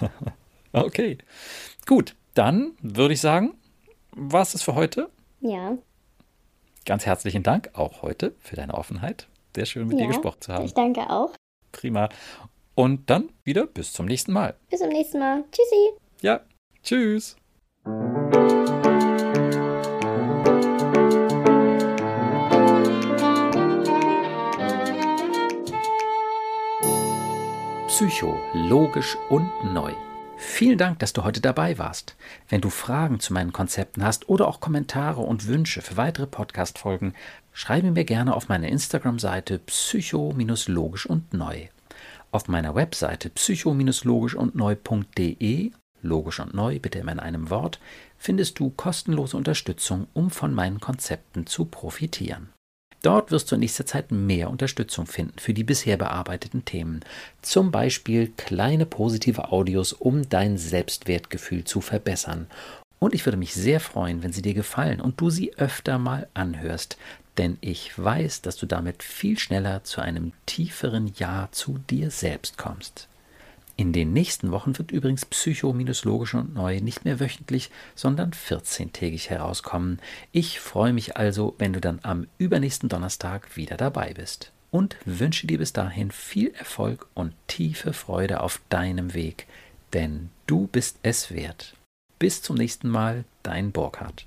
Okay. 0.74 1.18
Gut, 1.86 2.16
dann 2.32 2.72
würde 2.80 3.12
ich 3.12 3.20
sagen, 3.20 3.52
war 4.12 4.40
es 4.40 4.62
für 4.62 4.74
heute. 4.74 5.10
Ja. 5.40 5.76
Ganz 6.86 7.04
herzlichen 7.04 7.42
Dank 7.42 7.68
auch 7.74 8.00
heute 8.00 8.34
für 8.40 8.56
deine 8.56 8.72
Offenheit. 8.72 9.28
Sehr 9.54 9.66
schön 9.66 9.86
mit 9.86 9.98
ja. 9.98 10.06
dir 10.06 10.08
gesprochen 10.08 10.40
zu 10.40 10.52
haben. 10.54 10.64
Ich 10.64 10.72
danke 10.72 11.10
auch. 11.10 11.34
Prima. 11.72 12.08
Und 12.74 13.10
dann 13.10 13.28
wieder 13.44 13.66
bis 13.66 13.92
zum 13.92 14.06
nächsten 14.06 14.32
Mal. 14.32 14.54
Bis 14.70 14.80
zum 14.80 14.88
nächsten 14.88 15.18
Mal. 15.18 15.44
Tschüssi. 15.52 15.90
Ja, 16.22 16.40
tschüss. 16.82 17.36
Psycho, 27.88 28.36
logisch 28.54 29.16
und 29.28 29.48
neu. 29.72 29.92
Vielen 30.36 30.76
Dank, 30.76 30.98
dass 30.98 31.12
du 31.12 31.22
heute 31.22 31.40
dabei 31.40 31.78
warst. 31.78 32.16
Wenn 32.48 32.60
du 32.60 32.68
Fragen 32.68 33.20
zu 33.20 33.32
meinen 33.32 33.52
Konzepten 33.52 34.02
hast 34.02 34.28
oder 34.28 34.48
auch 34.48 34.60
Kommentare 34.60 35.20
und 35.20 35.46
Wünsche 35.46 35.82
für 35.82 35.96
weitere 35.96 36.26
Podcast-Folgen, 36.26 37.14
schreibe 37.52 37.90
mir 37.90 38.04
gerne 38.04 38.34
auf 38.34 38.48
meiner 38.48 38.68
Instagram-Seite 38.68 39.60
psycho-logisch 39.60 41.06
und 41.06 41.32
neu. 41.32 41.68
Auf 42.32 42.48
meiner 42.48 42.74
Webseite 42.74 43.30
psycho-logisch 43.30 44.34
und 44.34 44.54
neu.de, 44.54 45.70
logisch 46.02 46.40
und 46.40 46.54
neu 46.54 46.78
bitte 46.78 46.98
immer 46.98 47.12
in 47.12 47.20
einem 47.20 47.50
Wort, 47.50 47.80
findest 48.18 48.58
du 48.58 48.70
kostenlose 48.70 49.36
Unterstützung, 49.36 50.06
um 50.12 50.30
von 50.30 50.54
meinen 50.54 50.80
Konzepten 50.80 51.46
zu 51.46 51.64
profitieren. 51.64 52.50
Dort 53.02 53.32
wirst 53.32 53.50
du 53.50 53.56
in 53.56 53.60
nächster 53.60 53.84
Zeit 53.84 54.12
mehr 54.12 54.48
Unterstützung 54.48 55.06
finden 55.06 55.38
für 55.38 55.54
die 55.54 55.64
bisher 55.64 55.96
bearbeiteten 55.96 56.64
Themen. 56.64 57.00
Zum 57.42 57.72
Beispiel 57.72 58.32
kleine 58.36 58.86
positive 58.86 59.50
Audios, 59.50 59.92
um 59.92 60.28
dein 60.28 60.56
Selbstwertgefühl 60.56 61.64
zu 61.64 61.80
verbessern. 61.80 62.46
Und 63.00 63.14
ich 63.14 63.26
würde 63.26 63.38
mich 63.38 63.54
sehr 63.54 63.80
freuen, 63.80 64.22
wenn 64.22 64.32
sie 64.32 64.42
dir 64.42 64.54
gefallen 64.54 65.00
und 65.00 65.20
du 65.20 65.30
sie 65.30 65.58
öfter 65.58 65.98
mal 65.98 66.28
anhörst, 66.34 66.96
denn 67.38 67.58
ich 67.60 67.98
weiß, 67.98 68.42
dass 68.42 68.56
du 68.56 68.66
damit 68.66 69.02
viel 69.02 69.36
schneller 69.36 69.82
zu 69.82 70.00
einem 70.00 70.32
tieferen 70.46 71.12
Ja 71.16 71.48
zu 71.50 71.78
dir 71.90 72.12
selbst 72.12 72.56
kommst. 72.58 73.08
In 73.76 73.92
den 73.92 74.12
nächsten 74.12 74.50
Wochen 74.50 74.76
wird 74.78 74.90
übrigens 74.90 75.24
Psycho-Logisch 75.24 76.34
und 76.34 76.54
Neu 76.54 76.80
nicht 76.80 77.04
mehr 77.04 77.20
wöchentlich, 77.20 77.70
sondern 77.94 78.32
14-tägig 78.32 79.28
herauskommen. 79.30 79.98
Ich 80.30 80.60
freue 80.60 80.92
mich 80.92 81.16
also, 81.16 81.54
wenn 81.58 81.72
du 81.72 81.80
dann 81.80 81.98
am 82.02 82.26
übernächsten 82.38 82.88
Donnerstag 82.88 83.56
wieder 83.56 83.76
dabei 83.76 84.12
bist. 84.14 84.52
Und 84.70 84.96
wünsche 85.04 85.46
dir 85.46 85.58
bis 85.58 85.72
dahin 85.72 86.10
viel 86.10 86.48
Erfolg 86.54 87.06
und 87.14 87.34
tiefe 87.46 87.92
Freude 87.92 88.40
auf 88.40 88.60
deinem 88.70 89.12
Weg, 89.12 89.46
denn 89.92 90.30
du 90.46 90.66
bist 90.66 90.98
es 91.02 91.30
wert. 91.30 91.74
Bis 92.18 92.40
zum 92.40 92.56
nächsten 92.56 92.88
Mal, 92.88 93.24
dein 93.42 93.72
Burkhard. 93.72 94.24